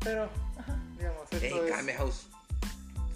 Pero, 0.00 0.28
digamos, 0.98 1.30
esto 1.30 1.64
Ey, 1.66 1.88
es... 1.88 1.96
House 1.98 2.28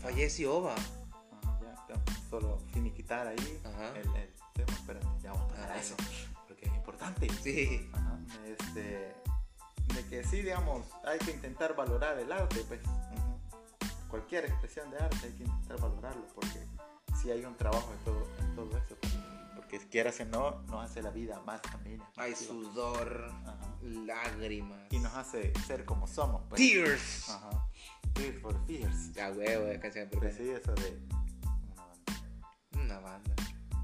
falleció, 0.02 0.60
va. 0.62 0.74
Ajá, 0.74 1.58
ya, 1.62 1.86
ya, 1.88 2.28
solo 2.28 2.58
finiquitar 2.74 3.26
ahí 3.26 3.60
el, 3.94 4.06
el 4.14 4.32
tema. 4.52 4.72
Espérate, 4.74 5.06
ya 5.22 5.32
vamos 5.32 5.46
a 5.46 5.54
pasar 5.54 5.70
a 5.70 5.72
Ajá. 5.72 5.80
eso, 5.80 5.96
porque 6.46 6.66
es 6.66 6.74
importante. 6.74 7.28
Sí. 7.42 7.90
Ajá, 7.94 8.18
este, 8.46 9.14
de 9.96 10.04
que 10.06 10.22
sí, 10.24 10.42
digamos, 10.42 10.84
hay 11.04 11.18
que 11.18 11.30
intentar 11.32 11.74
valorar 11.74 12.18
el 12.18 12.30
arte, 12.30 12.62
pues. 12.68 12.80
Cualquier 14.08 14.44
expresión 14.44 14.90
de 14.90 14.98
arte 14.98 15.16
hay 15.24 15.32
que 15.32 15.44
intentar 15.44 15.80
valorarlo, 15.80 16.24
porque 16.34 16.64
sí 17.20 17.30
hay 17.30 17.44
un 17.44 17.56
trabajo 17.56 17.92
en 17.92 18.04
todo, 18.04 18.26
en 18.40 18.54
todo 18.54 18.76
eso. 18.76 18.96
pues. 19.00 19.16
Porque 19.56 19.78
quieras 19.88 20.20
o 20.20 20.24
no, 20.26 20.62
nos 20.68 20.84
hace 20.84 21.02
la 21.02 21.10
vida 21.10 21.40
más 21.44 21.60
amena. 21.74 22.08
Hay 22.16 22.34
sudor, 22.36 23.30
Ajá. 23.44 23.58
lágrimas. 23.82 24.78
Y 24.90 24.98
nos 25.00 25.12
hace 25.14 25.52
ser 25.66 25.84
como 25.84 26.06
somos, 26.06 26.42
pues. 26.48 26.60
Tears. 26.60 27.30
Ajá. 27.30 27.68
Tears 28.14 28.40
for 28.40 28.66
Fears. 28.66 29.12
Ya, 29.12 29.30
huevo, 29.30 29.64
de 29.64 29.80
canción 29.80 30.08
de 30.08 30.16
Pues 30.16 30.36
sí, 30.36 30.48
eso 30.50 30.72
de 30.74 30.98
una 31.64 31.84
banda. 31.84 32.22
Una 32.74 32.98
banda. 33.00 33.34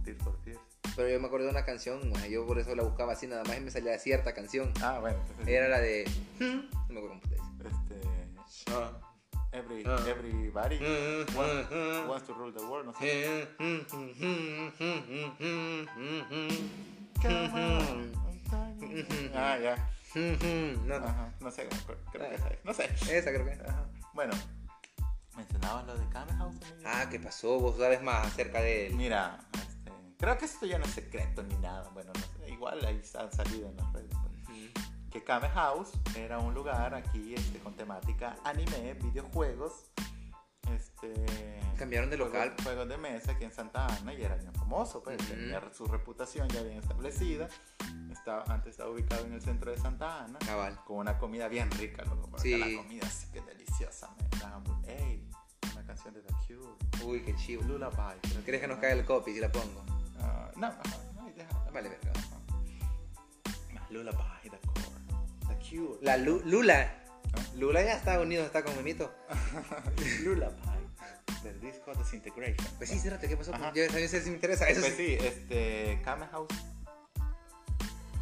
Tears 0.04 0.22
for 0.22 0.38
Fears. 0.44 0.60
Pero 0.94 1.08
yo 1.08 1.18
me 1.20 1.26
acordé 1.26 1.44
de 1.44 1.50
una 1.50 1.64
canción, 1.64 2.12
yo 2.30 2.46
por 2.46 2.58
eso 2.58 2.74
la 2.74 2.82
buscaba 2.82 3.12
así 3.14 3.26
nada 3.26 3.42
más 3.44 3.56
y 3.56 3.60
me 3.60 3.70
salía 3.70 3.98
cierta 3.98 4.34
canción. 4.34 4.72
Ah, 4.82 4.98
bueno, 5.00 5.18
entonces. 5.26 5.48
Era 5.48 5.68
la 5.68 5.80
de. 5.80 6.04
No 6.38 6.46
me 6.88 6.98
acuerdo 6.98 7.08
cómo 7.08 7.20
te 7.22 7.28
dice. 7.30 7.42
Este. 7.64 8.72
Ah. 8.72 8.92
Every, 9.52 9.82
Ah. 9.86 9.98
everybody 10.08 10.78
Mm, 10.80 11.36
wants, 11.36 11.70
mm, 11.70 11.74
mm. 11.74 12.08
wants 12.08 12.26
to 12.26 12.32
rule 12.34 12.52
the 12.52 12.64
world, 12.64 12.86
no 12.86 12.94
sé. 12.98 13.46
Ah, 19.34 19.58
ya. 19.58 19.76
No, 20.14 20.98
no. 21.00 21.06
Ajá, 21.06 21.32
no 21.40 21.50
sé, 21.50 21.68
creo 22.12 22.28
que 22.28 22.34
esa 22.34 22.48
es. 22.48 22.64
No 22.64 22.74
sé. 22.74 22.84
Esa 23.10 23.30
creo 23.32 23.44
que. 23.46 23.52
Ajá. 23.52 23.86
Bueno, 24.14 24.32
mencionabas 25.36 25.86
lo 25.86 25.96
de 25.96 26.06
Kame 26.10 26.32
House. 26.34 26.56
amigo? 26.56 26.82
Ah, 26.84 27.06
¿qué 27.10 27.18
pasó? 27.18 27.58
Vos 27.58 27.76
sabes 27.78 28.02
más 28.02 28.26
acerca 28.26 28.60
de 28.60 28.88
él. 28.88 28.94
Mira, 28.94 29.38
creo 30.22 30.38
que 30.38 30.44
esto 30.46 30.64
ya 30.66 30.78
no 30.78 30.84
es 30.84 30.92
secreto 30.92 31.42
ni 31.42 31.56
nada. 31.56 31.90
Bueno, 31.90 32.12
no 32.14 32.20
sé, 32.20 32.50
igual 32.50 32.82
ahí 32.86 33.02
han 33.18 33.32
salido 33.32 33.68
en 33.68 33.76
las 33.76 33.92
redes. 33.92 34.12
Que 35.10 35.22
Kame 35.22 35.48
House 35.50 35.90
era 36.16 36.38
un 36.38 36.54
lugar 36.54 36.94
aquí 36.94 37.34
este, 37.34 37.58
con 37.58 37.74
temática 37.76 38.36
anime, 38.44 38.94
videojuegos. 38.94 39.90
Este, 40.74 41.60
Cambiaron 41.76 42.08
de 42.08 42.16
juegos- 42.16 42.32
local. 42.32 42.54
Juegos 42.62 42.88
de 42.88 42.96
mesa 42.96 43.32
aquí 43.32 43.44
en 43.44 43.52
Santa 43.52 43.86
Ana 43.88 44.14
y 44.14 44.22
era 44.22 44.36
bien 44.36 44.54
famoso, 44.54 45.02
pues 45.02 45.18
tenía 45.28 45.60
su 45.74 45.84
reputación 45.86 46.48
ya 46.48 46.62
bien 46.62 46.78
establecida. 46.78 47.48
Estaba, 48.10 48.44
antes 48.48 48.70
estaba 48.70 48.90
ubicado 48.90 49.26
en 49.26 49.34
el 49.34 49.42
centro 49.42 49.70
de 49.70 49.76
Santa 49.76 50.24
Ana 50.24 50.38
Cabal. 50.38 50.78
con 50.86 50.98
una 50.98 51.18
comida 51.18 51.48
bien 51.48 51.70
rica, 51.72 52.04
loco. 52.04 52.38
Sí. 52.38 52.56
La 52.56 52.82
comida 52.82 53.06
sí 53.10 53.26
que 53.32 53.40
deliciosa, 53.42 54.14
hamburg- 54.44 54.86
Ey, 54.88 55.28
una 55.74 55.84
canción 55.84 56.14
de 56.14 56.22
The 56.22 56.32
Cure. 56.46 57.04
Uy, 57.04 57.22
qué 57.22 57.34
chivo. 57.36 57.64
Lullaby. 57.64 58.18
¿Crees 58.46 58.60
que 58.62 58.68
nos 58.68 58.76
se 58.76 58.80
caiga 58.82 58.98
el 59.00 59.04
copy 59.04 59.34
si 59.34 59.40
la 59.40 59.50
pongo? 59.52 59.84
Ah, 60.22 60.50
no, 60.56 60.66
ajá, 60.66 60.82
no, 61.16 61.30
déjala. 61.36 61.70
Vale, 61.70 61.88
verga. 61.88 62.12
Ajá. 62.14 63.86
Lullaby, 63.90 64.50
The 64.50 64.58
Core. 64.66 65.48
The 65.48 65.68
Cure. 65.68 65.98
La 66.02 66.16
Lu- 66.16 66.42
Lula. 66.44 66.94
¿Ah? 67.34 67.40
Lula 67.56 67.82
ya 67.82 67.94
está 67.96 68.20
unido, 68.20 68.44
está 68.44 68.62
con 68.64 68.74
Memito. 68.76 69.12
Lullaby. 70.24 70.56
Del 71.42 71.60
disco 71.60 71.92
Disintegration. 71.94 72.68
Pues 72.78 72.90
sí, 72.90 72.98
cérate, 73.00 73.28
¿qué 73.28 73.36
pasó? 73.36 73.52
Ajá. 73.54 73.72
Yo 73.74 73.84
también 73.86 74.08
sé 74.08 74.20
si 74.22 74.28
me 74.30 74.36
interesa. 74.36 74.68
Eso 74.68 74.80
Pues 74.80 74.94
sí. 74.94 75.16
sí, 75.18 75.26
este, 75.26 76.00
Kame 76.04 76.26
House 76.28 76.48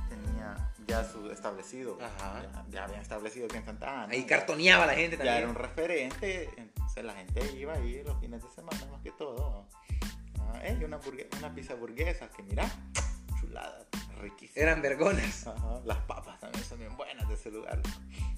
tenía 0.08 0.72
ya 0.86 1.04
su 1.04 1.30
establecido. 1.30 1.98
Ajá. 2.00 2.42
Ya, 2.42 2.64
ya 2.70 2.84
habían 2.84 3.00
establecido 3.02 3.46
que 3.48 3.58
en 3.58 3.64
Santa 3.64 4.04
Ana. 4.04 4.12
Ahí 4.14 4.22
ya- 4.22 4.26
cartoneaba 4.26 4.86
la 4.86 4.94
gente 4.94 5.16
Ya 5.18 5.38
era 5.38 5.48
un 5.48 5.54
también. 5.54 5.76
referente, 5.76 6.48
entonces 6.56 7.04
la 7.04 7.12
gente 7.14 7.52
iba 7.56 7.74
ahí 7.74 8.02
los 8.04 8.18
fines 8.20 8.42
de 8.42 8.50
semana 8.50 8.86
más 8.90 9.02
que 9.02 9.10
todo. 9.12 9.66
Ah, 9.70 9.89
ey, 10.62 10.82
una, 10.84 10.98
hamburgue- 11.00 11.28
una 11.38 11.54
pizza 11.54 11.74
burguesa 11.74 12.28
que 12.30 12.42
mira, 12.42 12.70
chulada, 13.40 13.86
riquísima. 14.20 14.62
Eran 14.62 14.82
vergonas. 14.82 15.46
Ajá, 15.46 15.80
Las 15.84 15.98
papas 15.98 16.38
también 16.40 16.64
son 16.64 16.78
bien 16.78 16.96
buenas 16.96 17.28
de 17.28 17.34
ese 17.34 17.50
lugar. 17.50 17.80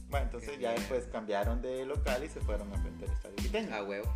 Bueno, 0.08 0.26
entonces 0.26 0.58
ya 0.58 0.72
después 0.72 1.04
cambiaron 1.06 1.62
de 1.62 1.86
local 1.86 2.22
y 2.24 2.28
se 2.28 2.40
fueron 2.40 2.72
a 2.72 2.78
frente 2.80 3.06
al 3.06 3.12
estadio 3.12 3.36
Quiteño. 3.36 3.74
Ah, 3.74 3.82
huevo. 3.82 4.14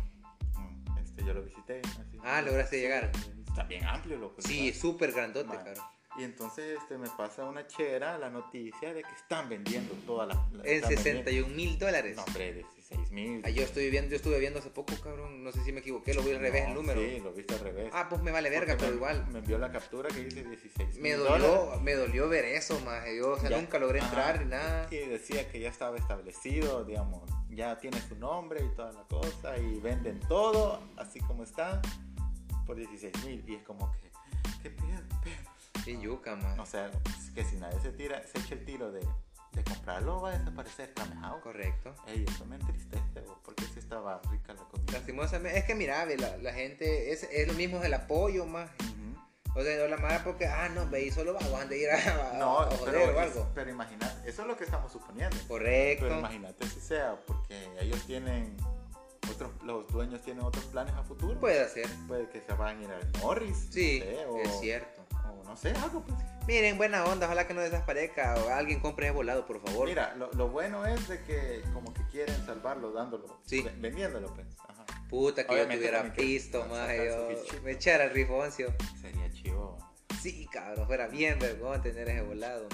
Mm, 0.55 0.97
Este, 0.99 1.23
yo 1.25 1.33
lo 1.33 1.43
visité. 1.43 1.81
así. 1.81 2.17
Ah, 2.23 2.41
lograste 2.41 2.79
llegar. 2.79 3.11
Está 3.47 3.63
bien 3.63 3.83
amplio, 3.85 4.17
loco. 4.17 4.41
Sí, 4.41 4.73
súper 4.73 5.11
grandote, 5.11 5.47
Ma, 5.47 5.55
cabrón. 5.63 5.83
Y 6.19 6.23
entonces 6.23 6.77
este, 6.81 6.97
me 6.97 7.09
pasa 7.09 7.45
una 7.45 7.65
chera 7.67 8.17
la 8.17 8.29
noticia 8.29 8.93
de 8.93 9.01
que 9.03 9.11
están 9.15 9.49
vendiendo 9.49 9.93
todas 10.05 10.27
las... 10.27 10.37
la- 10.51 10.63
En 10.63 10.69
están 10.75 10.89
vendiendo- 10.91 11.23
61 11.23 11.55
mil 11.55 11.77
dólares. 11.79 12.15
No, 12.15 12.23
hombre, 12.23 12.65
16 12.89 13.11
mil. 13.11 13.41
Ah, 13.45 13.49
yo, 13.49 13.63
estoy 13.63 13.89
viendo, 13.89 14.09
yo 14.11 14.15
estuve 14.17 14.39
viendo 14.39 14.59
hace 14.59 14.69
poco, 14.69 14.93
cabrón. 15.03 15.43
No 15.43 15.51
sé 15.51 15.63
si 15.63 15.71
me 15.71 15.79
equivoqué, 15.79 16.13
lo 16.13 16.21
vi 16.23 16.31
al 16.31 16.39
revés 16.39 16.67
el 16.67 16.73
número. 16.73 17.01
Sí, 17.01 17.19
lo 17.23 17.33
viste 17.33 17.53
al 17.53 17.59
revés. 17.61 17.89
Ah, 17.93 18.07
pues 18.09 18.21
me 18.21 18.31
vale 18.31 18.49
verga, 18.49 18.73
Porque 18.73 18.79
pero 18.85 18.89
me- 18.91 18.95
igual. 18.97 19.27
Me 19.31 19.39
envió 19.39 19.57
la 19.57 19.71
captura 19.71 20.09
que 20.09 20.23
dice 20.25 20.43
16 20.43 20.97
Me 20.99 21.13
dolió, 21.13 21.79
me 21.81 21.93
dolió 21.95 22.29
ver 22.29 22.45
eso, 22.45 22.79
más. 22.81 23.03
Yo, 23.17 23.31
o 23.31 23.39
sea, 23.39 23.49
Ya. 23.49 23.57
nunca 23.57 23.79
logré 23.79 23.99
entrar 23.99 24.39
ni 24.41 24.49
nada. 24.49 24.87
Y 24.91 24.97
decía 24.97 25.49
que 25.49 25.59
ya 25.59 25.69
estaba 25.69 25.97
establecido, 25.97 26.83
digamos, 26.85 27.29
ya 27.49 27.77
tiene 27.79 27.99
su 28.01 28.15
nombre 28.15 28.63
y 28.63 28.75
toda 28.75 28.91
la 28.93 29.03
cosa, 29.03 29.57
y 29.57 29.79
venden 29.79 30.19
todo 30.27 30.81
así 30.97 31.19
como 31.21 31.43
está 31.43 31.81
por 32.65 32.75
16 32.77 33.13
mil. 33.25 33.43
Y 33.47 33.55
es 33.55 33.63
como 33.63 33.91
que, 33.91 34.11
¿qué 34.63 34.69
pedo? 34.69 34.87
Qué 35.83 35.99
yuca, 36.01 36.35
más. 36.35 36.59
O 36.59 36.65
sea, 36.65 36.91
es 37.19 37.31
que 37.31 37.43
si 37.45 37.55
nadie 37.55 37.79
se 37.79 37.91
tira, 37.91 38.21
se 38.27 38.39
echa 38.39 38.55
el 38.55 38.65
tiro 38.65 38.91
de, 38.91 38.99
de 39.57 39.63
comprarlo, 39.63 40.21
va 40.21 40.29
a 40.31 40.37
desaparecer 40.39 40.93
Camejao. 40.93 41.41
Correcto. 41.41 41.93
Ey, 42.07 42.25
eso 42.27 42.45
me 42.45 42.55
entristece, 42.55 43.21
porque 43.43 43.63
si 43.65 43.79
estaba 43.79 44.21
rica 44.31 44.53
la 44.53 44.63
comida. 44.63 44.93
Lastimosamente, 44.93 45.57
es 45.59 45.65
que 45.65 45.75
mira, 45.75 46.05
la, 46.05 46.37
la 46.37 46.53
gente, 46.53 47.11
es, 47.11 47.23
es 47.23 47.47
lo 47.47 47.53
mismo 47.53 47.79
del 47.79 47.93
apoyo, 47.93 48.45
más. 48.45 48.69
O 49.55 49.63
sea, 49.63 49.75
no 49.79 49.87
la 49.87 49.97
mala 49.97 50.23
porque, 50.23 50.45
ah, 50.45 50.69
no, 50.69 50.87
ve, 50.87 51.05
y 51.05 51.11
solo 51.11 51.33
van 51.51 51.67
de 51.67 51.79
ir 51.79 51.89
a, 51.89 51.95
a- 51.95 52.37
No, 52.37 52.59
a 52.59 52.65
joder 52.69 52.93
pero, 52.93 53.17
o 53.17 53.19
algo. 53.19 53.47
pero 53.55 53.71
imagínate, 53.71 54.29
eso 54.29 54.43
es 54.43 54.47
lo 54.47 54.55
que 54.55 54.65
estamos 54.65 54.91
suponiendo. 54.91 55.35
Correcto. 55.47 56.05
Pero 56.05 56.19
imagínate 56.19 56.67
si 56.67 56.79
sea, 56.79 57.19
porque 57.25 57.67
ellos 57.79 57.99
tienen, 58.05 58.55
otros, 59.31 59.49
los 59.63 59.87
dueños 59.87 60.21
tienen 60.21 60.43
otros 60.43 60.63
planes 60.65 60.93
a 60.93 61.01
futuro. 61.01 61.39
Puede 61.39 61.67
ser. 61.69 61.87
Puede 62.07 62.29
que 62.29 62.39
se 62.41 62.53
van 62.53 62.77
a 62.77 62.83
ir 62.83 62.91
al 62.91 63.11
Norris. 63.13 63.67
Sí, 63.71 63.99
no 63.99 64.05
sé, 64.05 64.25
o, 64.27 64.37
es 64.41 64.59
cierto. 64.59 65.01
O 65.31 65.43
no 65.43 65.55
sé, 65.57 65.69
algo 65.71 66.01
pues. 66.03 66.17
Miren, 66.47 66.77
buena 66.77 67.03
onda, 67.05 67.25
ojalá 67.25 67.45
que 67.47 67.53
no 67.53 67.61
desaparezca 67.61 68.35
o 68.35 68.49
alguien 68.49 68.79
compre 68.79 69.07
ese 69.07 69.15
volado, 69.15 69.45
por 69.45 69.61
favor. 69.61 69.87
Mira, 69.87 70.15
lo, 70.15 70.31
lo 70.33 70.47
bueno 70.49 70.85
es 70.85 71.07
de 71.07 71.21
que 71.23 71.61
como 71.73 71.93
que 71.93 72.01
quieren 72.07 72.35
salvarlo 72.45 72.91
dándolo, 72.93 73.39
Sí. 73.45 73.61
ve- 73.63 73.73
vendiéndolo 73.77 74.33
pues. 74.33 74.47
Ajá. 74.59 74.85
Puta 75.09 75.45
que 75.45 75.53
Obviamente 75.53 75.85
yo 75.85 75.91
tuviera 75.91 76.13
pisto, 76.13 76.63
su 76.63 76.69
yo 76.69 77.61
me 77.63 77.71
echara 77.71 78.05
el 78.05 78.11
rifoncio. 78.11 78.73
Sería 79.01 79.29
chivo. 79.31 79.77
Sí, 80.21 80.47
cabrón, 80.51 80.87
fuera 80.87 81.07
bien 81.07 81.37
vergón 81.39 81.81
tener 81.81 82.09
ese 82.09 82.21
volado. 82.21 82.67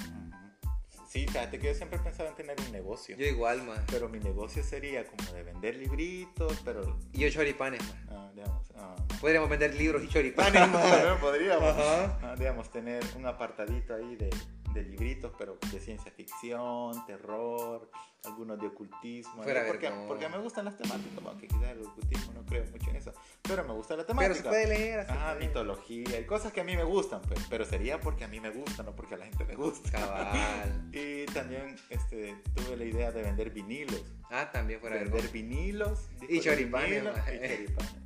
Sí, 1.13 1.27
fíjate 1.27 1.59
que 1.59 1.67
yo 1.67 1.73
siempre 1.75 1.99
he 1.99 2.01
pensado 2.01 2.27
en 2.29 2.35
tener 2.35 2.59
un 2.59 2.71
negocio. 2.71 3.15
Yo 3.15 3.27
igual, 3.27 3.61
más. 3.61 3.77
Pero 3.91 4.09
mi 4.09 4.19
negocio 4.19 4.63
sería 4.63 5.05
como 5.05 5.31
de 5.31 5.43
vender 5.43 5.75
libritos, 5.75 6.59
pero 6.65 6.97
Y 7.13 7.19
yo 7.19 7.29
choripanes, 7.29 7.83
más. 7.83 7.95
ah, 8.09 8.31
digamos, 8.33 8.71
ah, 8.77 8.95
Podríamos 9.21 9.47
vender 9.47 9.75
libros 9.75 10.03
y 10.03 10.07
choripanes. 10.09 10.53
Bueno, 10.71 11.19
podríamos, 11.21 11.69
Ajá. 11.69 12.17
ah, 12.23 12.35
digamos, 12.35 12.71
tener 12.71 13.03
un 13.15 13.27
apartadito 13.27 13.93
ahí 13.93 14.15
de, 14.15 14.31
de 14.73 14.83
libritos, 14.83 15.31
pero 15.37 15.57
de 15.71 15.79
ciencia 15.79 16.11
ficción, 16.11 17.05
terror, 17.05 17.89
algunos 18.25 18.59
de 18.59 18.67
ocultismo. 18.67 19.43
Fuera 19.43 19.65
porque, 19.67 19.89
vergón. 19.89 20.07
porque 20.07 20.29
me 20.29 20.37
gustan 20.37 20.65
las 20.65 20.77
temáticas, 20.77 21.23
aunque 21.25 21.47
quizás 21.47 21.63
el 21.63 21.81
ocultismo 21.81 22.33
no 22.33 22.45
creo 22.45 22.65
mucho 22.71 22.89
en 22.89 22.95
eso, 22.95 23.13
pero 23.41 23.63
me 23.63 23.73
gusta 23.73 23.95
la 23.95 24.05
Pero 24.05 24.19
temática. 24.19 24.43
se 24.43 24.49
puede 24.49 24.67
leer 24.67 24.99
así. 25.01 25.13
Ah, 25.15 25.35
mitología 25.39 26.19
y 26.19 26.25
cosas 26.25 26.51
que 26.51 26.61
a 26.61 26.63
mí 26.63 26.75
me 26.75 26.83
gustan, 26.83 27.21
pues, 27.21 27.39
pero 27.49 27.65
sería 27.65 27.99
porque 27.99 28.23
a 28.23 28.27
mí 28.27 28.39
me 28.39 28.49
gustan, 28.49 28.85
no 28.85 28.95
porque 28.95 29.15
a 29.15 29.17
la 29.17 29.25
gente 29.25 29.45
le 29.45 29.55
gusta. 29.55 29.91
Cabal. 29.91 30.81
Y 30.93 31.25
también 31.27 31.75
este, 31.89 32.35
tuve 32.55 32.77
la 32.77 32.85
idea 32.85 33.11
de 33.11 33.23
vender 33.23 33.49
vinilos. 33.49 34.03
Ah, 34.29 34.49
también 34.51 34.79
fuera 34.79 34.95
vender 34.95 35.13
vergón. 35.13 35.31
vinilos 35.33 36.07
Y 36.21 36.35
de 36.35 36.39
choripanes, 36.41 37.03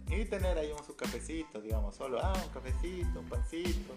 y. 0.09 0.15
Y 0.15 0.25
tener 0.25 0.57
ahí 0.57 0.71
un 0.71 0.83
su 0.85 0.95
cafecito, 0.95 1.61
digamos, 1.61 1.95
solo, 1.95 2.19
ah, 2.23 2.33
un 2.41 2.49
cafecito, 2.53 3.19
un 3.19 3.27
pancito, 3.27 3.93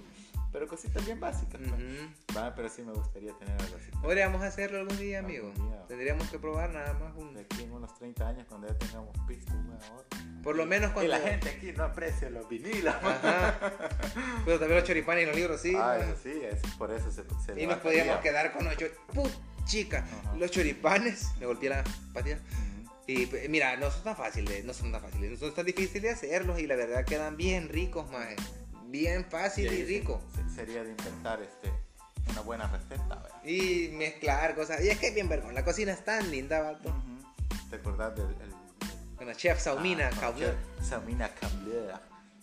pero 0.52 0.66
cositas 0.68 1.04
bien 1.04 1.20
básicas. 1.20 1.60
pues. 1.60 1.70
Ujú. 1.72 2.36
Va, 2.36 2.54
pero 2.54 2.68
sí 2.68 2.82
me 2.82 2.92
gustaría 2.92 3.32
tener 3.38 3.54
algo 3.60 3.76
así. 3.76 3.90
Podríamos 4.02 4.42
hacerlo 4.42 4.78
algún 4.80 4.98
día, 4.98 5.20
amigo. 5.20 5.48
Algún 5.52 5.70
día. 5.70 5.86
Tendríamos 5.86 6.28
que 6.30 6.38
probar 6.38 6.70
nada 6.72 6.92
más 6.94 7.14
un... 7.16 7.34
De 7.34 7.42
aquí 7.42 7.62
en 7.62 7.72
unos 7.72 7.94
30 7.98 8.28
años, 8.28 8.46
cuando 8.48 8.66
ya 8.68 8.78
tengamos 8.78 9.16
pisto, 9.26 9.52
ahorro. 9.52 10.04
Por 10.42 10.56
lo 10.56 10.66
menos 10.66 10.90
Y 10.90 10.94
cuando... 10.94 11.12
la 11.12 11.20
gente 11.20 11.48
aquí 11.50 11.72
no 11.72 11.84
aprecia 11.84 12.30
los 12.30 12.48
vinilos. 12.48 12.94
Ajá. 12.94 13.58
Pero 14.44 14.58
también 14.58 14.78
los 14.80 14.88
choripanes 14.88 15.24
y 15.24 15.26
los 15.26 15.36
libros, 15.36 15.60
sí. 15.60 15.74
ah, 15.76 15.98
eso 15.98 16.16
sí, 16.22 16.40
es, 16.42 16.60
por 16.76 16.90
eso 16.92 17.10
se, 17.10 17.22
se 17.44 17.60
Y 17.60 17.66
nos 17.66 17.78
podíamos 17.78 18.18
quedar 18.20 18.52
con 18.52 18.64
los 18.64 18.76
chor- 18.76 18.92
¡Put! 19.14 19.30
chica, 19.66 19.98
Ajá. 19.98 20.34
los 20.36 20.50
choripanes, 20.50 21.28
me 21.38 21.46
golpeé 21.46 21.68
la 21.68 21.84
patilla. 22.12 22.38
Y 23.06 23.26
mira, 23.48 23.76
no 23.76 23.90
son 23.90 24.04
tan 24.04 24.16
fáciles, 24.16 24.64
no 24.64 24.72
son 24.72 24.90
tan 24.92 25.00
fáciles, 25.00 25.30
no 25.32 25.36
son 25.36 25.54
tan 25.54 25.66
difíciles 25.66 26.02
de 26.02 26.10
hacerlos 26.10 26.58
y 26.60 26.66
la 26.66 26.76
verdad 26.76 27.04
quedan 27.04 27.36
bien 27.36 27.68
ricos, 27.68 28.10
más 28.10 28.26
bien 28.90 29.24
fácil 29.24 29.72
y, 29.72 29.84
rico. 29.84 30.20
se- 30.34 30.54
sería 30.54 30.82
de 30.84 30.90
inventar 30.90 31.40
este, 31.42 31.72
una 32.30 32.40
buena 32.42 32.66
receta, 32.68 33.16
¿verdad? 33.16 33.44
Y 33.44 33.88
mezclar 33.94 34.54
cosas. 34.54 34.82
Y 34.82 34.88
es 34.88 34.98
que 34.98 35.08
es 35.08 35.14
bien 35.14 35.28
vergón, 35.28 35.54
la 35.54 35.64
cocina 35.64 35.92
es 35.92 36.04
tan 36.04 36.30
linda, 36.30 36.60
vato. 36.60 36.92
¿Te 37.70 37.76
acordás 37.76 38.14
del 38.16 38.26
el, 39.20 39.26
la 39.26 39.34
chef 39.34 39.60
Saumina, 39.60 40.06
Ah, 40.06 40.10
con 40.10 40.18
Cabler. 40.20 40.56
Chef 40.78 40.88
Saumina 40.88 41.28
Cabler. 41.34 41.94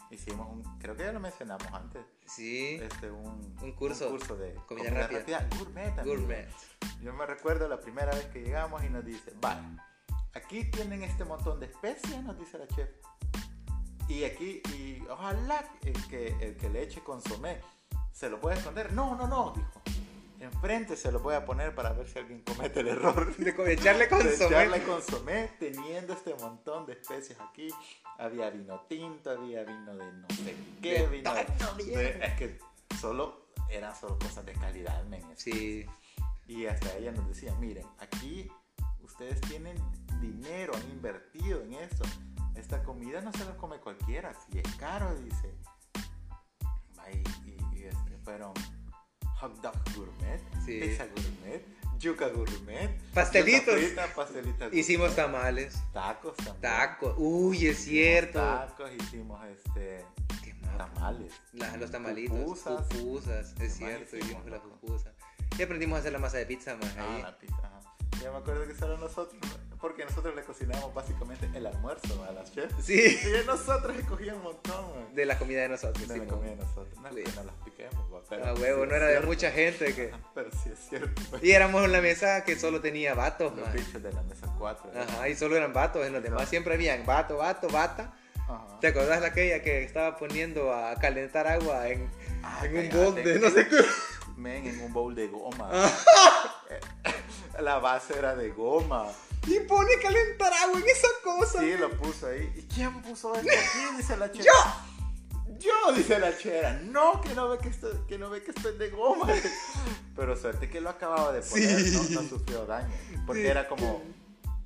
Hicimos 0.10 0.48
un, 0.50 0.64
creo 0.80 0.96
que 0.96 1.04
ya 1.04 1.12
lo 1.12 1.20
mencionamos 1.20 1.68
antes, 1.74 2.02
Sí, 2.26 2.80
este, 2.82 3.12
un, 3.12 3.56
Un 3.62 3.72
curso. 3.74 4.10
de 4.38 4.56
Comida 4.68 4.90
rápida. 4.90 5.46
gourmet. 5.58 6.00
amigo. 6.00 6.16
gourmet. 6.16 6.48
Yo 7.02 7.14
me 7.14 7.26
recuerdo 7.26 7.68
la 7.68 7.80
primera 7.82 8.14
vez 8.14 8.26
que 8.28 8.42
llegamos 8.42 8.82
y 8.86 8.90
nos 8.90 9.04
dice, 9.06 9.34
vale, 9.42 9.62
aquí 10.34 10.64
tienen 10.72 11.04
este 11.04 11.26
montón 11.26 11.60
de 11.60 11.66
especias, 11.66 12.24
nos 12.24 12.40
dice 12.40 12.58
la 12.58 12.68
chef. 12.70 12.90
Y 14.08 14.24
aquí, 14.24 14.62
y 14.78 15.04
ojalá 15.10 15.70
el 15.84 16.08
que, 16.08 16.28
el 16.40 16.56
que 16.56 16.70
le 16.70 16.84
eche 16.84 17.02
consomé 17.02 17.60
se 18.12 18.30
lo 18.30 18.40
pueda 18.40 18.56
esconder. 18.56 18.94
No, 18.94 19.16
no, 19.16 19.28
no, 19.28 19.54
dijo. 19.56 19.82
Enfrente 20.40 20.96
se 20.96 21.12
lo 21.12 21.20
voy 21.20 21.34
a 21.34 21.46
poner 21.46 21.74
para 21.74 21.94
ver 21.94 22.08
si 22.08 22.20
alguien 22.20 22.42
comete 22.42 22.82
el 22.82 22.90
error. 22.90 23.36
De 23.38 23.74
echarle 23.74 24.04
de 24.04 24.10
consomé. 24.10 24.46
echarle 24.46 24.84
consomé 24.84 25.52
teniendo 25.60 26.14
este 26.14 26.36
montón 26.36 26.86
de 26.86 26.94
especies 26.94 27.40
aquí. 27.42 27.70
Había 28.20 28.50
vino 28.50 28.82
tinto, 28.88 29.32
había 29.32 29.64
vino 29.64 29.96
de 29.96 30.12
no 30.12 30.28
sé 30.30 30.56
qué, 30.82 31.02
De 31.02 31.08
vino 31.08 31.34
de-. 31.76 32.20
Es 32.24 32.34
que 32.36 32.60
solo 33.00 33.48
eran 33.70 33.96
solo 33.96 34.18
cosas 34.20 34.46
de 34.46 34.54
calidad, 34.54 35.04
men. 35.06 35.24
Sí, 35.36 35.86
Y 36.48 36.66
hasta 36.68 36.96
ella 36.98 37.12
nos 37.12 37.28
decía, 37.28 37.54
miren, 37.56 37.86
aquí 38.00 38.50
ustedes 39.02 39.42
tienen 39.42 39.76
dinero, 40.22 40.74
han 40.76 40.90
invertido 40.92 41.62
en 41.64 41.74
esto. 41.74 42.06
Esta 42.58 42.84
comida 42.84 43.22
no 43.22 43.32
se 43.34 43.46
la 43.46 43.56
come 43.56 43.80
cualquiera, 43.80 44.34
si 44.34 44.60
es 44.60 44.76
caro, 44.76 45.14
dice. 45.16 45.54
Y, 47.14 47.50
y- 47.50 47.58
y, 47.80 47.84
este, 47.86 48.18
fueron 48.24 48.54
hot 49.40 49.62
dog 49.62 49.76
gourmet, 49.96 50.42
Sí. 50.66 50.80
pizza 50.82 51.06
gourmet, 51.06 51.64
yuca 52.00 52.28
gourmet, 52.30 53.00
Pastelitos. 53.14 53.76
frita, 53.76 54.08
pastelitos 54.16 54.74
hicimos 54.74 55.10
gourmet, 55.10 55.26
tamales, 55.26 55.84
tacos 55.94 56.36
también. 56.38 56.62
tacos. 56.62 57.14
Uy, 57.18 57.58
es 57.68 57.80
Hicimos 57.80 57.84
cierto. 57.86 58.40
Tacos, 58.40 58.92
hicimos 59.00 59.46
este, 59.46 60.04
tamales. 60.78 61.34
La- 61.54 61.78
los 61.78 61.90
tamalitos, 61.92 62.38
Pupusas. 62.38 62.88
pupusas, 62.88 63.56
es 63.62 63.74
cierto, 63.78 64.18
hicimos, 64.18 64.46
la 64.48 64.62
pupusa. 64.62 65.14
Y 65.58 65.62
aprendimos 65.64 65.98
a 65.98 66.00
hacer 66.02 66.12
la 66.14 66.20
masa 66.20 66.38
de 66.38 66.46
pizza, 66.46 66.76
más 66.76 66.94
Ah, 66.98 67.16
ahí. 67.16 67.22
la 67.22 67.38
pizza, 67.38 67.56
ajá. 67.64 67.80
Ya 68.22 68.32
me 68.32 68.38
acuerdo 68.38 68.68
que 68.68 68.76
solo 68.76 68.98
nosotros, 68.98 69.40
porque 69.80 70.06
nosotros 70.06 70.36
le 70.36 70.44
cocinamos 70.44 70.94
básicamente 70.94 71.50
el 71.54 71.66
almuerzo 71.68 72.24
a 72.28 72.32
las 72.32 72.52
chefs. 72.54 72.74
Sí, 72.84 73.18
nosotros 73.46 73.96
escogíamos 73.98 74.38
un 74.40 74.44
montón, 74.54 75.16
de 75.16 75.26
la 75.26 75.38
comida 75.38 75.62
de 75.62 75.70
nosotros. 75.70 76.08
de 76.08 76.14
sí, 76.16 76.20
la 76.22 76.26
comida 76.28 76.50
de 76.52 76.56
nosotros. 76.58 76.98
No, 77.00 77.10
Sí. 77.10 77.24
que 77.24 77.32
no 77.32 77.44
las 77.44 77.56
piquemos, 77.64 78.10
güey, 78.10 78.22
pero 78.30 78.46
A 78.48 78.54
huevo, 78.54 78.86
no 78.86 78.96
era 78.96 79.06
de 79.06 79.12
cierto. 79.14 79.28
mucha 79.28 79.52
gente 79.52 79.94
que... 79.96 80.12
Pero 80.34 80.50
sí 80.52 80.70
es 80.74 80.80
cierto. 80.90 81.22
güey. 81.30 81.48
Y 81.48 81.52
éramos 81.52 81.84
en 81.86 81.92
la 81.92 82.02
mesa 82.02 82.44
que 82.44 82.58
solo 82.60 82.82
tenía 82.82 83.14
vatos, 83.14 83.56
Los 83.56 83.66
más. 83.66 83.74
bichos 83.74 84.02
de 84.02 84.12
la 84.14 84.24
mesa 84.24 84.48
4. 84.58 84.92
Ajá, 85.00 85.30
y 85.30 85.36
solo 85.36 85.56
eran 85.56 85.74
vatos, 85.74 86.06
en 86.06 86.14
los 86.14 86.24
demás 86.24 86.50
siempre 86.50 86.74
habían 86.74 87.06
vato, 87.06 87.38
vato, 87.38 87.68
bata. 87.70 88.14
Ajá. 88.50 88.80
¿Te 88.80 88.88
acordás 88.88 89.22
de 89.22 89.28
aquella 89.28 89.62
que 89.62 89.84
estaba 89.84 90.16
poniendo 90.18 90.74
a 90.74 90.96
calentar 90.96 91.48
agua 91.48 91.88
en, 91.90 92.10
Ah, 92.44 92.62
en 92.66 92.78
un 92.78 92.90
bol 92.90 93.16
de 93.16 93.40
no 93.40 93.50
sé 93.50 93.68
qué? 93.68 93.76
Men, 94.38 94.66
en 94.68 94.80
un 94.82 94.94
bowl 94.94 95.14
de 95.16 95.28
goma. 95.28 95.70
Ah. 95.72 95.92
la 97.62 97.80
base 97.80 98.18
era 98.18 98.36
de 98.36 98.50
goma. 98.52 99.08
Y 99.48 99.60
pone 99.62 99.94
a 99.96 100.00
calentar 100.02 100.54
agua 100.54 100.80
en 100.80 100.86
esa 100.90 101.08
cosa. 101.24 101.60
Sí, 101.62 101.76
lo 101.78 101.90
puso 101.98 102.28
ahí. 102.28 102.52
¿Y 102.56 102.62
quién 102.74 103.02
puso 103.02 103.34
esto 103.36 103.50
aquí? 103.50 103.96
Dice 103.98 104.18
la 104.18 104.32
chera. 104.32 104.44
¡Yo! 104.46 104.98
Yo, 105.60 105.92
dice 105.94 106.20
la 106.20 106.38
chera. 106.38 106.74
No, 106.84 107.20
que 107.20 107.34
no 107.34 107.50
ve 107.50 107.58
que 107.58 107.70
esto, 107.70 108.06
que 108.06 108.20
no 108.20 108.30
ve 108.30 108.44
que 108.44 108.52
esto 108.52 108.70
es 108.70 108.78
de 108.78 108.90
goma. 108.92 109.28
Pero 110.16 110.36
suerte 110.36 110.70
que 110.70 110.80
lo 110.82 110.90
acababa 110.92 111.32
de 111.32 111.42
poner, 111.42 111.80
Sí. 111.82 112.14
no, 112.14 112.22
no 112.22 112.30
sufrió 112.30 112.66
daño. 112.68 112.94
Porque 113.26 113.42
Sí. 113.42 113.48
era 113.48 113.68
como. 113.68 114.04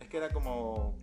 Es 0.02 0.10
que 0.10 0.18
era 0.18 0.30
como. 0.34 0.98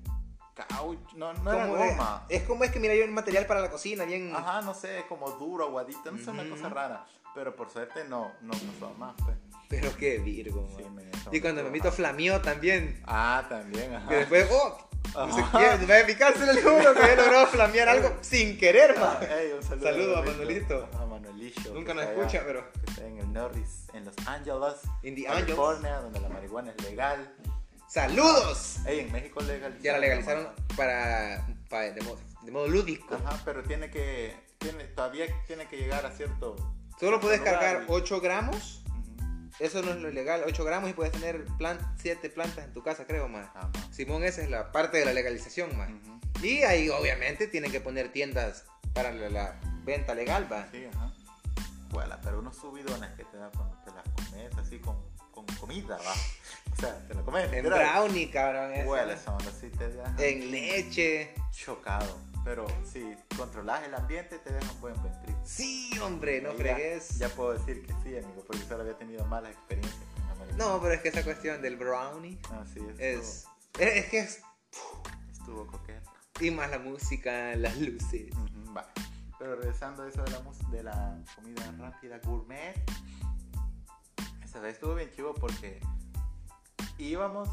Caucho. 0.54 1.16
No, 1.16 1.32
no 1.32 1.52
era 1.52 1.66
goma. 1.68 2.26
es 2.28 2.42
como 2.42 2.64
es 2.64 2.70
que 2.72 2.80
mira 2.80 2.94
yo 2.94 3.04
el 3.04 3.12
material 3.12 3.46
para 3.46 3.60
la 3.60 3.70
cocina, 3.70 4.04
bien. 4.04 4.34
Ajá, 4.36 4.60
no 4.60 4.74
sé, 4.74 5.06
como 5.08 5.30
duro, 5.30 5.64
aguadito. 5.66 6.10
No 6.10 6.18
sé, 6.22 6.30
una 6.30 6.46
cosa 6.50 6.68
rara. 6.68 7.06
Pero 7.34 7.56
por 7.56 7.70
suerte 7.70 8.04
no, 8.04 8.32
no 8.42 8.52
pasó 8.52 8.92
más, 8.98 9.14
pues. 9.24 9.36
Pero 9.68 9.94
qué 9.96 10.18
virgo, 10.18 10.68
Sí, 10.76 10.82
man. 10.84 11.04
Y 11.30 11.40
cuando 11.40 11.62
Memito 11.62 11.84
mal. 11.88 11.92
flameó 11.92 12.40
también. 12.40 13.00
Ah, 13.06 13.44
también, 13.48 13.94
ajá. 13.94 14.08
Que 14.08 14.16
después, 14.16 14.48
oh, 14.50 14.78
no 15.14 15.34
sé 15.36 15.44
quién, 15.52 15.90
va 15.90 16.00
a 16.00 16.06
picarse 16.06 16.50
el 16.50 16.62
juro 16.62 16.94
que 16.94 17.02
había 17.02 17.16
logrado 17.16 17.46
flamear 17.48 17.88
algo 17.88 18.16
sin 18.22 18.56
querer. 18.56 18.94
Ah, 18.98 19.20
ey, 19.38 19.52
un 19.52 19.62
saludo, 19.62 19.84
Saludo 19.84 20.16
a 20.16 20.22
Manuelito. 20.22 20.74
Manuelito. 20.74 20.98
A 20.98 21.06
Manuelillo. 21.06 21.74
Nunca 21.74 21.92
nos 21.94 22.04
escucha, 22.04 22.42
pero. 22.46 22.72
que 22.72 22.90
está 22.90 23.06
en 23.06 23.18
el 23.18 23.32
Norris 23.32 23.86
en 23.92 24.04
Los 24.06 24.14
Ángeles, 24.26 24.74
the 25.02 25.24
California, 25.24 25.96
donde 25.96 26.20
la 26.20 26.28
marihuana 26.30 26.72
es 26.76 26.84
legal. 26.84 27.34
¡Saludos! 27.88 28.76
Ey, 28.86 29.00
en 29.00 29.12
México 29.12 29.40
legalizaron. 29.40 29.82
Ya 29.82 29.92
la 29.92 29.98
legalizaron 29.98 30.48
para, 30.76 31.46
para- 31.70 31.90
de, 31.92 32.00
modo, 32.02 32.18
de 32.42 32.50
modo 32.52 32.68
lúdico. 32.68 33.14
Ajá, 33.14 33.40
pero 33.44 33.62
tiene 33.62 33.90
que, 33.90 34.34
tiene, 34.58 34.84
todavía 34.84 35.26
tiene 35.46 35.66
que 35.68 35.76
llegar 35.78 36.04
a 36.04 36.10
cierto. 36.10 36.56
Solo 37.00 37.18
puedes 37.20 37.40
cargar 37.40 37.82
y- 37.82 37.84
8 37.88 38.20
gramos. 38.20 38.82
Eso 39.58 39.82
no 39.82 39.90
es 39.90 39.96
lo 39.96 40.08
ilegal. 40.08 40.42
8 40.46 40.64
gramos 40.64 40.90
y 40.90 40.92
puedes 40.92 41.12
tener 41.12 41.44
7 42.00 42.30
plantas 42.30 42.64
en 42.64 42.72
tu 42.72 42.82
casa, 42.82 43.06
creo, 43.06 43.28
más. 43.28 43.46
Ajá. 43.54 43.70
Simón, 43.90 44.22
esa 44.24 44.42
es 44.42 44.50
la 44.50 44.70
parte 44.72 44.98
de 44.98 45.04
la 45.04 45.12
legalización, 45.12 45.76
más. 45.76 45.90
Y 46.42 46.62
ahí, 46.62 46.88
obviamente, 46.90 47.48
tienen 47.48 47.72
que 47.72 47.80
poner 47.80 48.12
tiendas 48.12 48.64
para 48.94 49.12
la, 49.12 49.28
la 49.28 49.60
venta 49.84 50.14
legal, 50.14 50.46
va. 50.50 50.68
Sí, 50.70 50.84
ajá. 50.94 51.12
Huela, 51.92 52.20
pero 52.22 52.38
unos 52.40 52.56
subidones 52.56 53.10
que 53.16 53.24
te 53.24 53.36
da 53.38 53.50
cuando 53.50 53.76
te 53.84 53.90
las 53.92 54.04
comes 54.10 54.58
así 54.58 54.78
con, 54.78 54.96
con 55.32 55.46
comida, 55.58 55.96
va. 55.96 56.12
O 56.72 56.80
sea, 56.80 56.98
te 57.08 57.14
la 57.14 57.22
comes. 57.22 57.52
En 57.52 57.64
brownie, 57.64 58.30
cabrón. 58.30 58.72
esa. 58.74 58.88
Huele 58.88 59.12
esa 59.14 59.34
onda, 59.34 59.50
sí 59.58 59.70
te 59.70 59.88
deja 59.88 60.14
En 60.18 60.50
leche. 60.50 61.34
chocado. 61.50 62.18
Pero 62.48 62.66
si 62.82 63.14
controlas 63.36 63.84
el 63.84 63.94
ambiente, 63.94 64.38
te 64.38 64.50
deja 64.50 64.72
un 64.72 64.80
buen 64.80 65.02
ventrico. 65.02 65.38
Sí, 65.44 65.90
hombre, 66.02 66.40
no 66.40 66.54
fregues. 66.54 67.18
Ya 67.18 67.28
puedo 67.28 67.52
decir 67.52 67.84
que 67.84 67.92
sí, 68.02 68.16
amigo, 68.16 68.42
porque 68.46 68.62
solo 68.62 68.80
había 68.84 68.96
tenido 68.96 69.22
malas 69.26 69.52
experiencias 69.52 70.02
con 70.14 70.26
la 70.26 70.34
marihuana. 70.34 70.64
No, 70.64 70.80
pero 70.80 70.94
es 70.94 71.02
que 71.02 71.08
esa 71.10 71.22
cuestión 71.24 71.60
del 71.60 71.76
brownie 71.76 72.38
Ah, 72.50 72.64
sí, 72.72 72.80
estuvo, 72.80 72.94
es. 72.98 73.46
Es, 73.78 73.96
es 73.96 74.06
que 74.06 74.18
es. 74.20 74.42
estuvo 75.30 75.66
coqueta. 75.66 76.10
Y 76.40 76.50
más 76.50 76.70
la 76.70 76.78
música, 76.78 77.54
las 77.54 77.76
luces. 77.76 78.32
Ujú, 78.32 78.74
va. 78.74 78.88
Pero 79.38 79.56
regresando 79.56 80.04
a 80.04 80.08
eso 80.08 80.24
de 80.24 80.30
la, 80.30 80.40
de 80.70 80.82
la 80.84 81.22
comida 81.34 81.74
rápida 81.78 82.18
gourmet, 82.24 82.82
esa 84.42 84.58
vez 84.60 84.76
estuvo 84.76 84.94
bien 84.94 85.10
chivo 85.14 85.34
porque 85.34 85.80
íbamos, 86.96 87.50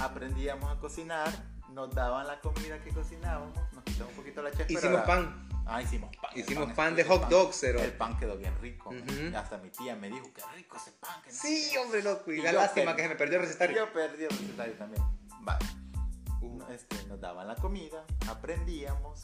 aprendíamos 0.00 0.76
a 0.76 0.80
cocinar, 0.80 1.53
nos 1.70 1.94
daban 1.94 2.26
la 2.26 2.40
comida 2.40 2.78
que 2.82 2.90
cocinábamos, 2.90 3.56
nos 3.72 3.84
quitaban 3.84 4.08
un 4.10 4.16
poquito 4.16 4.42
la 4.42 4.50
chef. 4.52 4.70
Hicimos 4.70 5.00
pan. 5.02 5.48
Ah, 5.66 5.80
hicimos 5.80 6.14
pan. 6.16 6.30
Hicimos 6.34 6.68
es- 6.68 6.74
pan 6.74 6.94
de 6.94 7.04
hot 7.04 7.22
pan- 7.22 7.30
dogs, 7.30 7.58
pero. 7.60 7.80
El 7.80 7.92
pan 7.94 8.18
quedó 8.18 8.36
bien 8.36 8.54
rico. 8.60 8.90
Hasta 9.36 9.58
mi 9.58 9.70
tía 9.70 9.96
me 9.96 10.08
dijo, 10.08 10.26
qué 10.34 10.42
rico 10.54 10.76
ese 10.76 10.92
pan. 10.92 11.20
Que 11.22 11.30
no 11.32 11.36
Sí, 11.38 11.56
sé 11.62 11.72
qué". 11.72 11.78
hombre, 11.78 12.02
loco. 12.02 12.30
Y 12.32 12.38
Y 12.40 12.42
la 12.42 12.52
lástima 12.52 12.94
que 12.94 13.02
se 13.02 13.08
me 13.08 13.16
perdió 13.16 13.38
el 13.38 13.44
recetario. 13.44 13.76
Yo 13.76 13.92
perdí 13.92 14.24
el 14.24 14.30
recetario 14.30 14.74
también. 14.74 15.02
Vale. 15.40 15.64
Uh. 16.42 16.62
Este, 16.70 17.02
nos 17.06 17.20
daban 17.20 17.48
la 17.48 17.54
comida, 17.56 18.04
aprendíamos. 18.28 19.22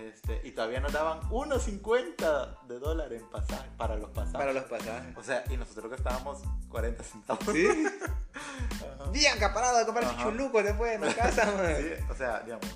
Este, 0.00 0.40
y 0.44 0.52
todavía 0.52 0.80
nos 0.80 0.92
daban 0.92 1.20
1.50 1.30 2.66
de 2.66 2.78
dólar 2.78 3.12
en 3.12 3.28
pasaje, 3.28 3.68
para 3.76 3.96
los 3.96 4.10
pasajes. 4.10 4.32
Para 4.38 4.52
los 4.52 4.64
pasajes. 4.64 5.16
O 5.16 5.22
sea, 5.22 5.44
y 5.50 5.56
nosotros 5.56 5.90
gastábamos 5.90 6.42
40 6.68 7.04
centavos. 7.04 7.44
Sí. 7.52 7.66
Bien 9.12 9.36
acaparado 9.36 9.78
de 9.78 9.84
comprar 9.86 10.16
chulucos 10.22 10.64
después 10.64 10.92
en 10.94 11.00
la 11.02 11.14
casa. 11.14 11.44
Sí, 11.80 12.04
o 12.10 12.14
sea, 12.14 12.40
digamos. 12.40 12.66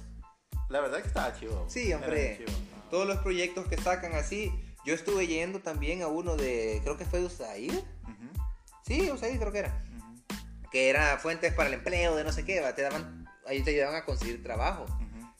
La 0.69 0.81
verdad 0.81 1.01
que 1.01 1.09
estaba 1.09 1.33
chivo. 1.33 1.65
Sí, 1.69 1.93
hombre. 1.93 2.39
chivo. 2.39 2.53
Todos 2.91 3.07
los 3.07 3.19
proyectos 3.19 3.67
que 3.69 3.77
sacan 3.77 4.15
así. 4.15 4.53
Yo 4.85 4.95
estuve 4.95 5.27
yendo 5.27 5.61
también 5.61 6.03
a 6.03 6.09
uno 6.09 6.37
de. 6.37 6.81
Creo 6.83 6.97
que 6.97 7.05
fue 7.05 7.21
de 7.21 7.27
USAID. 7.27 7.73
Ujú, 7.73 8.43
Sí, 8.87 9.11
USAID 9.11 9.39
creo 9.39 9.53
que 9.53 9.59
era. 9.61 9.83
Que 10.71 10.91
era 10.91 11.17
fuentes 11.19 11.55
para 11.55 11.69
el 11.69 11.75
empleo 11.75 12.17
de 12.17 12.25
no 12.25 12.33
sé 12.33 12.45
qué. 12.45 12.61
¿va? 12.61 12.75
Te 12.75 12.83
daban. 12.83 13.27
Ahí 13.47 13.63
te 13.63 13.71
ayudaban 13.71 13.95
a 13.95 14.05
conseguir 14.05 14.43
trabajo. 14.43 14.87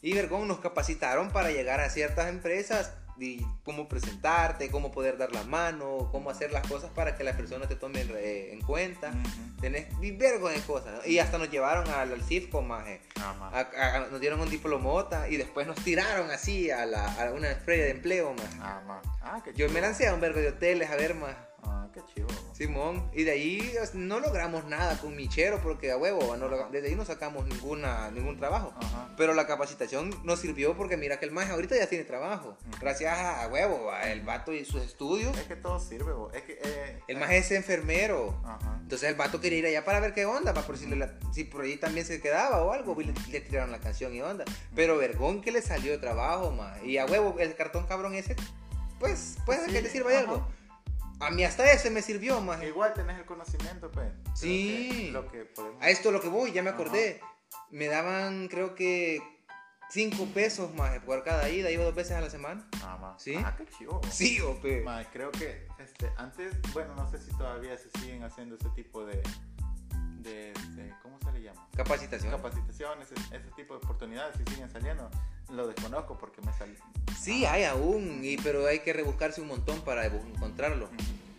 Y 0.05 0.13
Vergón 0.13 0.47
nos 0.47 0.59
capacitaron 0.61 1.31
para 1.31 1.51
llegar 1.51 1.81
a 1.81 1.89
ciertas 1.89 2.29
empresas 2.29 2.93
y 3.19 3.41
cómo 3.63 3.89
presentarte, 3.89 4.71
cómo 4.71 4.91
poder 4.91 5.17
dar 5.17 5.33
la 5.33 5.45
mano, 5.45 6.09
cómo 6.13 6.31
hacer 6.31 6.53
las 6.53 6.67
cosas 6.67 6.91
para 6.91 7.17
que 7.17 7.23
las 7.25 7.37
personas 7.37 7.69
te 7.69 7.77
tomen 7.77 8.11
eh, 8.17 8.51
en 8.53 8.61
cuenta. 8.61 9.09
Ujú. 9.11 9.61
Tenés 9.63 9.87
y 10.03 10.11
vergo 10.11 10.49
de 10.51 10.61
cosas. 10.61 10.95
¿no? 10.95 11.07
Y 11.11 11.21
hasta 11.21 11.39
nos 11.39 11.49
llevaron 11.49 11.89
al, 11.89 12.13
al 12.13 12.23
CIFCO, 12.23 12.61
maje. 12.61 13.01
Ajá. 13.17 13.49
A- 13.51 13.97
a- 13.97 14.07
nos 14.11 14.21
dieron 14.21 14.41
un 14.41 14.51
diplomota 14.51 15.29
y 15.29 15.37
después 15.39 15.67
nos 15.67 15.77
tiraron 15.83 16.31
así 16.31 16.71
a, 16.71 16.85
la, 16.87 17.07
a 17.15 17.31
una 17.31 17.55
feria 17.55 17.85
de 17.85 17.91
empleo, 17.93 18.35
maje. 18.35 18.59
Ah. 18.61 19.01
Ah, 19.23 19.43
Yo 19.55 19.71
me 19.71 19.81
lancé 19.81 20.09
a 20.09 20.13
un 20.15 20.21
vergo 20.21 20.41
de 20.41 20.49
hoteles 20.49 20.91
a 20.91 20.97
ver 20.97 21.15
más. 21.15 21.35
Ah, 21.67 21.89
qué 21.93 22.01
chivo. 22.15 22.29
Simón, 22.53 23.11
y 23.13 23.25
de 23.25 23.33
ahí 23.33 23.75
no 23.95 24.21
logramos 24.21 24.65
nada 24.67 24.99
con 24.99 25.17
Michero 25.17 25.61
porque 25.63 25.91
a 25.91 25.97
huevo, 25.97 26.37
no 26.37 26.49
desde 26.71 26.89
ahí 26.89 26.95
no 26.95 27.05
sacamos 27.05 27.47
ninguna, 27.47 28.11
ningún 28.11 28.37
trabajo. 28.37 28.73
Ajá. 28.77 29.15
Pero 29.17 29.35
la 29.35 29.47
capacitación 29.47 30.15
nos 30.25 30.41
sirvió 30.41 30.77
porque 30.77 30.97
mira 30.97 31.19
que 31.19 31.25
el 31.25 31.33
maje 31.33 31.53
ahorita 31.53 31.77
ya 31.77 31.89
tiene 31.89 32.05
trabajo. 32.05 32.57
Gracias 32.81 33.17
a 33.17 33.49
huevo, 33.49 33.91
a 33.91 34.11
el 34.11 34.23
vato 34.23 34.53
y 34.53 34.65
sus 34.65 34.83
estudios. 34.83 35.37
Es 35.39 35.45
que 35.45 35.57
todo 35.57 35.79
sirve, 35.81 36.13
bo. 36.13 36.31
Es 36.33 36.43
que. 36.43 36.59
Eh, 36.63 37.01
El 37.09 37.17
eh, 37.17 37.21
maje 37.21 37.39
es 37.39 37.51
enfermero. 37.51 38.41
Ajá. 38.45 38.79
Entonces 38.83 39.09
el 39.09 39.15
vato 39.15 39.41
quería 39.41 39.59
ir 39.59 39.67
allá 39.67 39.85
para 39.85 40.01
ver 40.01 40.15
qué 40.15 40.27
onda, 40.27 40.53
para 40.53 40.67
por 40.67 40.77
si, 40.77 40.87
le 40.87 41.09
si 41.33 41.45
por 41.45 41.63
ahí 41.63 41.77
también 41.77 42.07
se 42.07 42.21
quedaba 42.21 42.63
o 42.63 42.73
algo, 42.73 43.01
y 43.01 43.05
le, 43.05 43.15
le 43.31 43.41
tiraron 43.41 43.73
la 43.73 43.79
canción 43.79 44.15
y 44.15 44.21
onda. 44.21 44.45
Pero 44.75 44.97
vergón 44.97 45.41
que 45.41 45.53
le 45.53 45.63
salió 45.63 45.93
de 45.93 45.99
trabajo, 45.99 46.51
ma. 46.51 46.75
Y 46.85 46.99
a 46.99 47.07
huevo, 47.07 47.37
el 47.39 47.55
cartón 47.57 47.87
cabrón 47.87 48.15
ese, 48.15 48.37
pues 48.99 49.37
puede 49.45 49.67
Sí, 49.67 49.73
que 49.73 49.83
te 49.83 49.91
sirva 49.91 50.11
ajá. 50.11 50.21
algo. 50.21 50.49
A 51.21 51.31
mí 51.31 51.45
hasta 51.45 51.71
ese 51.73 51.91
me 51.91 52.03
sirvió, 52.03 52.41
ma. 52.41 52.63
Igual 52.65 52.93
tenés 52.95 53.19
el 53.19 53.25
conocimiento, 53.25 53.91
pues. 53.91 54.13
Sí. 54.35 55.07
que 55.07 55.13
Lo 55.13 55.31
que 55.31 55.45
podemos. 55.45 55.83
A 55.83 55.91
esto 55.91 56.11
lo 56.11 56.21
que 56.21 56.29
voy, 56.29 56.53
ya 56.53 56.63
me 56.63 56.71
acordé. 56.71 57.21
Me 57.71 57.87
daban, 57.87 58.49
creo 58.49 58.75
que, 58.75 59.21
5 59.91 60.27
pesos 60.35 60.75
más 60.75 60.99
por 61.01 61.23
cada 61.23 61.49
ida. 61.49 61.71
Iba 61.71 61.85
dos 61.85 61.95
veces 61.95 62.17
a 62.17 62.21
la 62.21 62.31
semana. 62.31 62.69
Ah, 62.83 62.99
ma. 63.01 63.19
¿Sí? 63.19 63.35
Ah, 63.37 63.55
qué 63.57 63.67
chivo. 63.67 64.01
Sí, 64.11 64.41
ope. 64.41 64.83
Ma, 64.83 65.05
creo 65.11 65.31
que 65.31 65.67
este, 65.79 66.11
antes, 66.17 66.55
bueno, 66.73 66.95
no 66.97 67.09
sé 67.11 67.19
si 67.19 67.31
todavía 67.37 67.77
se 67.79 67.91
siguen 68.01 68.23
haciendo 68.25 68.57
ese 68.57 68.69
tipo 68.71 69.05
de. 69.05 69.23
De, 70.25 70.53
de- 70.75 70.93
¿Cómo 71.03 71.19
se 71.21 71.31
le 71.33 71.43
llama? 71.43 71.69
Capacitación. 71.77 72.31
Capacitaciones, 72.33 73.13
ese, 73.13 73.37
ese 73.37 73.51
tipo 73.57 73.75
de 73.75 73.79
oportunidades, 73.85 74.37
si 74.37 74.53
siguen 74.53 74.71
saliendo. 74.71 75.09
Lo 75.51 75.67
desconozco 75.69 76.19
porque 76.19 76.41
me 76.43 76.53
salió. 76.53 76.77
Sí, 77.17 77.45
hay 77.47 77.65
aún, 77.65 78.21
y, 78.25 78.37
pero 78.39 78.67
hay 78.67 78.81
que 78.81 78.93
rebuscarse 78.93 79.41
un 79.41 79.49
montón 79.49 79.81
para 79.83 80.07
encontrarlo. 80.07 80.89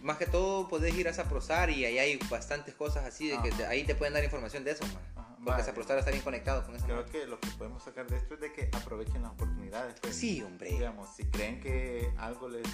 Más 0.02 0.18
que 0.18 0.28
todo, 0.28 0.68
podés 0.68 0.94
ir 0.96 1.08
a 1.08 1.14
Saprosar 1.14 1.72
y 1.72 1.84
ahí 1.84 1.98
hay 1.98 2.20
bastantes 2.30 2.76
cosas 2.76 3.06
así, 3.06 3.28
de 3.30 3.42
que 3.42 3.52
te- 3.52 3.66
ahí 3.66 3.84
te 3.84 3.96
pueden 3.96 4.14
dar 4.14 4.24
información 4.24 4.64
de 4.64 4.72
eso, 4.72 4.86
man. 4.86 5.02
Ajá, 5.16 5.30
Porque 5.38 5.50
vale. 5.52 5.64
Saprosar 5.64 5.98
está 5.98 6.12
bien 6.12 6.24
conectado 6.24 6.64
con 6.64 6.76
eso. 6.76 6.86
Creo 6.86 6.98
man. 7.02 7.06
que 7.12 7.26
lo 7.26 7.40
que 7.40 7.50
podemos 7.58 7.84
sacar 7.84 8.06
de 8.06 8.18
esto 8.18 8.36
es 8.36 8.40
de 8.42 8.54
que 8.54 8.70
aprovechen 8.72 9.24
las 9.24 9.32
oportunidades. 9.32 9.96
pues. 10.00 10.16
Sí, 10.16 10.44
hombre. 10.44 10.70
digamos, 10.70 11.10
si 11.16 11.24
creen 11.26 11.60
que 11.60 12.14
algo 12.18 12.48
les... 12.50 12.68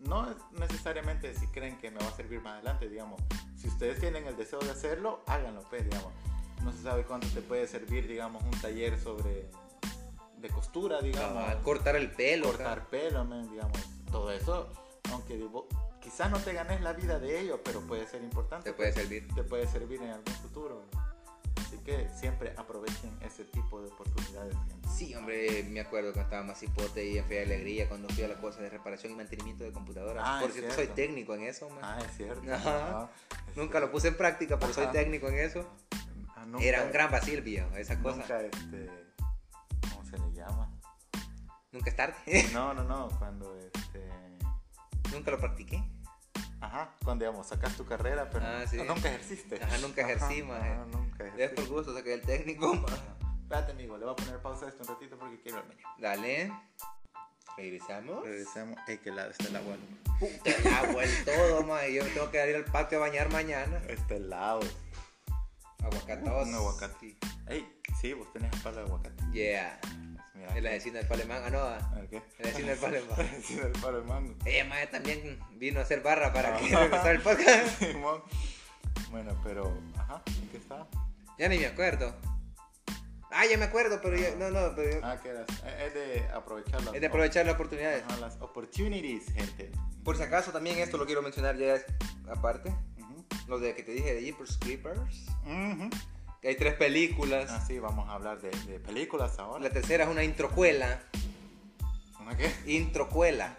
No 0.00 0.30
es 0.30 0.36
necesariamente 0.58 1.34
si 1.34 1.46
creen 1.48 1.78
que 1.78 1.90
me 1.90 1.98
va 1.98 2.08
a 2.08 2.12
servir 2.12 2.40
más 2.40 2.54
adelante, 2.54 2.88
digamos. 2.88 3.20
Si 3.56 3.68
ustedes 3.68 4.00
tienen 4.00 4.26
el 4.26 4.36
deseo 4.36 4.58
de 4.60 4.70
hacerlo, 4.70 5.22
háganlo, 5.26 5.62
pues, 5.68 5.84
digamos. 5.84 6.12
No 6.64 6.72
se 6.72 6.82
sabe 6.82 7.04
cuánto 7.04 7.26
te 7.28 7.42
puede 7.42 7.66
servir, 7.66 8.06
digamos, 8.06 8.42
un 8.42 8.58
taller 8.60 8.98
sobre... 8.98 9.50
de 10.38 10.48
costura, 10.48 11.00
digamos. 11.00 11.54
Cortar 11.56 11.96
el 11.96 12.10
pelo. 12.10 12.46
cortar 12.46 12.88
pelo, 12.88 13.24
men, 13.24 13.50
digamos. 13.50 13.78
Todo 14.10 14.32
eso, 14.32 14.68
aunque 15.12 15.36
digo, 15.36 15.68
quizás 16.00 16.30
no 16.30 16.38
te 16.38 16.52
ganes 16.54 16.80
la 16.80 16.92
vida 16.94 17.18
de 17.18 17.40
ello, 17.40 17.60
pero 17.62 17.80
puede 17.80 18.06
ser 18.06 18.22
importante. 18.22 18.70
Te 18.70 18.76
puede 18.76 18.92
pues, 18.92 19.02
servir. 19.02 19.34
Te 19.34 19.42
puede 19.42 19.66
servir 19.66 20.02
en 20.02 20.10
algún 20.10 20.34
futuro. 20.34 20.84
Así 21.60 21.78
que 21.78 22.08
siempre 22.18 22.52
aprovechen 22.56 23.10
ese 23.22 23.44
tipo 23.44 23.80
de 23.80 23.88
oportunidades. 23.88 24.54
gente. 24.68 24.88
Sí, 24.88 25.14
hombre, 25.14 25.62
me 25.64 25.80
acuerdo 25.80 26.12
que 26.12 26.20
estaba 26.20 26.42
más 26.42 26.62
hipote 26.62 27.04
y 27.06 27.18
en 27.18 27.24
Fe 27.26 27.34
de 27.34 27.42
Alegría 27.44 27.88
cuando 27.88 28.08
fui 28.08 28.22
a 28.24 28.28
la 28.28 28.34
cosa 28.36 28.60
de 28.60 28.70
reparación 28.70 29.12
y 29.12 29.16
mantenimiento 29.16 29.64
de 29.64 29.72
computadoras. 29.72 30.22
Ah, 30.26 30.38
Por 30.40 30.50
cierto, 30.52 30.74
cierto. 30.74 30.92
soy 30.94 30.94
técnico 31.06 31.34
en 31.34 31.42
eso, 31.44 31.68
man. 31.70 31.78
Ah, 31.82 31.98
es 32.04 32.16
cierto. 32.16 32.40
Es 32.42 32.48
Nunca 32.48 33.08
cierto. 33.54 33.80
lo 33.80 33.90
puse 33.92 34.08
en 34.08 34.16
práctica, 34.16 34.58
pero 34.58 34.72
soy 34.72 34.86
técnico 34.88 35.28
en 35.28 35.38
eso. 35.38 35.66
Ah, 36.36 36.44
nunca- 36.46 36.64
Era 36.64 36.84
un 36.84 36.92
gran 36.92 37.10
vacil, 37.10 37.40
viejo, 37.42 37.74
esa 37.76 38.00
cosa. 38.00 38.16
Nunca, 38.18 38.42
Nunca, 38.42 38.56
este, 38.58 38.90
¿cómo 39.90 40.04
se 40.04 40.18
le 40.18 40.32
llama? 40.32 40.70
es 41.72 41.96
tarde. 41.96 42.14
No, 42.52 42.74
no, 42.74 42.84
no, 42.84 43.08
cuando, 43.18 43.56
este, 43.58 44.08
Nunca 45.12 45.30
lo 45.30 45.38
practiqué. 45.38 45.82
Ajá, 46.60 46.94
cuando, 47.04 47.24
digamos, 47.24 47.46
sacas 47.46 47.76
tu 47.76 47.84
carrera, 47.84 48.28
pero 48.30 48.44
Ah, 48.46 48.64
sí. 48.68 48.76
nunca 48.76 49.08
ejerciste. 49.08 49.62
Ajá, 49.62 49.78
nunca 49.78 50.02
ejercí, 50.02 50.42
ajá, 50.42 50.86
nunca 50.92 51.24
Es 51.26 51.34
ejercí. 51.34 51.54
por 51.56 51.68
gusto, 51.68 51.94
saqué 51.94 52.14
el 52.14 52.22
técnico, 52.22 52.74
man. 52.74 52.92
Espérate, 53.42 53.72
amigo, 53.72 53.98
le 53.98 54.04
voy 54.04 54.12
a 54.12 54.16
poner 54.16 54.38
pausa 54.40 54.66
a 54.66 54.68
esto 54.68 54.82
un 54.82 54.88
ratito 54.88 55.18
porque 55.18 55.40
quiero 55.40 55.58
ir 55.58 55.64
al 55.64 55.68
baño. 55.68 55.86
Dale. 55.98 56.52
Regresamos. 57.56 58.22
Regresamos. 58.24 58.78
Ey, 58.86 58.98
que 58.98 59.10
lado 59.10 59.30
está 59.30 59.48
el 59.48 59.56
agua. 59.56 59.76
Puta, 60.20 60.50
el 60.50 60.66
agua, 60.74 61.02
el 61.04 61.24
todo, 61.24 61.62
man. 61.64 61.80
Yo 61.90 62.04
tengo 62.14 62.30
que 62.30 62.48
ir 62.48 62.56
al 62.56 62.64
patio 62.64 62.98
a 62.98 63.00
bañar 63.02 63.30
mañana. 63.32 63.78
Está 63.88 64.14
helado. 64.14 64.60
Aguacatados. 65.82 66.46
Un 66.48 66.54
aguacate. 66.54 67.16
Ey, 67.48 67.80
sí, 68.00 68.12
vos 68.12 68.32
tenés 68.32 68.54
palo 68.62 68.76
de 68.78 68.82
aguacate. 68.84 69.24
Yeah. 69.32 69.80
Mira, 70.40 70.56
En 70.56 70.64
la 70.64 70.70
vecina 70.70 70.98
del 70.98 71.08
Palemán. 71.08 71.42
Ah, 71.44 71.50
no. 71.50 71.58
A 71.60 71.94
ver, 71.96 72.08
¿qué? 72.08 72.16
En 72.16 72.22
la 72.44 72.50
vecina 72.50 72.68
del 72.70 72.78
Palemán. 72.78 73.08
La 73.18 73.24
vecina 73.24 73.62
del 73.64 73.72
palo 73.72 74.00
de 74.00 74.06
mango. 74.06 74.34
Ella, 74.44 74.90
también 74.90 75.38
vino 75.56 75.80
a 75.80 75.82
hacer 75.82 76.00
barra 76.02 76.32
para 76.32 76.56
que 76.56 76.66
Ajá. 76.74 76.80
regresara 76.84 77.10
el 77.12 77.20
podcast. 77.20 77.78
Simón. 77.78 78.22
Bueno, 79.10 79.38
pero, 79.44 79.76
ajá, 79.96 80.22
¿en 80.40 80.48
qué 80.48 80.56
está? 80.58 80.86
Ya 81.38 81.48
ni 81.48 81.58
me 81.58 81.66
acuerdo. 81.66 82.14
Ah, 83.32 83.46
ya 83.46 83.56
me 83.56 83.64
acuerdo, 83.66 84.00
pero 84.02 84.16
ya, 84.16 84.34
no, 84.36 84.50
no, 84.50 84.74
pero 84.74 84.90
yo- 84.90 85.00
Ah, 85.06 85.16
que 85.22 85.28
era, 85.28 85.44
es 85.84 85.94
de 85.94 86.28
aprovechar 86.34 86.82
las, 86.82 86.94
es 86.94 87.00
de 87.00 87.06
aprovechar 87.06 87.46
las 87.46 87.54
oportunidades. 87.54 88.02
ajá, 88.08 88.16
las 88.16 88.36
opportunities, 88.40 89.32
gente. 89.32 89.70
Por 90.04 90.16
si 90.16 90.22
acaso 90.24 90.50
también 90.52 90.78
esto 90.80 90.96
lo 90.98 91.06
quiero 91.06 91.22
mencionar 91.22 91.56
ya 91.56 91.76
aparte. 92.28 92.70
Ujú. 92.98 93.24
Lo 93.46 93.58
de 93.60 93.74
que 93.76 93.82
te 93.84 93.92
dije 93.92 94.14
de 94.14 94.22
Jeepers 94.22 94.58
Creepers. 94.58 95.26
Que 95.44 95.90
hay 96.48 96.56
tres 96.56 96.74
películas. 96.74 97.50
Ah, 97.50 97.64
sí, 97.66 97.78
vamos 97.78 98.08
a 98.08 98.14
hablar 98.14 98.40
de, 98.40 98.50
de 98.70 98.80
películas 98.80 99.38
ahora. 99.38 99.64
La 99.64 99.70
tercera 99.70 100.04
es 100.04 100.10
una 100.10 100.24
introcuela. 100.24 101.02
¿Una 102.20 102.36
qué? 102.36 102.52
Introcuela. 102.66 103.58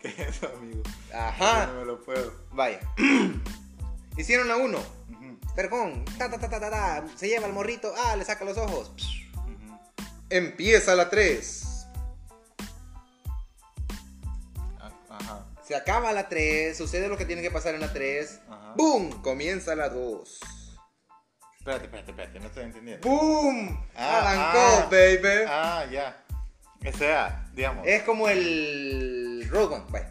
¿Qué 0.00 0.08
es 0.08 0.18
eso, 0.18 0.48
amigo? 0.56 0.82
Ajá. 1.14 1.66
No 1.66 1.80
me 1.80 1.84
lo 1.84 2.02
puedo. 2.02 2.32
Vaya. 2.52 2.80
Hicieron 4.16 4.48
la 4.48 4.56
uno. 4.56 4.78
Ujú, 4.78 5.38
Percón. 5.54 6.04
Ta, 6.18 6.30
ta, 6.30 6.38
ta, 6.38 6.48
ta, 6.48 6.60
ta, 6.60 6.70
ta. 6.70 7.04
Se 7.16 7.28
lleva 7.28 7.46
al 7.46 7.52
morrito. 7.52 7.92
Ah, 7.96 8.16
le 8.16 8.24
saca 8.24 8.44
los 8.44 8.58
ojos. 8.58 8.92
Empieza 10.28 10.94
la 10.94 11.10
3. 11.10 11.86
Ah, 14.78 14.90
Ajá. 15.10 15.46
Se 15.66 15.74
acaba 15.74 16.12
la 16.12 16.28
3. 16.28 16.76
Sucede 16.76 17.08
lo 17.08 17.16
que 17.16 17.24
tiene 17.24 17.42
que 17.42 17.50
pasar 17.50 17.74
en 17.74 17.80
la 17.80 17.92
3. 17.92 18.40
Ajá. 18.48 18.74
¡Boom! 18.76 19.22
Comienza 19.22 19.74
la 19.74 19.88
2. 19.88 20.40
Espérate, 21.60 21.84
espérate, 21.84 22.10
espérate, 22.10 22.40
no 22.40 22.46
estoy 22.46 22.64
entendiendo. 22.64 23.06
¡Boom! 23.06 23.86
Ah, 23.94 24.18
Arrancó, 24.18 24.58
ah. 24.58 24.88
baby. 24.90 25.44
Ah, 25.46 25.84
ya. 25.90 26.24
O 26.88 26.92
sea, 26.96 27.46
digamos. 27.52 27.86
Es 27.86 28.02
como 28.04 28.28
el 28.30 29.46
Rogue 29.50 29.74
One, 29.74 29.84
vaya. 29.90 30.10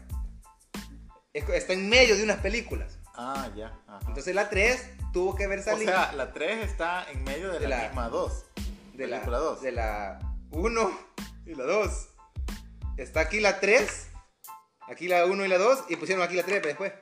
Es 1.33 1.49
Está 1.49 1.73
en 1.73 1.89
medio 1.89 2.15
de 2.15 2.21
unas 2.23 2.37
películas. 2.37 2.99
Ah, 3.15 3.49
ya. 3.55 3.73
Ajá. 3.87 3.99
Entonces 4.07 4.35
la 4.35 4.47
3 4.47 4.91
tuvo 5.11 5.35
que 5.35 5.45
haber 5.45 5.59
o 5.59 5.63
salido 5.63 5.91
sea, 5.91 6.11
la 6.11 6.31
3 6.33 6.69
está 6.69 7.09
en 7.09 7.23
medio 7.23 7.51
de, 7.51 7.57
De 7.59 7.67
la, 7.67 7.77
la- 7.77 7.83
misma 7.87 8.09
2. 8.09 8.45
de 8.93 9.07
la 9.07 9.15
película 9.17 9.37
2. 9.39 9.61
De 9.63 9.71
la 9.71 10.19
1 10.51 10.99
y 11.47 11.55
la 11.55 11.63
2. 11.63 12.09
Está 12.97 13.21
aquí 13.21 13.39
la 13.39 13.59
3. 13.59 14.07
Aquí 14.87 15.07
la 15.07 15.25
1 15.25 15.45
y 15.45 15.47
la 15.47 15.57
2. 15.57 15.85
Y 15.89 15.95
pusieron 15.95 16.23
aquí 16.23 16.35
la 16.35 16.43
3 16.43 16.61
después. 16.61 16.93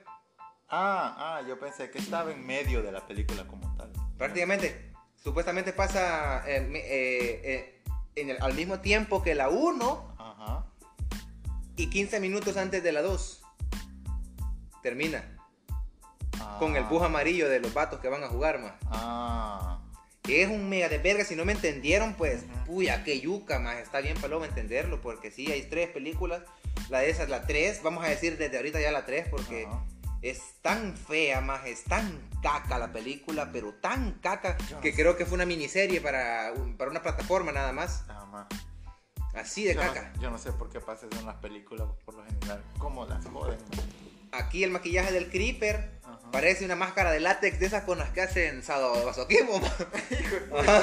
Ah, 0.70 1.16
ah, 1.40 1.42
yo 1.46 1.60
pensé 1.60 1.92
que 1.92 1.98
estaba 1.98 2.32
en 2.32 2.46
medio 2.48 2.82
de 2.82 2.94
la 2.94 3.06
película 3.06 3.46
como 3.46 3.76
tal. 3.76 3.92
Prácticamente. 4.18 4.94
Supuestamente 5.24 5.74
pasa 5.74 6.44
eh, 6.48 6.70
eh, 6.74 7.42
eh, 7.44 7.82
en 8.16 8.30
el- 8.32 8.42
al 8.42 8.54
mismo 8.54 8.80
tiempo 8.80 9.22
que 9.22 9.36
la 9.36 9.50
1 9.50 10.16
Ajá. 10.18 10.66
y 11.76 11.90
15 11.90 12.20
minutos 12.20 12.56
antes 12.58 12.82
de 12.84 12.92
la 12.92 13.02
2. 13.02 13.42
Termina. 14.82 15.34
Con 16.60 16.76
el 16.76 16.84
Ah. 16.84 16.88
bus 16.88 17.02
amarillo 17.02 17.50
de 17.50 17.60
los 17.60 17.74
vatos 17.74 18.00
que 18.00 18.10
van 18.10 18.24
a 18.24 18.28
jugar, 18.30 18.60
más. 18.60 18.74
Ah. 18.86 19.82
Que 20.22 20.44
es 20.44 20.50
un 20.50 20.70
mega 20.70 20.88
de 20.90 20.98
verga. 20.98 21.24
Si 21.26 21.36
no 21.36 21.46
me 21.46 21.54
entendieron, 21.54 22.14
pues, 22.16 22.44
Ujú. 22.44 22.66
puya, 22.76 23.04
qué 23.04 23.20
yuca, 23.20 23.60
más. 23.60 23.78
Está 23.78 24.02
bien 24.02 24.18
paloma 24.20 24.46
entenderlo, 24.46 25.02
porque 25.02 25.32
sí, 25.32 25.52
hay 25.52 25.64
tres 25.64 25.90
películas. 25.90 26.44
La 26.90 27.00
de 27.00 27.10
esas, 27.10 27.30
la 27.30 27.42
3. 27.48 27.82
Vamos 27.84 28.04
a 28.06 28.10
decir 28.10 28.38
desde 28.38 28.58
ahorita 28.58 28.80
ya 28.80 28.92
la 28.92 29.06
3, 29.06 29.28
porque. 29.30 29.68
Es 30.22 30.40
tan 30.62 30.96
fea, 30.98 31.42
más. 31.42 31.66
Es 31.66 31.84
tan 31.84 32.30
caca 32.42 32.78
la 32.78 32.92
película, 32.92 33.50
pero 33.52 33.74
tan 33.76 34.14
caca, 34.20 34.58
no 34.72 34.82
que 34.82 34.92
sé. 34.92 35.02
creo 35.02 35.16
que 35.18 35.26
fue 35.26 35.36
una 35.36 35.46
miniserie 35.46 36.02
para, 36.02 36.54
para 36.78 36.92
una 36.92 37.02
plataforma 37.02 37.52
nada 37.52 37.72
más. 37.74 38.06
Nada 38.08 38.26
más. 38.26 38.48
Así 39.36 39.64
de 39.66 39.76
yo, 39.76 39.84
no, 39.84 39.94
caca. 39.94 40.14
yo 40.20 40.32
no 40.32 40.38
sé 40.40 40.52
por 40.52 40.70
qué 40.70 40.80
pasa 40.80 41.06
eso 41.06 41.20
en 41.20 41.26
las 41.28 41.36
películas 41.36 41.88
por 42.06 42.16
lo 42.16 42.24
general. 42.26 42.64
¿Cómo 42.80 43.06
las 43.06 43.24
joden? 43.26 43.60
Aquí 44.32 44.64
el 44.64 44.72
maquillaje 44.72 45.12
del 45.12 45.30
Creeper 45.30 46.00
Ajá. 46.04 46.32
parece 46.32 46.66
una 46.66 46.76
máscara 46.76 47.12
de 47.12 47.20
látex 47.20 47.60
de 47.60 47.68
esas 47.68 47.84
con 47.84 48.00
las 48.00 48.10
que 48.10 48.22
hacen 48.22 48.64
sábado 48.64 48.96
de 49.00 49.06
masoquismo. 49.06 49.62
Ajá. 50.58 50.82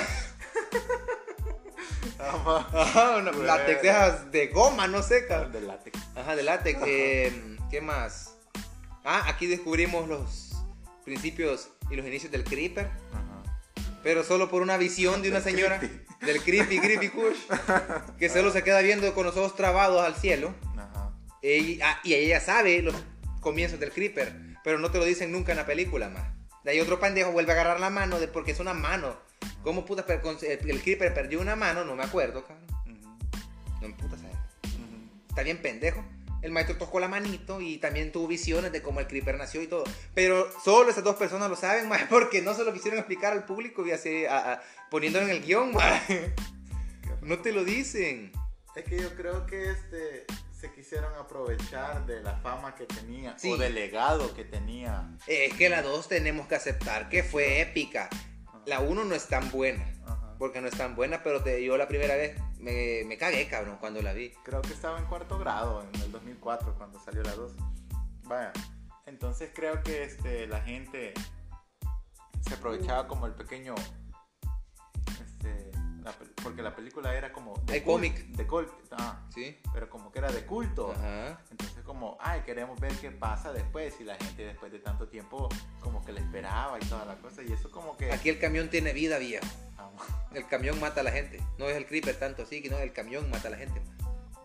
Ajá. 2.18 3.16
Una 3.18 3.32
látex 3.32 3.82
de 3.82 3.89
esas 3.89 4.30
de 4.30 4.47
goma, 4.49 4.87
no 4.87 5.03
sé, 5.03 5.26
cabrón. 5.26 5.53
De 5.53 5.61
látex. 5.61 5.99
Ajá, 6.14 6.37
de 6.37 6.43
látex. 6.45 6.80
Eh, 6.87 7.57
¿Qué 7.70 7.80
más? 7.80 8.34
Ah, 9.05 9.24
aquí 9.28 9.46
descubrimos 9.46 10.09
los 10.09 10.52
principios 11.05 11.68
y 11.90 11.96
los 11.96 12.07
inicios 12.07 12.32
del 12.32 12.44
Creeper. 12.44 12.86
Ajá. 13.12 13.42
Pero 14.02 14.24
solo 14.24 14.50
por 14.50 14.62
una 14.62 14.76
visión 14.76 15.22
de 15.22 15.28
una 15.30 15.40
Del 15.40 15.55
señora. 15.55 15.78
creepy. 15.78 16.05
Del 16.26 16.42
creepy, 16.42 16.78
creepy 16.80 17.09
kush. 17.11 17.36
Que 18.18 18.28
solo 18.28 18.50
se 18.50 18.62
queda 18.62 18.80
viendo 18.80 19.12
con 19.14 19.24
los 19.26 19.36
ojos 19.36 19.55
trabados 19.57 20.02
al 20.05 20.14
cielo. 20.14 20.55
Ajá. 20.76 21.12
Y, 21.42 21.80
ah, 21.82 21.98
y 22.02 22.14
ella 22.14 22.40
sabe 22.40 22.80
los 22.82 22.94
comienzos 23.40 23.78
del 23.80 23.92
Creeper. 23.92 24.34
Pero 24.64 24.78
no 24.78 24.90
te 24.90 24.98
lo 24.98 25.05
dicen 25.05 25.30
nunca 25.32 25.52
en 25.52 25.59
la 25.59 25.66
película, 25.66 26.09
más. 26.09 26.24
De 26.64 26.70
ahí 26.70 26.80
otro 26.80 26.98
pendejo 26.98 27.30
vuelve 27.32 27.52
a 27.52 27.55
agarrar 27.55 27.80
la 27.80 27.90
mano 27.90 28.18
de, 28.18 28.28
porque 28.28 28.52
es 28.52 28.61
una 28.61 28.72
mano. 28.72 29.16
¿Cómo 29.62 29.84
putas 29.84 30.07
con- 30.20 30.38
el, 30.42 30.80
Creeper 30.82 31.12
perdió 31.12 31.40
una 31.40 31.55
mano? 31.57 31.84
No 31.84 31.94
me 31.94 32.05
acuerdo, 32.05 32.46
cabrón. 32.46 32.66
No 33.82 33.88
me 33.88 33.94
putas 33.94 34.20
saber. 34.20 34.36
Ujú. 34.64 35.28
Está 35.28 35.42
bien 35.42 35.59
pendejo. 35.61 36.02
El 36.45 36.53
maestro 36.53 36.76
tocó 36.76 37.01
la 37.01 37.09
manito 37.09 37.61
y 37.62 37.78
también 37.78 38.12
tuvo 38.12 38.28
visiones 38.28 38.70
de 38.70 38.82
cómo 38.82 39.01
el 39.01 39.07
Creeper 39.07 39.36
nació 39.38 39.62
y 39.62 39.66
todo. 39.66 39.84
Pero 40.14 40.47
solo 40.62 40.90
esas 40.90 41.03
dos 41.03 41.16
personas 41.16 41.49
lo 41.49 41.57
saben, 41.57 41.88
más 41.88 42.03
porque 42.11 42.42
no 42.42 42.53
se 42.55 42.64
lo 42.64 42.72
quisieron 42.72 42.99
explicar 42.99 43.32
al 43.32 43.45
público 43.47 43.84
y 43.86 43.92
así, 43.92 44.26
a- 44.26 44.53
a- 44.53 44.62
poniéndolo 44.90 45.24
en 45.24 45.30
el 45.32 45.42
guion, 45.42 45.72
ma. 45.74 46.01
No 47.22 47.38
te 47.38 47.53
lo 47.53 47.64
dicen. 47.64 48.30
Es 48.76 48.84
que 48.84 49.01
yo 49.01 49.14
creo 49.16 49.47
que 49.47 49.70
este 49.70 50.26
se 50.53 50.70
quisieron 50.72 51.14
aprovechar 51.16 52.05
de 52.07 52.22
la 52.22 52.36
fama 52.36 52.74
que 52.74 52.84
tenía 52.86 53.38
Sí. 53.38 53.51
o 53.51 53.57
del 53.57 53.74
legado 53.74 54.34
que 54.34 54.45
tenía. 54.45 55.11
Es 55.26 55.55
que 55.55 55.68
la 55.68 55.80
2 55.82 56.09
tenemos 56.09 56.47
que 56.47 56.55
aceptar 56.57 57.09
que 57.09 57.22
fue 57.22 57.61
épica. 57.61 58.09
La 58.66 58.80
1 58.80 59.05
no 59.05 59.14
es 59.14 59.26
tan 59.28 59.51
buena. 59.51 59.84
Porque 60.39 60.61
no 60.61 60.68
es 60.68 60.76
tan 60.76 60.97
buena, 60.97 61.22
pero 61.22 61.43
te, 61.43 61.62
yo 61.64 61.76
la 61.76 61.89
primera 61.89 62.16
vez 62.16 62.39
me, 62.59 63.05
me 63.07 63.16
cagué, 63.16 63.49
cabrón, 63.49 63.76
cuando 63.78 64.03
la 64.03 64.12
vi. 64.12 64.30
Creo 64.45 64.62
que 64.62 64.72
estaba 64.72 64.99
en 64.99 65.07
cuarto 65.07 65.39
grado 65.39 65.82
en 65.82 66.01
el 66.03 66.12
2004 66.12 66.74
cuando 66.76 66.99
salió 67.01 67.22
la 67.22 67.35
2. 67.35 67.53
Vaya, 68.24 68.53
entonces 69.07 69.51
creo 69.55 69.82
que 69.82 70.05
este, 70.05 70.47
la 70.47 70.61
gente 70.62 71.14
se 72.41 72.55
aprovechaba 72.55 73.07
como 73.07 73.26
el 73.26 73.35
pequeño... 73.35 73.74
La 76.05 76.12
porque 76.42 76.61
la 76.62 76.76
película 76.76 77.14
era 77.14 77.32
como... 77.32 77.55
De 77.64 77.82
cult- 77.82 77.86
cómic. 77.86 78.26
De 78.28 78.46
culto. 78.46 78.76
Ah, 78.92 79.22
¿Sí? 79.34 79.59
pero 79.72 79.88
como 79.88 80.12
que 80.12 80.18
era 80.18 80.30
de 80.30 80.44
culto. 80.44 80.92
Ajá. 80.92 81.40
Entonces 81.50 81.82
como, 81.82 82.18
ay, 82.20 82.42
queremos 82.42 82.78
ver 82.78 82.92
qué 82.96 83.11
pasa 83.11 83.52
después 83.52 83.98
y 84.00 84.05
la 84.05 84.16
gente 84.16 84.44
después 84.44 84.70
de 84.70 84.80
tanto 84.80 85.09
tiempo 85.09 85.48
como 85.80 86.05
que 86.05 86.12
le 86.12 86.20
esperaba 86.20 86.78
y 86.78 86.84
toda 86.84 87.07
la 87.07 87.16
cosa 87.16 87.42
y 87.42 87.50
eso 87.52 87.70
como 87.70 87.96
que... 87.96 88.12
Aquí 88.12 88.28
el 88.28 88.38
camión 88.38 88.68
tiene 88.68 88.92
vida, 88.92 89.16
viejo. 89.18 89.46
Ah, 89.78 89.88
El 90.34 90.46
camión 90.46 90.78
mata 90.78 91.00
a 91.00 91.05
la 91.05 91.11
gente. 91.11 91.42
No 91.59 91.66
es 91.68 91.76
el 91.76 91.86
creeper 91.86 92.18
tanto 92.18 92.42
así, 92.42 92.61
que 92.62 92.68
no, 92.68 92.76
el 92.78 92.92
camión 92.92 93.30
mata 93.30 93.48
a 93.48 93.52
la 93.52 93.57
gente. 93.57 93.80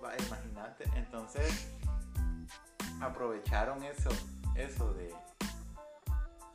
Va, 0.03 0.13
imagínate. 0.27 0.85
Entonces 0.95 1.67
aprovecharon 3.01 3.83
eso, 3.83 4.09
eso 4.55 4.93
de. 4.93 5.13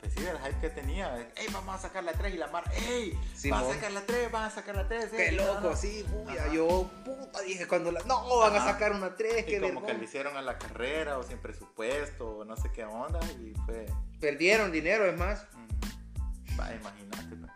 Pues 0.05 0.13
sí, 0.13 0.25
el 0.29 0.37
hype 0.37 0.59
que 0.61 0.69
tenía. 0.69 1.15
¡Ey, 1.35 1.47
vamos 1.51 1.75
a 1.75 1.79
sacar 1.79 2.03
la 2.03 2.13
3! 2.13 2.33
Y 2.35 2.37
la 2.37 2.47
mar. 2.47 2.63
¡Ey! 2.89 3.17
van 3.49 3.63
a 3.63 3.73
sacar 3.73 3.91
la 3.91 4.01
3, 4.01 4.31
van 4.31 4.43
a 4.43 4.49
sacar 4.51 4.75
la 4.75 4.87
3. 4.87 5.05
Qué 5.11 5.31
loco, 5.31 5.75
sí, 5.75 6.05
puya. 6.09 6.43
Ajá. 6.43 6.53
Yo, 6.53 6.89
puta, 7.03 7.41
dije 7.41 7.67
cuando 7.67 7.91
la. 7.91 8.01
No, 8.03 8.37
van 8.39 8.53
a 8.53 8.57
Ajá. 8.57 8.73
sacar 8.73 8.91
una 8.93 9.15
3, 9.15 9.41
Y 9.41 9.43
qué 9.51 9.61
como 9.61 9.85
que 9.85 9.93
le 9.95 10.03
hicieron 10.05 10.37
a 10.37 10.41
la 10.41 10.57
carrera 10.59 11.17
o 11.17 11.23
sin 11.23 11.39
presupuesto 11.39 12.37
o 12.37 12.45
no 12.45 12.55
sé 12.55 12.71
qué 12.71 12.85
onda 12.85 13.19
y 13.41 13.53
fue. 13.65 13.85
Perdieron 14.19 14.71
dinero, 14.71 15.05
es 15.05 15.17
más. 15.17 15.45
mm, 15.53 16.59
Va, 16.59 16.73
imagínate. 16.73 17.35
pues. 17.35 17.51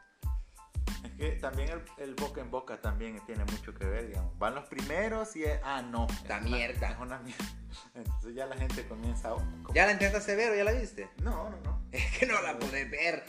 Es 1.04 1.12
que 1.14 1.32
también 1.40 1.70
el, 1.70 1.82
el 1.98 2.16
boca 2.16 2.42
en 2.42 2.52
boca 2.52 2.82
también 2.82 3.20
tiene 3.26 3.46
mucho 3.46 3.74
que 3.74 3.86
ver, 3.86 4.08
digamos. 4.08 4.38
Van 4.38 4.56
los 4.56 4.66
primeros 4.66 5.36
y 5.36 5.44
es. 5.44 5.60
Ah, 5.64 5.82
no. 5.82 6.08
La 6.28 6.38
es 6.38 6.42
una- 6.46 6.56
mierda. 6.58 6.90
es 6.92 7.00
una 7.00 7.20
mierda. 7.20 7.46
Entonces 7.96 8.36
ya 8.36 8.46
la 8.46 8.58
gente 8.58 8.88
comienza. 8.88 9.30
a- 9.30 9.34
como- 9.36 9.74
¿Ya 9.74 9.86
la 9.86 9.94
intentaste 9.94 10.32
severo? 10.32 10.56
¿Ya 10.56 10.64
la 10.64 10.72
viste? 10.74 11.10
No, 11.22 11.50
no, 11.50 11.58
no. 11.62 11.82
Es 11.92 12.18
que 12.18 12.26
no 12.26 12.42
la 12.42 12.58
podés 12.60 12.90
ver. 12.90 13.24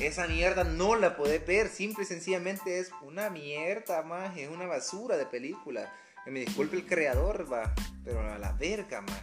Esa 0.00 0.26
mierda 0.26 0.64
no 0.64 0.96
la 0.96 1.16
podés 1.16 1.46
ver. 1.46 1.68
Simple 1.68 2.04
y 2.04 2.06
sencillamente 2.06 2.78
es 2.78 2.90
una 3.02 3.30
mierda, 3.30 4.02
más. 4.02 4.36
Es 4.36 4.48
una 4.48 4.66
basura 4.66 5.16
de 5.16 5.26
película. 5.26 5.92
Que 6.24 6.30
me 6.30 6.40
disculpe 6.40 6.76
el 6.76 6.86
creador, 6.86 7.52
va. 7.52 7.74
Pero 8.04 8.20
a 8.32 8.38
la 8.38 8.52
verga, 8.52 9.00
más. 9.00 9.20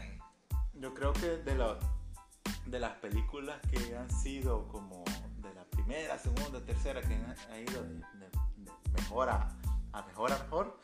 Yo 0.76 0.94
creo 0.94 1.12
que 1.14 1.26
de, 1.38 1.56
la- 1.56 1.80
de 2.66 2.80
las 2.80 2.94
películas 2.98 3.58
que 3.72 3.96
han 3.96 4.10
sido 4.22 4.68
como 4.68 5.04
primera, 5.90 6.20
segunda, 6.20 6.60
tercera, 6.62 7.02
que 7.02 7.16
ha 7.52 7.60
ido 7.60 7.82
de, 7.82 7.96
de- 7.96 8.72
mejor 8.94 9.28
a, 9.30 9.50
a 9.92 10.04
mejor 10.04 10.32
a 10.32 10.38
mejor, 10.38 10.80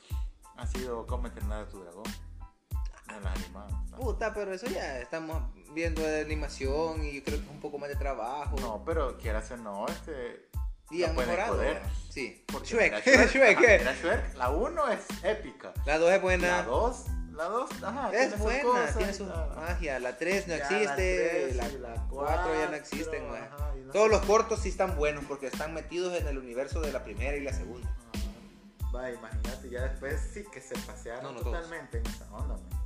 ha 0.58 0.66
sido 0.66 1.06
Cómo 1.06 1.28
entrenar 1.28 1.64
a 1.64 1.68
tu 1.68 1.80
dragón. 1.80 2.04
De 3.08 3.22
las 3.22 3.36
animadas. 3.38 3.72
¿no? 3.92 3.98
Puta, 3.98 4.34
pero 4.34 4.52
eso 4.52 4.66
ya 4.66 5.00
estamos 5.00 5.44
viendo 5.76 6.02
de 6.02 6.22
animación 6.22 7.06
y 7.06 7.14
yo 7.18 7.24
creo 7.24 7.38
que 7.38 7.46
es 7.46 7.52
un 7.52 7.60
poco 7.60 7.78
más 7.78 7.88
de 7.90 7.96
trabajo. 7.98 8.56
No, 8.60 8.84
pero 8.84 9.16
quieras 9.20 9.52
o 9.52 9.58
no, 9.58 9.86
este. 9.88 10.50
y 10.90 11.04
han 11.04 11.16
mejorado. 11.16 11.54
joder. 11.54 11.84
Sí. 12.10 12.44
porque 12.52 12.68
Shrek, 12.68 13.06
Shrek, 13.06 13.60
Shrek, 14.02 14.36
la 14.36 14.50
1 14.50 14.88
es 14.90 15.06
épica. 15.24 15.72
La 15.86 16.00
2 16.00 16.10
es 16.10 16.16
La 16.18 16.22
buena. 16.24 16.64
2, 16.64 17.06
la 17.36 17.44
2, 17.46 17.84
ajá. 17.84 18.12
Es 18.14 18.38
buena, 18.40 18.64
cosas 18.64 18.98
tiene 18.98 19.14
su 19.14 19.26
magia. 19.26 20.00
La 20.00 20.18
3 20.18 20.48
no 20.48 20.54
existe. 20.56 21.54
La, 21.56 21.68
y 21.68 21.78
la 21.80 21.94
4 22.10 22.54
ya 22.60 22.70
no 22.70 22.76
existen, 22.76 23.30
man. 23.30 23.44
ajá, 23.44 23.72
y 23.78 23.82
no 23.86 23.92
Todos 23.94 24.10
los 24.10 24.22
cortos 24.26 24.62
sí 24.62 24.70
están 24.70 24.96
buenos 24.96 25.24
porque 25.26 25.48
están 25.48 25.74
metidos 25.74 26.16
en 26.20 26.28
el 26.28 26.38
universo 26.38 26.82
de 26.82 26.92
la 26.92 27.04
primera 27.04 27.36
y 27.36 27.42
la 27.42 27.54
segunda. 27.54 27.90
Ah, 28.84 28.92
Va, 28.96 29.12
imagínate, 29.12 29.70
ya 29.70 29.82
después 29.84 30.22
sí 30.34 30.44
que 30.54 30.62
se 30.62 30.78
pasearon 30.80 31.24
No, 31.24 31.32
no 31.34 31.40
todos. 31.42 31.54
totalmente 31.56 31.98
en 31.98 32.06
esa 32.08 32.26
onda, 32.32 32.56
man. 32.56 32.86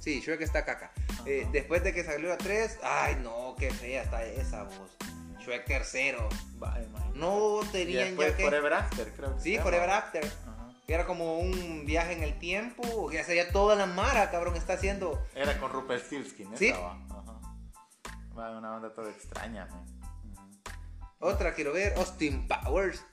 Sí, 0.00 0.20
Shrek 0.20 0.40
está 0.40 0.64
caca. 0.64 0.90
Eh, 1.26 1.46
después 1.52 1.84
de 1.84 1.92
que 1.92 2.02
salió 2.02 2.28
la 2.28 2.38
3, 2.38 2.78
ay 2.82 3.16
no, 3.22 3.54
qué 3.58 3.70
fea 3.70 4.02
está 4.02 4.24
esa 4.24 4.64
voz. 4.64 4.96
Shrek 5.40 5.64
tercero. 5.66 6.28
Va, 6.62 6.80
imagínate. 6.82 7.18
No 7.18 7.60
tenían 7.70 8.16
ya 8.16 8.34
que. 8.36 8.44
Forever 8.44 8.72
After, 8.72 9.12
creo 9.12 9.36
que 9.36 9.40
Sí. 9.42 9.58
Forever 9.58 9.90
After. 9.90 10.24
Era 10.88 11.04
como 11.04 11.38
un 11.38 11.84
viaje 11.84 12.14
en 12.14 12.22
el 12.22 12.38
tiempo. 12.38 13.08
Que 13.10 13.22
sería 13.22 13.52
toda 13.52 13.76
la 13.76 13.84
mara, 13.84 14.30
cabrón, 14.30 14.56
está 14.56 14.72
haciendo. 14.72 15.22
Era 15.34 15.58
con 15.60 15.70
Rupert 15.70 16.02
Stilskin, 16.04 16.56
Sí. 16.56 16.68
esa 16.68 16.80
va. 16.80 16.98
Ajá. 17.10 18.58
Una 18.58 18.76
onda 18.76 18.94
toda 18.94 19.10
extraña, 19.10 19.66
man. 19.66 19.84
Otra 21.20 21.52
quiero 21.52 21.72
ver, 21.74 21.92
Austin 21.98 22.48
Powers. 22.48 23.04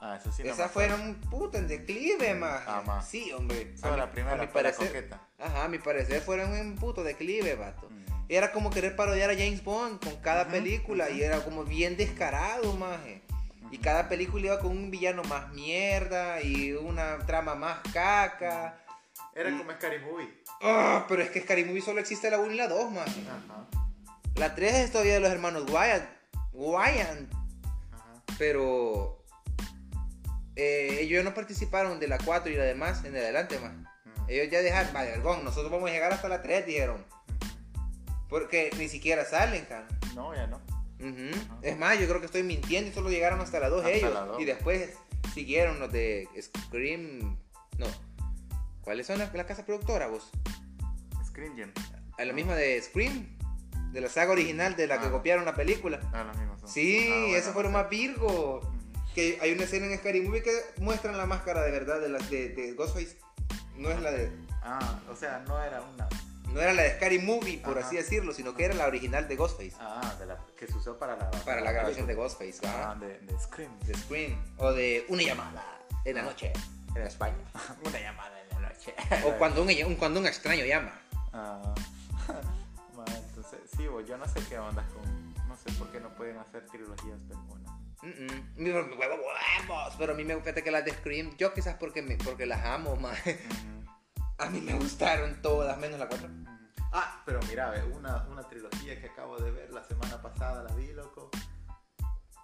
Ah, 0.00 0.16
eso 0.18 0.32
sí 0.32 0.42
no 0.42 0.50
Esa 0.52 0.70
fueron 0.70 0.98
un 1.02 1.14
puto 1.20 1.58
en 1.58 1.68
declive, 1.68 2.34
más. 2.34 2.62
Ah, 2.66 2.82
ma. 2.86 3.02
Sí, 3.02 3.30
hombre. 3.32 3.76
Solo 3.76 3.92
A 3.92 3.96
mi- 3.96 4.00
la 4.00 4.10
primera 4.12 4.36
mi 4.38 4.46
parecer. 4.46 4.86
coqueta. 4.86 5.20
Ajá, 5.38 5.64
a 5.64 5.68
mi 5.68 5.78
parecer 5.78 6.22
fueron 6.22 6.52
un 6.52 6.76
puto 6.76 7.02
declive, 7.04 7.54
vato. 7.54 7.86
Ujú. 7.86 8.24
Era 8.30 8.50
como 8.52 8.70
querer 8.70 8.96
parodiar 8.96 9.28
a 9.28 9.34
James 9.34 9.62
Bond 9.62 10.02
con 10.02 10.16
cada 10.22 10.48
película 10.48 11.10
y 11.10 11.20
era 11.22 11.44
como 11.44 11.64
bien 11.64 11.98
descarado, 11.98 12.72
maje. 12.74 13.20
Y 13.70 13.78
cada 13.78 14.08
película 14.08 14.46
iba 14.46 14.58
con 14.58 14.72
un 14.72 14.90
villano 14.90 15.22
más 15.24 15.52
mierda 15.52 16.42
y 16.42 16.72
una 16.72 17.18
trama 17.26 17.54
más 17.54 17.78
caca. 17.92 18.78
Era 19.34 19.50
Y- 19.50 19.58
como 19.58 19.70
Scary 19.72 19.98
Movie. 20.00 20.42
Ah, 20.62 21.06
pero 21.08 21.22
es 21.22 21.30
que 21.30 21.40
Scary 21.40 21.64
Movie 21.64 21.80
solo 21.82 22.00
existe 22.00 22.30
la 22.30 22.38
1 22.38 22.52
y 22.52 22.56
la 22.56 22.68
2, 22.68 22.90
maje. 22.90 23.22
Ajá. 23.28 23.66
La 24.36 24.54
3 24.54 24.74
es 24.74 24.90
todavía 24.92 25.14
de 25.14 25.20
los 25.20 25.30
hermanos 25.30 25.64
Wyatt. 25.70 26.02
Wyatt. 26.52 27.32
Ajá. 27.92 28.22
Pero 28.38 29.24
eh, 30.56 30.98
ellos 31.00 31.24
no 31.24 31.32
participaron 31.32 32.00
de 32.00 32.08
la 32.08 32.18
4 32.18 32.50
y 32.50 32.56
la 32.56 32.64
demás 32.64 33.04
en 33.04 33.14
el 33.14 33.22
adelante, 33.22 33.58
más. 33.60 33.72
Ellos 34.28 34.48
ya 34.50 34.60
dejaron, 34.62 34.92
vale, 34.92 35.10
vergón, 35.10 35.44
nosotros 35.44 35.70
vamos 35.72 35.88
a 35.90 35.92
llegar 35.92 36.12
hasta 36.12 36.28
la 36.28 36.42
3, 36.42 36.66
dijeron. 36.66 37.04
Porque 38.28 38.70
ni 38.78 38.88
siquiera 38.88 39.24
salen, 39.24 39.64
cara. 39.64 39.88
No, 40.14 40.34
ya 40.34 40.46
no. 40.46 40.60
Ujú. 41.00 41.30
Ajá. 41.46 41.58
Es 41.62 41.78
más, 41.78 41.98
yo 41.98 42.06
creo 42.06 42.20
que 42.20 42.26
estoy 42.26 42.42
mintiendo 42.42 42.90
y 42.90 42.94
solo 42.94 43.10
llegaron 43.10 43.40
hasta 43.40 43.58
la 43.60 43.68
2 43.68 43.80
Hasta 43.84 43.90
ellos. 43.96 44.12
la 44.14 44.20
dos. 44.26 44.40
Y 44.40 44.44
después 44.44 44.90
siguieron 45.34 45.78
los 45.80 45.90
de 45.92 46.28
Scream. 46.40 47.36
No. 47.78 47.86
¿Cuáles 48.82 49.06
son 49.06 49.18
las, 49.18 49.32
la 49.34 49.46
casa 49.46 49.64
productora, 49.64 50.06
vos? 50.08 50.30
Screen 51.26 51.56
Gem. 51.56 51.72
A 52.18 52.24
la 52.24 52.32
misma 52.32 52.54
de 52.54 52.80
Scream. 52.82 53.36
De 53.92 54.00
la 54.00 54.08
saga 54.08 54.32
original 54.32 54.76
de 54.76 54.86
la 54.86 55.00
que 55.00 55.06
Ah. 55.06 55.10
copiaron 55.10 55.44
la 55.44 55.54
película. 55.54 56.00
Ah, 56.12 56.24
los 56.24 56.36
mismos 56.38 56.60
son. 56.60 56.68
Sí, 56.70 57.08
Ah, 57.10 57.20
bueno, 57.22 57.36
esos 57.36 57.52
fueron 57.52 57.72
no 57.72 57.78
sé. 57.78 57.82
más 57.82 57.90
Virgo. 57.90 58.60
Que 59.14 59.38
hay 59.40 59.52
una 59.52 59.64
escena 59.64 59.86
en 59.86 59.98
Scary 59.98 60.20
Movie 60.20 60.42
que 60.42 60.52
muestran 60.78 61.16
la 61.18 61.26
máscara 61.26 61.62
de 61.62 61.72
verdad 61.72 62.00
de, 62.00 62.08
la, 62.08 62.18
de, 62.18 62.50
de 62.50 62.72
Ghostface. 62.74 63.18
No 63.76 63.90
es 63.90 64.00
la 64.00 64.12
de. 64.12 64.30
Ah, 64.62 65.00
o 65.10 65.16
sea, 65.16 65.40
no 65.48 65.60
era 65.62 65.80
una. 65.82 66.08
No 66.52 66.60
era 66.60 66.72
la 66.72 66.82
de 66.82 66.96
Scary 66.96 67.18
Movie, 67.20 67.58
por 67.58 67.78
Ajá. 67.78 67.86
así 67.86 67.96
decirlo, 67.96 68.32
sino 68.32 68.54
que 68.54 68.64
era 68.64 68.74
la 68.74 68.86
original 68.86 69.28
de 69.28 69.36
Ghostface. 69.36 69.74
Ah, 69.78 70.14
de 70.18 70.26
la, 70.26 70.38
que 70.56 70.66
se 70.66 70.76
usó 70.76 70.98
para 70.98 71.16
la. 71.16 71.30
Para 71.30 71.60
la 71.60 71.72
grabación 71.72 72.06
de 72.06 72.14
Ghostface, 72.14 72.60
Ah, 72.66 72.96
de, 72.98 73.18
de 73.20 73.38
Scream. 73.38 73.78
De 73.80 73.94
Scream. 73.94 74.36
O 74.58 74.72
de 74.72 75.04
Una 75.08 75.22
llamada 75.22 75.78
en 76.04 76.16
la 76.16 76.22
noche 76.22 76.52
en 76.94 77.02
España. 77.02 77.36
Una 77.84 78.00
llamada 78.00 78.40
en 78.42 78.62
la 78.62 78.68
noche. 78.68 78.94
O 79.26 79.32
cuando 79.38 79.62
un, 79.62 79.96
cuando 79.96 80.20
un 80.20 80.26
extraño 80.26 80.64
llama. 80.64 81.00
Ah, 81.32 81.74
ma, 82.96 83.04
entonces, 83.28 83.60
sí, 83.76 83.86
bo, 83.86 84.00
yo 84.00 84.16
no 84.16 84.26
sé 84.26 84.40
qué 84.48 84.58
onda 84.58 84.84
con. 84.94 85.30
No 85.48 85.56
sé 85.56 85.70
por 85.78 85.90
qué 85.90 86.00
no 86.00 86.14
pueden 86.14 86.38
hacer 86.38 86.66
trilogías 86.66 87.18
permunas. 87.28 87.72
Mm, 88.02 88.62
mm. 88.62 88.98
Huevos. 88.98 89.94
Pero 89.98 90.12
a 90.12 90.16
mí 90.16 90.24
me 90.24 90.34
gusta 90.34 90.54
que 90.54 90.70
las 90.70 90.84
de 90.84 90.92
Scream, 90.92 91.36
yo 91.36 91.52
quizás 91.52 91.76
porque, 91.76 92.02
me, 92.02 92.16
porque 92.16 92.46
las 92.46 92.64
amo, 92.64 92.96
más. 92.96 93.18
A 94.40 94.46
mí 94.50 94.60
me 94.60 94.74
gustaron 94.74 95.40
todas, 95.42 95.76
menos 95.78 95.98
la 95.98 96.08
4. 96.08 96.28
Ah, 96.92 97.22
pero 97.24 97.40
mira, 97.48 97.70
ve, 97.70 97.82
una, 97.84 98.24
una 98.28 98.42
trilogía 98.48 99.00
que 99.00 99.08
acabo 99.08 99.36
de 99.38 99.50
ver 99.50 99.70
la 99.70 99.84
semana 99.84 100.20
pasada, 100.20 100.62
la 100.64 100.74
vi, 100.74 100.92
loco. 100.92 101.30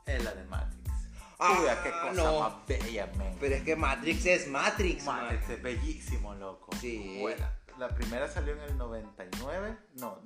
Es 0.04 0.22
la 0.22 0.32
de 0.34 0.44
Matrix. 0.44 0.90
Ah, 1.38 1.52
Uy, 1.60 1.66
qué 1.82 1.90
cosa 1.90 2.12
no. 2.12 2.40
más 2.40 2.66
bella, 2.66 3.10
men. 3.18 3.36
Pero 3.40 3.54
es 3.56 3.62
que 3.62 3.76
Matrix 3.76 4.24
es 4.26 4.48
Matrix, 4.48 5.04
man. 5.04 5.24
Matrix 5.24 5.50
es 5.50 5.62
bellísimo, 5.62 6.34
loco. 6.34 6.74
Sí. 6.80 7.18
Buena. 7.20 7.52
La 7.78 7.88
primera 7.88 8.26
salió 8.28 8.54
en 8.54 8.60
el 8.60 8.78
99, 8.78 9.76
no, 9.96 10.18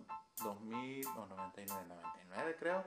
2000, 0.42 1.00
no, 1.16 1.26
99, 1.26 1.82
99 1.88 2.56
creo. 2.60 2.84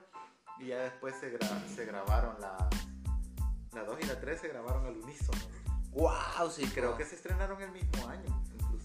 Y 0.59 0.67
ya 0.67 0.77
después 0.77 1.15
se, 1.19 1.37
gra- 1.37 1.67
se 1.67 1.85
grabaron 1.85 2.39
la, 2.39 2.69
la 3.73 3.83
2 3.83 3.97
y 4.01 4.05
la 4.05 4.19
3 4.21 4.39
se 4.39 4.47
grabaron 4.47 4.85
al 4.85 4.95
unísono. 4.97 5.37
Wow, 5.91 6.49
sí, 6.49 6.65
Creo 6.73 6.95
que 6.95 7.03
se 7.05 7.15
estrenaron 7.15 7.61
el 7.61 7.71
mismo 7.71 8.07
año, 8.07 8.41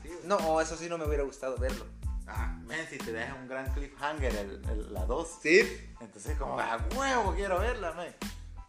inclusive. 0.09 0.29
No, 0.29 0.61
eso 0.61 0.77
sí 0.77 0.89
no 0.89 0.99
me 0.99 1.07
hubiera 1.07 1.23
gustado 1.25 1.57
verlo. 1.59 1.87
Ah, 2.27 2.59
men, 2.67 2.87
si 2.91 2.99
te 2.99 3.13
deja 3.13 3.35
un 3.35 3.49
gran 3.49 3.73
cliffhanger 3.73 4.35
el, 4.37 4.63
el- 4.71 4.93
la 4.93 5.05
2. 5.07 5.39
Sí. 5.43 5.61
Entonces 6.01 6.37
como, 6.37 6.59
a 6.61 6.77
huevo, 6.97 7.35
quiero 7.35 7.59
verla, 7.61 7.93
men. 7.93 8.15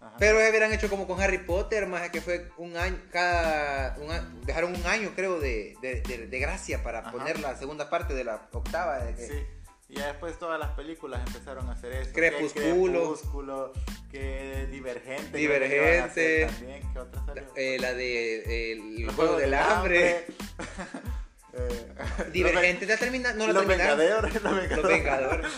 Ajá. 0.02 0.16
Pero 0.18 0.38
hubieran 0.38 0.72
hecho 0.72 0.90
como 0.90 1.06
con 1.06 1.20
Harry 1.22 1.40
Potter, 1.40 1.86
más 1.86 2.10
que 2.10 2.22
fue 2.22 2.50
un 2.58 2.78
año, 2.78 2.98
cada. 3.12 3.98
un 3.98 4.46
dejaron 4.46 4.74
un 4.74 4.86
año, 4.86 5.12
creo, 5.14 5.40
de, 5.42 5.76
de, 5.82 6.02
de- 6.02 6.28
de 6.28 6.40
gracia 6.40 6.82
para 6.84 7.00
Ajá. 7.00 7.12
poner 7.12 7.40
la 7.42 7.58
segunda 7.58 7.90
parte 7.90 8.14
de 8.14 8.24
la 8.24 8.48
octava. 8.54 9.00
de 9.00 9.14
que- 9.16 9.28
Sí. 9.28 9.46
Y 9.90 9.96
ya 9.96 10.06
después 10.08 10.38
todas 10.38 10.60
las 10.60 10.70
películas 10.72 11.20
empezaron 11.26 11.68
a 11.68 11.72
hacer 11.74 11.92
eso. 11.94 12.12
Crepúsculo. 12.14 12.54
Que 12.64 12.92
Crepúsculo, 12.92 13.74
que 14.12 14.68
Divergente. 14.72 15.32
que 15.32 15.38
Divergente. 15.38 16.46
También, 16.46 16.94
¿qué 16.94 17.00
otra 17.00 17.26
salió? 17.26 17.44
eh, 17.56 17.78
la 17.80 17.94
de 17.96 18.36
eh, 18.38 18.72
El 18.74 19.12
Juego 19.12 19.36
del 19.38 19.54
Hambre. 19.56 20.28
Eh, 21.54 21.94
Divergente 22.34 22.86
ya 22.86 22.98
termina, 22.98 23.34
no 23.34 23.48
la 23.48 23.54
los 23.54 23.66
terminaron. 23.66 23.98
Vengadores. 23.98 24.34
Los 24.44 24.44
Vengadores. 24.44 24.78
Los 24.78 24.88
Vengadores. 24.88 25.52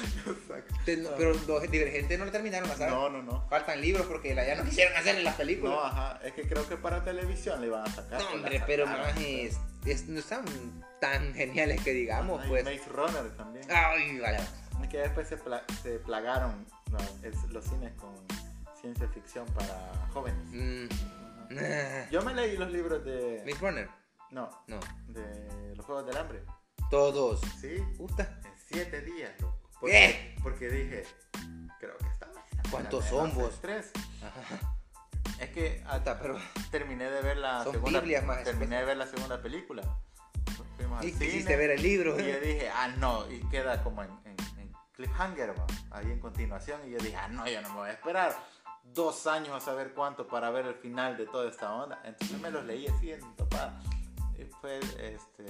Te- 0.85 0.97
no, 0.97 1.09
pero 1.17 1.33
los 1.33 1.69
Divergentes 1.71 2.17
no 2.17 2.25
la 2.25 2.31
terminaron, 2.31 2.69
¿la 2.69 2.75
¿sabes? 2.75 2.93
No, 2.93 3.09
no, 3.09 3.21
no. 3.21 3.47
Faltan 3.49 3.81
libros 3.81 4.05
porque 4.07 4.33
la, 4.33 4.45
ya 4.45 4.55
no 4.55 4.63
quisieron 4.63 4.95
hacer 4.97 5.15
en 5.17 5.23
las 5.23 5.35
películas. 5.35 5.75
No, 5.75 5.83
ajá. 5.83 6.19
Es 6.23 6.33
que 6.33 6.43
creo 6.47 6.67
que 6.67 6.77
para 6.77 7.03
televisión 7.03 7.59
le 7.61 7.67
iban 7.67 7.83
a 7.85 7.89
sacar. 7.93 8.21
No, 8.21 8.29
hombre, 8.31 8.63
pero 8.65 8.85
más 8.87 9.15
es, 9.19 9.57
es- 9.85 10.07
no 10.07 10.19
están 10.19 10.45
tan 10.99 11.33
geniales 11.33 11.81
que 11.83 11.91
digamos, 11.93 12.39
Ajá, 12.39 12.47
y 12.47 12.49
pues. 12.49 12.63
Maze 12.65 12.89
Runner 12.89 13.29
también. 13.37 13.65
Ay, 13.69 14.19
vale. 14.19 14.39
Es 14.81 14.87
que 14.89 14.97
después 14.97 15.27
se, 15.27 15.37
pla- 15.37 15.63
se 15.83 15.99
plagaron 15.99 16.65
no, 16.89 16.97
es- 17.27 17.43
los 17.51 17.65
cines 17.65 17.91
con 17.93 18.13
ciencia 18.79 19.07
ficción 19.09 19.45
para 19.53 19.91
jóvenes. 20.13 20.41
Mm. 20.47 20.87
Yo 22.11 22.21
me 22.21 22.33
leí 22.33 22.55
los 22.57 22.71
libros 22.71 23.03
de. 23.05 23.43
Maze 23.45 23.59
Runner, 23.59 23.89
No, 24.31 24.49
no. 24.67 24.79
de 25.09 25.60
los 25.81 25.85
Juegos 25.87 26.05
del 26.05 26.17
Hambre. 26.17 26.43
Todos. 26.91 27.41
Sí, 27.59 27.83
Puta. 27.97 28.39
en 28.45 28.53
siete 28.67 29.01
días, 29.01 29.31
loco. 29.41 29.57
¿Qué? 29.87 30.35
Porque 30.43 30.69
dije, 30.69 31.05
creo 31.79 31.97
que 31.97 32.05
está. 32.07 32.27
¿Cuántos 32.69 33.05
son 33.05 33.33
vos? 33.33 33.59
Tres. 33.61 33.91
Ajá. 34.21 34.75
Es 35.39 35.49
que 35.49 35.83
pero. 36.21 36.37
terminé 36.69 37.09
de 37.09 37.21
ver 37.21 37.37
la 37.37 37.63
Son 37.63 37.73
segunda. 37.73 37.99
Biblias 37.99 38.23
más 38.25 38.43
terminé 38.43 38.77
de 38.77 38.85
ver 38.85 38.97
la 38.97 39.07
segunda 39.07 39.41
película. 39.41 39.81
Fuimos 40.77 41.03
Y 41.03 41.11
quisiste 41.13 41.55
ver 41.55 41.71
el 41.71 41.81
libro. 41.81 42.19
Y 42.19 42.31
yo 42.31 42.39
dije, 42.39 42.69
ah, 42.69 42.89
no, 42.99 43.29
y 43.31 43.39
queda 43.49 43.81
como 43.83 44.03
en, 44.03 44.11
en- 44.25 44.59
en 44.59 44.71
cliffhanger, 44.93 45.55
ahí 45.89 46.11
en 46.11 46.19
continuación. 46.19 46.79
Y 46.87 46.91
yo 46.91 46.99
dije, 46.99 47.15
ah, 47.15 47.27
no, 47.27 47.47
yo 47.47 47.59
no 47.63 47.69
me 47.69 47.75
voy 47.75 47.89
a 47.89 47.93
esperar 47.93 48.35
dos 48.83 49.25
años 49.25 49.49
a 49.55 49.59
saber 49.59 49.93
cuánto 49.95 50.27
para 50.27 50.51
ver 50.51 50.67
el 50.67 50.75
final 50.75 51.17
de 51.17 51.25
toda 51.25 51.49
esta 51.49 51.73
onda. 51.73 51.99
Entonces 52.03 52.39
me 52.39 52.51
los 52.51 52.63
leí 52.65 52.85
así 52.87 53.11
en 53.11 53.35
topada. 53.35 53.81
Fue, 54.45 54.79
este, 54.79 55.45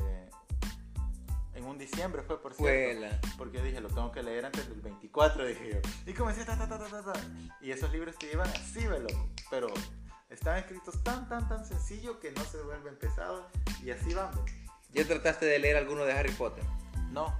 en 1.53 1.65
un 1.65 1.77
diciembre 1.77 2.21
fue, 2.21 2.41
por 2.41 2.53
cierto. 2.53 3.17
Porque 3.37 3.57
yo 3.57 3.63
dije, 3.63 3.81
lo 3.81 3.89
tengo 3.89 4.11
que 4.11 4.23
leer 4.23 4.45
antes 4.45 4.67
del 4.69 4.81
24, 4.81 5.45
dije 5.45 5.71
yo. 5.73 6.11
Y 6.11 6.13
comencé, 6.13 6.45
ta, 6.45 6.57
ta, 6.57 6.67
ta, 6.67 6.77
ta, 6.79 6.89
ta, 6.89 7.13
ta. 7.13 7.19
Y 7.61 7.71
esos 7.71 7.91
libros 7.91 8.17
te 8.17 8.27
llevan 8.27 8.47
así, 8.49 8.87
velo. 8.87 9.09
Pero 9.49 9.67
están 10.29 10.57
escritos 10.57 11.03
tan, 11.03 11.27
tan, 11.27 11.47
tan 11.49 11.65
sencillo 11.65 12.19
que 12.19 12.31
no 12.31 12.43
se 12.45 12.61
vuelven 12.61 12.95
pesados. 12.95 13.45
Y 13.83 13.91
así 13.91 14.13
ve. 14.13 14.21
¿Ya 14.93 15.05
trataste 15.05 15.45
de 15.45 15.59
leer 15.59 15.77
alguno 15.77 16.05
de 16.05 16.13
Harry 16.13 16.31
Potter? 16.31 16.63
No. 17.11 17.33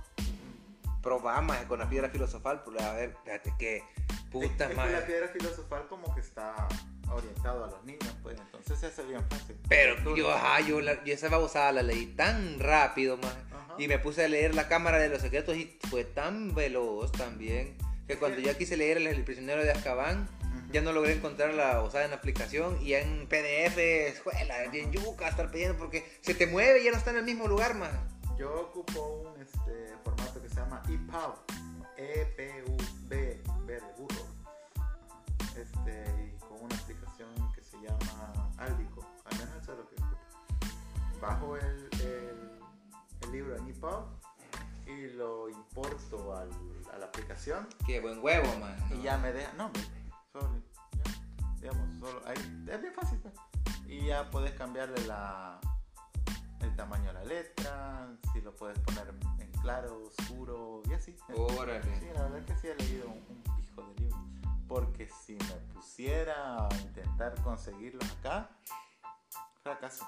Probá 1.01 1.41
más 1.41 1.65
con 1.65 1.79
la 1.79 1.89
piedra 1.89 2.09
filosofal, 2.09 2.63
pues 2.63 2.79
a 2.81 2.93
ver, 2.93 3.17
fíjate 3.23 3.53
que 3.57 3.83
puta 4.31 4.45
es, 4.45 4.61
es 4.61 4.67
que 4.67 4.75
madre. 4.75 4.99
la 4.99 5.05
piedra 5.05 5.27
filosofal 5.29 5.87
como 5.87 6.13
que 6.13 6.21
está 6.21 6.67
orientado 7.13 7.63
a 7.65 7.67
los 7.67 7.83
niños, 7.83 8.13
pues 8.23 8.37
entonces 8.39 8.79
se 8.79 8.87
hace 8.87 9.03
bien 9.03 9.21
fácil. 9.29 9.55
Pero 9.69 9.95
Tú- 10.03 10.15
yo, 10.15 10.31
ajá, 10.31 10.59
yo, 10.61 10.81
la- 10.81 11.03
yo 11.03 11.13
esa 11.13 11.29
babosada 11.29 11.71
la 11.71 11.81
leí 11.83 12.07
tan 12.07 12.59
rápido, 12.59 13.17
más. 13.17 13.35
Y 13.77 13.87
me 13.87 13.97
puse 13.99 14.25
a 14.25 14.27
leer 14.27 14.53
La 14.53 14.67
Cámara 14.67 14.99
de 14.99 15.09
los 15.09 15.21
Secretos 15.21 15.55
y 15.57 15.77
fue 15.89 16.03
tan 16.03 16.53
veloz 16.53 17.11
también. 17.11 17.77
Que 18.07 18.17
cuando 18.17 18.39
ya 18.39 18.57
quise 18.57 18.75
leer 18.77 18.97
El, 18.97 19.07
El 19.07 19.23
prisionero 19.23 19.63
de 19.63 19.71
Azkaban, 19.71 20.27
ya 20.71 20.81
no 20.81 20.91
logré 20.93 21.13
encontrar 21.13 21.53
la 21.53 21.81
osada 21.81 22.03
en 22.05 22.11
la 22.11 22.17
aplicación 22.17 22.77
y 22.81 22.93
en 22.93 23.27
PDF, 23.27 24.07
escuela, 24.07 24.55
bien 24.71 24.91
yuca, 24.91 25.27
estar 25.29 25.49
pidiendo 25.51 25.77
porque 25.77 26.05
se 26.21 26.33
te 26.33 26.47
mueve 26.47 26.81
y 26.81 26.85
ya 26.85 26.91
no 26.91 26.97
está 26.97 27.11
en 27.11 27.17
el 27.17 27.23
mismo 27.23 27.47
lugar, 27.47 27.75
más. 27.75 27.91
Yo 28.37 28.53
ocupo 28.69 29.33
un 29.33 29.41
este, 29.41 29.93
formato 30.03 30.41
que 30.41 30.49
se 30.49 30.55
llama 30.55 30.81
EPUB, 30.87 31.35
E-P-U-B, 31.97 32.80
Bajo 41.21 41.55
el, 41.55 41.89
el, 42.01 42.59
el 43.21 43.31
libro 43.31 43.55
en 43.55 43.67
EPUB 43.67 44.05
y 44.87 45.07
lo 45.13 45.49
importo 45.49 46.35
al, 46.35 46.49
a 46.93 46.97
la 46.97 47.05
aplicación 47.05 47.67
Qué 47.85 47.99
buen 47.99 48.19
huevo, 48.23 48.47
man. 48.59 48.75
y 48.91 49.03
ya 49.03 49.17
me 49.17 49.31
deja, 49.31 49.53
no, 49.53 49.71
solo, 50.33 50.49
ya, 50.93 51.03
digamos, 51.61 51.99
solo, 51.99 52.21
ahí, 52.27 52.65
es 52.69 52.81
bien 52.81 52.93
fácil, 52.93 53.19
pues. 53.19 53.33
y 53.85 54.07
ya 54.07 54.29
puedes 54.31 54.51
cambiarle 54.53 54.99
la, 55.05 55.59
el 56.61 56.75
tamaño 56.75 57.05
de 57.07 57.13
la 57.13 57.23
letra, 57.25 58.09
si 58.33 58.41
lo 58.41 58.55
puedes 58.55 58.79
poner 58.79 59.13
en 59.39 59.51
claro, 59.61 60.01
oscuro, 60.07 60.81
y 60.89 60.93
así. 60.93 61.15
Órale. 61.35 61.83
Sí, 61.99 62.07
la 62.15 62.23
verdad 62.23 62.43
que 62.45 62.55
sí 62.55 62.67
he 62.67 62.75
leído 62.75 63.07
un, 63.07 63.23
un 63.29 63.55
pijo 63.55 63.83
de 63.83 63.93
libros. 64.01 64.19
Porque 64.67 65.07
si 65.07 65.33
me 65.33 65.55
pusiera 65.73 66.65
a 66.65 66.69
intentar 66.81 67.39
conseguirlos 67.43 68.03
acá, 68.17 68.49
fracaso. 69.61 70.05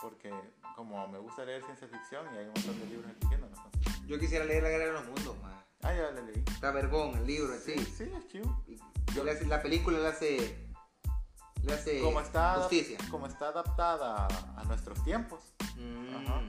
Porque 0.00 0.32
como 0.76 1.06
me 1.08 1.18
gusta 1.18 1.44
leer 1.44 1.62
ciencia 1.64 1.86
ficción 1.88 2.26
y 2.34 2.38
hay 2.38 2.44
un 2.46 2.52
montón 2.54 2.80
de 2.80 2.86
libros 2.86 3.10
aquí 3.10 3.28
que 3.28 3.38
no 3.38 3.48
consigo. 3.48 4.06
Yo 4.06 4.18
quisiera 4.18 4.44
leer 4.44 4.62
La 4.62 4.68
Guerra 4.70 4.86
de 4.86 4.92
los 4.92 5.06
Mundos, 5.06 5.36
man. 5.42 5.64
Ah, 5.82 5.92
ya 5.94 6.10
le 6.10 6.22
leí. 6.22 6.44
Está 6.46 6.70
vergón 6.72 7.16
el 7.18 7.26
libro, 7.26 7.54
Sí, 7.58 7.74
sí. 7.78 7.84
sí, 7.84 8.12
es 8.16 8.26
chivo. 8.28 8.64
Yo 9.14 9.22
le 9.24 9.32
hace- 9.32 9.46
la 9.46 9.62
película 9.62 9.98
le 9.98 10.08
hace. 10.08 10.66
Le 11.62 11.72
hace 11.74 12.00
Como 12.00 12.20
está, 12.20 12.54
justicia. 12.56 12.98
como 13.10 13.26
está 13.26 13.48
adaptada 13.48 14.26
a, 14.26 14.60
a 14.60 14.64
nuestros 14.64 15.02
tiempos. 15.04 15.54
Mm. 15.76 16.14
Ajá. 16.16 16.42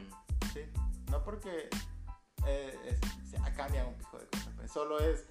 Sí. 0.54 0.62
No 1.12 1.24
porque 1.24 1.70
eh, 2.46 3.00
cambian 3.56 3.88
un 3.88 3.94
pijo 3.96 4.18
de 4.18 4.28
cosas. 4.28 4.50
pues. 4.58 4.72
Solo 4.72 5.00
es, 5.00 5.26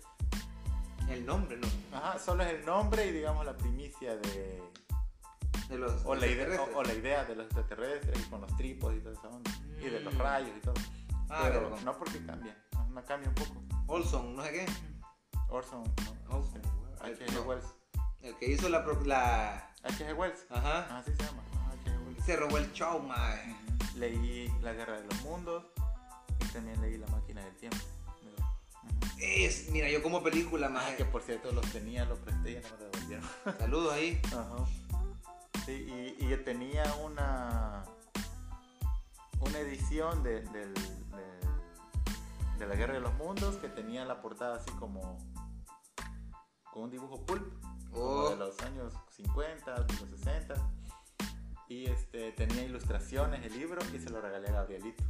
El 1.10 1.26
nombre, 1.26 1.58
¿no? 1.58 1.68
ajá, 1.96 2.18
solo 2.18 2.42
es 2.44 2.54
el 2.54 2.64
nombre 2.64 3.06
y 3.06 3.12
digamos 3.12 3.44
la 3.44 3.54
primicia 3.56 4.16
de, 4.16 4.62
De 5.68 5.78
los. 5.78 6.04
O 6.04 6.14
la, 6.14 6.26
idea, 6.26 6.60
o, 6.62 6.78
o 6.78 6.82
la 6.82 6.92
idea 6.94 7.24
de 7.24 7.34
los 7.36 7.46
extraterrestres 7.46 8.18
y 8.20 8.30
con 8.30 8.40
los 8.42 8.54
tripos 8.56 8.94
y 8.94 9.00
todo 9.00 9.12
eso. 9.12 9.40
Y 9.80 9.88
de 9.90 10.00
los 10.00 10.14
Mm. 10.14 10.18
rayos 10.18 10.50
y 10.56 10.60
todo. 10.60 10.74
Ah, 11.30 11.40
Pero 11.44 11.60
vergón. 11.62 11.84
no 11.84 11.98
porque 11.98 12.24
cambia. 12.24 12.56
No, 12.74 12.86
no 12.90 13.04
cambia 13.04 13.28
un 13.30 13.34
poco. 13.34 13.62
Olson, 13.86 14.36
no 14.36 14.42
sé 14.44 14.50
qué. 14.52 14.66
Orson, 15.48 15.82
no. 16.28 16.36
Olson. 16.36 16.60
H.G. 17.00 17.32
No. 17.32 17.42
Wells. 17.42 17.64
El 18.22 18.36
que 18.36 18.50
hizo 18.50 18.68
la. 18.68 18.84
pro- 18.84 19.02
la 19.04 19.72
H.G. 19.82 20.12
Wells. 20.14 20.46
ajá. 20.50 20.98
Así 20.98 21.12
se 21.16 21.22
llama. 21.24 21.42
Wells. 22.06 22.24
Se 22.24 22.36
robó 22.36 22.58
el 22.58 22.70
show, 22.72 23.00
man. 23.00 23.38
Ujú. 23.50 23.98
Leí 23.98 24.52
La 24.62 24.72
Guerra 24.72 25.00
de 25.00 25.04
los 25.06 25.22
Mundos 25.22 25.64
y 26.40 26.46
también 26.52 26.80
leí 26.82 26.98
La 26.98 27.06
Máquina 27.08 27.42
del 27.44 27.54
Tiempo. 27.56 27.78
Es, 29.18 29.70
mira, 29.70 29.88
yo 29.88 30.02
como 30.02 30.22
película, 30.22 30.66
Ah, 30.66 30.70
más. 30.70 30.94
que 30.96 31.04
por 31.04 31.22
cierto 31.22 31.50
los 31.52 31.64
tenía, 31.72 32.04
los 32.04 32.18
presté 32.18 32.50
y 32.52 32.54
no 32.56 32.68
me 32.76 32.84
devolvieron. 32.84 33.28
Saludos 33.58 33.92
ahí. 33.94 34.20
Ajá. 34.26 34.56
Sí, 35.64 36.16
y, 36.20 36.32
y 36.32 36.36
tenía 36.38 36.84
una 37.04 37.84
una 39.40 39.58
edición 39.58 40.22
de, 40.22 40.40
de 42.58 42.66
la 42.66 42.74
Guerra 42.74 42.94
de 42.94 43.00
los 43.00 43.14
Mundos 43.14 43.56
que 43.56 43.68
tenía 43.68 44.04
la 44.04 44.20
portada 44.20 44.56
así 44.56 44.70
como 44.72 45.18
con 46.72 46.84
un 46.84 46.90
dibujo 46.90 47.24
pulp 47.24 47.52
como 47.90 48.04
Oh. 48.04 48.30
de 48.30 48.36
los 48.36 48.58
años 48.60 48.92
50, 49.10 49.82
de 49.82 49.94
los 50.00 50.10
60 50.18 50.54
y 51.68 51.86
este 51.86 52.32
tenía 52.32 52.64
ilustraciones 52.64 53.44
el 53.44 53.56
libro 53.56 53.80
y 53.94 53.98
se 53.98 54.10
lo 54.10 54.20
regalé 54.20 54.48
a 54.48 54.52
Gabrielito. 54.52 55.02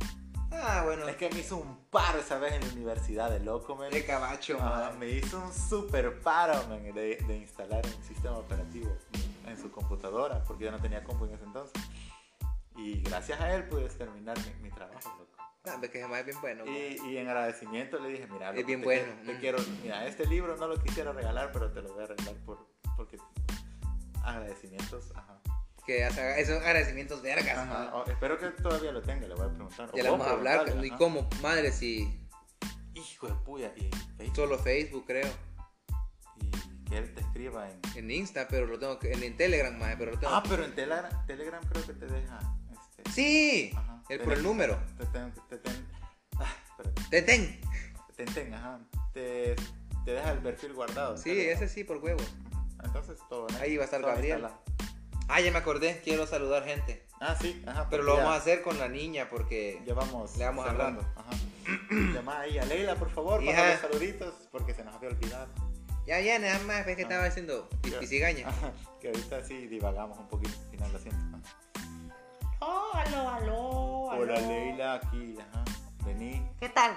Ah, 0.53 0.83
bueno. 0.85 1.09
Es 1.09 1.17
que 1.17 1.29
me 1.31 1.41
hizo 1.41 1.57
un 1.57 1.77
paro 1.91 2.21
esa 2.21 2.39
vez 2.39 2.53
en 2.53 2.61
la 2.61 2.73
universidad 2.75 3.31
de 3.31 3.41
loco, 3.41 3.75
man. 3.75 3.91
De 3.91 4.05
cabacho, 4.05 4.59
man. 4.59 4.99
me 4.99 5.09
hizo 5.09 5.43
un 5.43 5.53
super 5.53 6.21
paro 6.21 6.55
man, 6.69 6.83
de, 6.83 7.17
de 7.27 7.37
instalar 7.37 7.85
un 7.85 8.05
sistema 8.05 8.37
operativo 8.37 8.95
en 9.47 9.57
su 9.61 9.71
computadora, 9.71 10.43
porque 10.45 10.65
yo 10.65 10.71
no 10.71 10.81
tenía 10.81 11.03
compu 11.05 11.25
en 11.27 11.35
ese 11.35 11.45
entonces. 11.45 11.83
Y 12.77 13.01
gracias 13.03 13.41
a 13.41 13.55
él 13.55 13.65
pude 13.69 13.89
terminar 13.89 14.37
mi, 14.39 14.69
mi 14.69 14.71
trabajo, 14.71 15.09
loco. 15.19 15.33
Ah, 15.67 15.81
que 15.81 16.01
es 16.01 16.27
bien 16.27 16.41
bueno. 16.41 16.65
Y, 16.67 16.99
y 17.07 17.17
en 17.19 17.29
agradecimiento 17.29 17.99
le 17.99 18.09
dije, 18.09 18.27
mira, 18.27 18.51
Es 18.51 18.57
loco, 18.57 18.67
bien 18.67 18.81
te 18.81 18.85
bueno, 18.85 19.05
quiero- 19.05 19.25
te 19.27 19.33
mm. 19.33 19.41
quiero, 19.41 19.59
mira, 19.83 20.07
este 20.07 20.27
libro 20.27 20.57
no 20.57 20.67
lo 20.69 20.83
quisiera 20.83 21.13
regalar, 21.13 21.53
pero 21.53 21.73
te 21.73 21.81
lo 21.81 21.93
voy 21.95 22.05
a 22.05 22.07
regalar 22.09 22.35
por, 22.45 22.67
porque 22.97 23.17
agradecimientos, 24.23 25.13
ajá. 25.15 25.41
Que 25.87 26.07
esos 26.07 26.57
agradecimientos 26.63 27.21
vergas, 27.21 27.59
Ajá, 27.59 27.91
oh, 27.95 28.05
espero 28.11 28.39
que 28.39 28.49
todavía 28.51 28.91
lo 28.91 29.03
tenga, 29.03 29.27
le 29.29 29.35
voy 29.35 29.45
a 29.47 29.51
preguntar. 29.51 29.91
Ya 29.95 30.03
le 30.03 30.11
vamos 30.11 30.27
a 30.27 30.31
hablar. 30.31 30.65
¿Y 30.83 30.91
cómo? 30.93 31.29
Madre, 31.43 31.73
si 31.73 32.21
Hijo 32.95 33.27
de 33.27 33.35
puya, 33.35 33.73
y 33.77 33.91
Facebook, 34.17 34.37
solo 34.37 34.59
Facebook, 34.59 35.05
creo. 35.07 35.29
Que 36.95 36.99
él 37.01 37.15
te 37.15 37.21
escriba 37.23 37.69
en... 37.71 37.81
En 37.97 38.11
Insta, 38.11 38.47
pero 38.49 38.67
lo 38.67 38.79
tengo 38.79 38.99
que. 38.99 39.13
En, 39.13 39.23
en 39.23 39.37
Telegram, 39.37 39.77
madre, 39.79 39.97
pero 39.99 40.13
lo 40.13 40.19
tengo. 40.19 40.33
Ah, 40.35 40.43
pero 40.49 40.65
en 40.65 40.75
Telegram, 40.75 41.27
Telegram 41.27 41.63
creo 41.69 41.87
que 41.87 41.93
te 41.95 42.07
deja. 42.07 42.39
Este, 42.73 43.11
Sí, 43.11 43.73
Ajá. 43.77 44.03
el, 44.09 44.21
por 44.21 44.33
el 44.35 44.43
número. 44.43 44.79
Te 44.99 45.07
ten, 45.07 45.33
te 45.49 45.59
ten, 45.59 45.87
ah. 46.39 46.55
Te 48.17 48.25
ten, 48.27 48.55
ajá. 48.55 48.79
Te, 49.13 49.57
te 50.05 50.11
deja 50.13 50.31
el 50.33 50.39
perfil 50.39 50.73
guardado. 50.75 51.17
Sí, 51.17 51.31
Telegram. 51.31 51.63
ese 51.63 51.69
sí, 51.75 51.85
por 51.85 51.99
huevos. 51.99 52.25
Entonces 52.83 53.19
todo. 53.29 53.47
¿no? 53.49 53.59
Ahí 53.59 53.77
va 53.77 53.83
a 53.83 53.85
estar 53.87 54.01
Todo 54.01 54.11
Gabriel. 54.13 54.47
Ah, 55.29 55.41
ya 55.41 55.51
me 55.51 55.59
acordé, 55.59 56.01
quiero 56.05 56.27
saludar 56.27 56.65
gente. 56.65 57.07
Ah, 57.21 57.37
sí, 57.41 57.63
ajá. 57.67 57.89
Pero 57.91 58.03
porque 58.03 58.11
lo 58.13 58.17
ya- 58.17 58.23
vamos 58.25 58.39
a 58.39 58.41
hacer 58.41 58.63
con 58.63 58.79
la 58.79 58.89
niña 58.89 59.29
porque. 59.31 59.83
Ya 59.87 59.95
vamos. 59.95 60.37
Le 60.37 60.45
vamos 60.45 60.67
cerrando. 60.67 61.01
Ajá. 61.17 61.31
Llama 62.15 62.41
ahí 62.41 62.59
a 62.59 62.65
Leila, 62.67 62.95
por 62.97 63.11
favor, 63.11 63.45
para 63.45 63.73
los 63.73 63.81
saluditos, 63.81 64.35
porque 64.53 64.75
se 64.75 64.85
nos 64.85 64.95
había 64.95 65.09
olvidado. 65.11 65.47
Ya 66.07 66.19
viene, 66.19 66.49
nada 66.53 66.63
más, 66.65 66.85
ves 66.87 66.97
que 66.97 67.03
Ah. 67.03 67.07
estaba 67.09 67.25
haciendo 67.27 67.69
Ya. 67.85 67.99
pisigaña. 68.01 68.47
Que 69.01 69.09
ahorita 69.09 69.45
sí 69.45 69.67
divagamos 69.67 70.19
un 70.19 70.27
poquito 70.29 70.59
al 70.59 70.71
final, 70.71 70.93
lo 70.93 70.99
siento. 70.99 71.39
Oh, 72.61 72.91
aló, 72.95 73.29
aló, 73.29 74.01
Hola. 74.05 74.41
Leila, 74.41 74.95
aquí, 74.95 75.37
ajá. 75.39 75.63
Vení, 76.07 76.43
¿Qué 76.59 76.71
tal? 76.71 76.95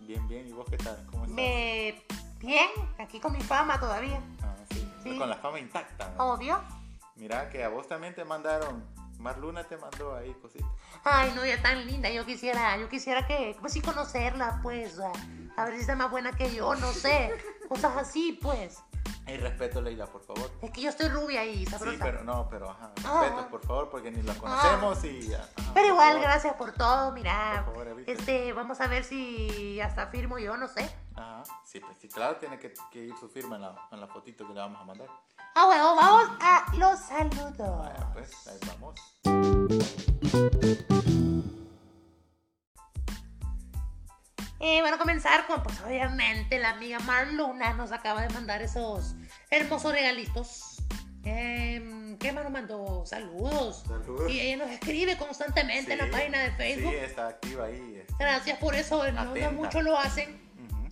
bien, 0.00 0.28
bien. 0.28 0.46
¿Y 0.46 0.52
vos 0.52 0.66
qué 0.68 0.76
tal? 0.76 0.96
¿Cómo 1.10 1.24
estás? 1.24 1.34
Me... 1.34 2.02
Bien, 2.40 2.68
aquí 2.98 3.18
con 3.20 3.32
mi 3.32 3.40
fama 3.40 3.80
todavía. 3.80 4.20
Ah, 4.42 4.54
sí. 4.70 4.86
Sí. 5.02 5.16
Con 5.16 5.30
la 5.30 5.36
fama 5.36 5.58
intacta. 5.58 6.10
¿no? 6.18 6.32
Obvio. 6.34 6.60
Mira 7.16 7.48
que 7.48 7.64
a 7.64 7.68
vos 7.70 7.88
también 7.88 8.14
te 8.14 8.24
mandaron. 8.26 8.84
Marluna 9.18 9.64
te 9.64 9.76
mandó 9.76 10.14
ahí 10.14 10.32
cositas. 10.34 10.68
Ay, 11.04 11.32
no, 11.34 11.42
ella 11.42 11.60
tan 11.62 11.84
linda. 11.86 12.10
Yo 12.10 12.24
quisiera, 12.24 12.76
yo 12.78 12.88
quisiera 12.88 13.26
que, 13.26 13.56
pues 13.60 13.72
sí, 13.72 13.80
conocerla, 13.80 14.60
pues. 14.62 14.98
A, 15.00 15.12
a 15.56 15.64
ver 15.64 15.74
si 15.74 15.80
está 15.80 15.96
más 15.96 16.10
buena 16.10 16.32
que 16.32 16.54
yo, 16.54 16.74
no 16.74 16.92
sé. 16.92 17.32
Cosas 17.68 17.96
así, 17.96 18.38
pues. 18.40 18.78
Y 19.26 19.36
respeto, 19.38 19.80
Leila, 19.80 20.06
por 20.06 20.22
favor. 20.22 20.48
Es 20.62 20.70
que 20.70 20.80
yo 20.82 20.88
estoy 20.90 21.08
rubia 21.08 21.44
y 21.44 21.66
sabrosa. 21.66 21.96
Sí, 21.96 21.98
pero 22.00 22.22
no, 22.22 22.48
pero 22.48 22.70
ajá. 22.70 22.92
Ah. 23.04 23.22
Respeto, 23.24 23.48
por 23.48 23.66
favor, 23.66 23.90
porque 23.90 24.10
ni 24.12 24.22
la 24.22 24.34
conocemos 24.34 25.02
y. 25.04 25.34
ajá, 25.34 25.48
Pero 25.56 25.72
por 25.74 25.84
igual, 25.84 26.08
favor. 26.12 26.22
gracias 26.22 26.54
por 26.54 26.72
todo, 26.72 27.10
mira. 27.12 27.62
Por 27.66 27.74
favor. 27.86 28.02
Este, 28.06 28.52
vamos 28.52 28.80
a 28.80 28.86
ver 28.86 29.02
si 29.02 29.80
hasta 29.80 30.06
firmo 30.08 30.38
yo, 30.38 30.56
no 30.56 30.68
sé. 30.68 30.88
Ajá. 31.16 31.42
Sí, 31.64 31.80
pues 31.80 31.98
sí, 31.98 32.08
claro, 32.08 32.36
tiene 32.36 32.58
que, 32.60 32.72
que 32.92 33.00
ir 33.00 33.16
su 33.18 33.28
firma 33.28 33.56
en 33.56 33.62
la, 33.62 33.88
en 33.90 34.00
la 34.00 34.06
fotito 34.06 34.46
que 34.46 34.54
le 34.54 34.60
vamos 34.60 34.80
a 34.80 34.84
mandar. 34.84 35.08
Ah, 35.58 35.64
bueno, 35.64 35.96
vamos 35.96 36.30
a 36.40 36.66
los 36.76 37.00
saludos. 37.00 37.56
Vaya, 37.78 38.10
pues, 38.12 38.30
ahí 38.46 38.58
vamos. 38.68 40.06
Eh, 44.58 44.80
bueno, 44.80 44.98
comenzar 44.98 45.46
con, 45.46 45.62
pues 45.62 45.80
obviamente, 45.80 46.58
la 46.58 46.70
amiga 46.70 46.98
Marluna 47.00 47.74
nos 47.74 47.92
acaba 47.92 48.22
de 48.22 48.30
mandar 48.30 48.62
esos 48.62 49.14
hermosos 49.50 49.92
regalitos. 49.92 50.76
Em, 51.24 52.16
¿Qué 52.18 52.32
más 52.32 52.44
nos 52.44 52.52
mandó? 52.52 53.04
Saludos. 53.04 53.84
Saludos. 53.86 54.30
Y 54.30 54.40
ella 54.40 54.64
nos 54.64 54.70
escribe 54.74 55.16
constantemente 55.18 55.92
en 55.92 55.98
la 55.98 56.04
Sí, 56.06 56.10
página 56.10 56.38
de 56.42 56.50
Facebook. 56.52 56.92
Sí, 56.92 56.98
está 57.04 57.28
activa 57.28 57.64
ahí. 57.66 57.96
este. 58.00 58.14
Gracias 58.18 58.58
por 58.58 58.74
eso, 58.74 59.04
no, 59.12 59.24
no 59.24 59.30
Atenta. 59.30 59.50
mucho 59.50 59.82
lo 59.82 59.98
hacen. 59.98 60.40
Ujú. 60.70 60.88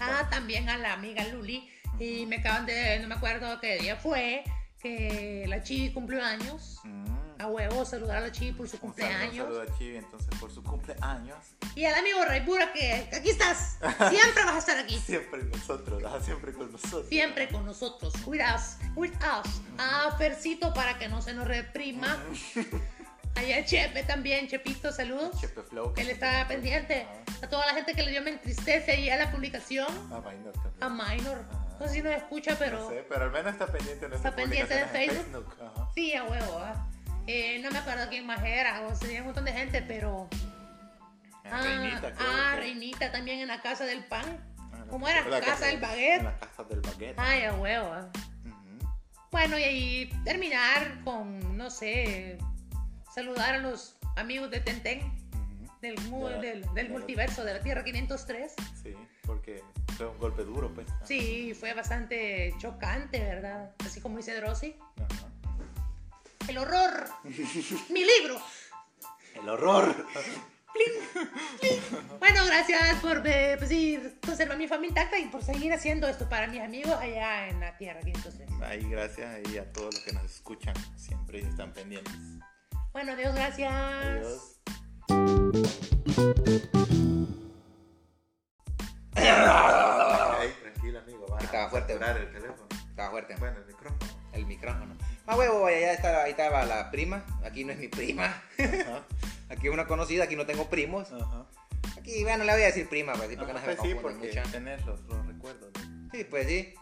Ah, 0.00 0.28
también 0.30 0.68
a 0.68 0.76
la 0.78 0.92
amiga 0.92 1.24
Luli. 1.28 1.68
Y 2.00 2.26
me 2.26 2.36
acaban 2.36 2.66
de, 2.66 2.98
no 3.00 3.08
me 3.08 3.14
acuerdo 3.14 3.60
qué 3.60 3.78
día 3.78 3.94
fue, 3.94 4.42
que 4.80 5.44
la 5.46 5.62
Chivi 5.62 5.92
cumplió 5.92 6.24
años. 6.24 6.80
Mm. 6.84 7.20
A 7.40 7.46
huevo, 7.46 7.86
saludar 7.86 8.18
a 8.18 8.20
la 8.20 8.32
Chivi 8.32 8.52
por 8.52 8.68
su 8.68 8.76
Un 8.76 8.80
saludo, 8.80 8.86
un 8.86 8.92
cumpleaños. 8.92 9.46
saludo 9.46 9.62
a 9.62 9.78
Chivi 9.78 9.96
entonces 9.96 10.28
por 10.38 10.50
su 10.52 10.62
cumpleaños. 10.62 11.38
Y 11.74 11.84
al 11.86 11.94
amigo 11.94 12.22
Raipura 12.24 12.70
que 12.72 13.08
aquí 13.14 13.30
estás. 13.30 13.78
Siempre 14.10 14.44
vas 14.44 14.54
a 14.56 14.58
estar 14.58 14.78
aquí. 14.78 14.98
Siempre 15.06 15.42
nosotros, 15.44 16.02
ah, 16.06 16.20
siempre 16.22 16.52
con 16.52 16.70
nosotros. 16.72 17.08
Siempre 17.08 17.48
con 17.48 17.64
nosotros. 17.64 18.12
With 18.26 18.40
us. 18.40 18.76
With 18.94 19.12
us. 19.12 19.60
Ah, 19.78 20.14
Fercito 20.18 20.74
para 20.74 20.98
que 20.98 21.08
no 21.08 21.22
se 21.22 21.32
nos 21.32 21.46
reprima. 21.48 22.18
Allá 23.36 23.64
Chepe 23.64 24.02
también. 24.02 24.46
Chepito, 24.48 24.92
saludos. 24.92 25.40
Chepe 25.40 25.62
Flow. 25.62 25.94
Él 25.96 26.10
está 26.10 26.46
pendiente. 26.46 27.06
A 27.42 27.48
toda 27.48 27.64
la 27.64 27.72
gente 27.72 27.94
que 27.94 28.02
le 28.02 28.10
dio 28.10 28.20
me 28.22 28.32
entristece 28.32 28.92
ahí 28.92 29.08
a 29.08 29.16
la 29.16 29.30
publicación. 29.30 29.88
Ah, 30.12 30.20
Minor 30.20 30.52
también. 30.52 30.82
A 30.82 30.88
Minor. 30.90 31.69
No 31.80 31.88
sé 31.88 31.94
si 31.94 32.02
nos 32.02 32.12
escucha, 32.12 32.54
pero... 32.58 32.78
No 32.80 32.88
sé, 32.90 33.04
pero 33.08 33.24
al 33.24 33.30
menos 33.32 33.52
está 33.52 33.66
pendiente 33.66 34.08
de 34.08 34.16
Está 34.16 34.36
pendiente 34.36 34.74
de 34.74 34.80
en 34.82 34.88
Facebook. 34.90 35.54
Sí, 35.94 36.14
a 36.14 36.24
huevo. 36.24 36.58
ah. 36.62 36.86
Eh, 37.26 37.58
no 37.62 37.70
me 37.70 37.78
acuerdo 37.78 38.06
quién 38.08 38.26
más 38.26 38.42
era. 38.44 38.82
O 38.86 38.94
sea, 38.94 39.20
un 39.20 39.26
montón 39.26 39.44
de 39.46 39.52
gente, 39.52 39.82
pero... 39.82 40.28
Ah, 41.50 41.62
Reinita, 41.62 42.12
creo 42.14 42.28
ah, 42.30 42.50
que- 42.54 42.60
Reinita 42.60 43.10
también 43.12 43.40
en 43.40 43.48
la 43.48 43.60
casa 43.62 43.84
del 43.86 44.04
pan. 44.04 44.24
Ah, 44.72 44.84
¿Cómo 44.90 45.08
era? 45.08 45.26
la 45.26 45.40
Casa 45.40 45.66
del 45.66 45.76
En 45.76 45.80
baguette. 45.80 46.22
la 46.22 46.38
casa 46.38 46.64
del 46.64 46.80
baguette. 46.80 47.18
Ay, 47.18 47.44
a 47.44 47.54
huevo. 47.54 47.86
ah. 47.92 48.08
Bueno, 49.32 49.58
y 49.58 49.62
ahí 49.62 50.10
terminar 50.24 51.02
con, 51.04 51.56
no 51.56 51.70
sé, 51.70 52.36
saludar 53.14 53.54
a 53.54 53.58
los 53.58 53.96
amigos 54.16 54.50
de 54.50 54.60
Tenten. 54.60 55.18
Del, 55.80 55.98
mu- 56.10 56.26
De 56.28 56.34
la- 56.34 56.40
del, 56.42 56.60
de 56.62 56.68
del 56.74 56.86
la- 56.88 56.92
multiverso 56.92 57.42
de 57.42 57.54
la 57.54 57.60
Tierra 57.60 57.82
503. 57.82 58.54
Sí, 58.82 58.94
porque 59.30 59.62
fue 59.96 60.08
un 60.08 60.18
golpe 60.18 60.42
duro, 60.42 60.74
pues. 60.74 60.88
Sí, 61.04 61.54
fue 61.54 61.72
bastante 61.72 62.52
chocante, 62.58 63.20
¿verdad? 63.20 63.70
Así 63.86 64.00
como 64.00 64.16
dice 64.16 64.34
Drosy. 64.34 64.74
Ajá. 64.96 65.28
El 66.48 66.58
horror. 66.58 67.06
Mi 67.90 68.04
libro. 68.04 68.40
El 69.40 69.48
horror. 69.48 69.94
Bueno, 72.18 72.44
gracias 72.46 73.00
por 73.00 73.22
eh, 73.24 73.54
pues, 73.56 73.68
sí, 73.68 74.00
conservar 74.24 74.56
mi 74.56 74.66
familia 74.66 74.88
intacta 74.88 75.18
y 75.18 75.26
por 75.26 75.44
seguir 75.44 75.72
haciendo 75.72 76.08
esto 76.08 76.28
para 76.28 76.46
mis 76.46 76.60
amigos 76.60 76.94
allá 76.94 77.48
en 77.48 77.60
la 77.60 77.76
Tierra 77.76 78.00
503. 78.00 78.50
Ahí 78.62 78.88
gracias 78.88 79.48
y 79.52 79.58
a 79.58 79.72
todos 79.72 79.94
los 79.94 80.04
que 80.04 80.12
nos 80.12 80.24
escuchan 80.24 80.74
siempre 80.96 81.40
están 81.40 81.72
pendientes. 81.72 82.14
Bueno, 82.92 83.14
Dios, 83.14 83.34
gracias. 83.34 83.72
Adiós. 83.72 84.60
Tranquilo, 89.20 90.98
amigo. 91.00 91.26
Va 91.30 91.38
Estaba 91.38 91.64
a 91.66 91.70
fuerte. 91.70 91.92
saturar 91.94 92.16
el 92.16 92.30
teléfono. 92.32 92.66
Estaba 92.88 93.10
fuerte. 93.10 93.36
Bueno, 93.36 93.58
el 93.58 93.66
micrófono. 93.66 94.10
El 94.32 94.46
micrófono. 94.46 94.96
Ah, 95.26 95.36
huevo, 95.36 95.66
allá 95.66 95.92
estaba, 95.92 96.22
ahí 96.24 96.30
estaba 96.32 96.64
la 96.64 96.90
prima. 96.90 97.24
Aquí 97.44 97.64
no 97.64 97.72
es 97.72 97.78
mi 97.78 97.88
prima. 97.88 98.26
Ajá. 98.26 99.04
Aquí 99.50 99.66
es 99.66 99.72
una 99.72 99.86
conocida, 99.88 100.22
aquí 100.24 100.36
no 100.36 100.46
tengo 100.46 100.70
primos. 100.70 101.10
Ajá. 101.12 101.44
Aquí, 101.98 102.22
bueno, 102.22 102.44
le 102.44 102.52
voy 102.52 102.62
a 102.62 102.66
decir 102.66 102.88
prima, 102.88 103.12
pues, 103.14 103.28
sí, 103.30 103.36
porque 103.36 103.52
no 103.52 103.58
Ajá, 103.58 103.66
se 103.66 103.70
me 103.72 103.76
pues 103.76 103.88
sí, 103.90 103.98
porque 104.00 104.28
mucho. 104.38 104.50
tenés 104.52 104.86
los, 104.86 105.00
los 105.06 105.26
recuerdos. 105.26 105.70
¿no? 105.88 106.08
Sí, 106.12 106.22
pues 106.24 106.46
sí. 106.46 106.74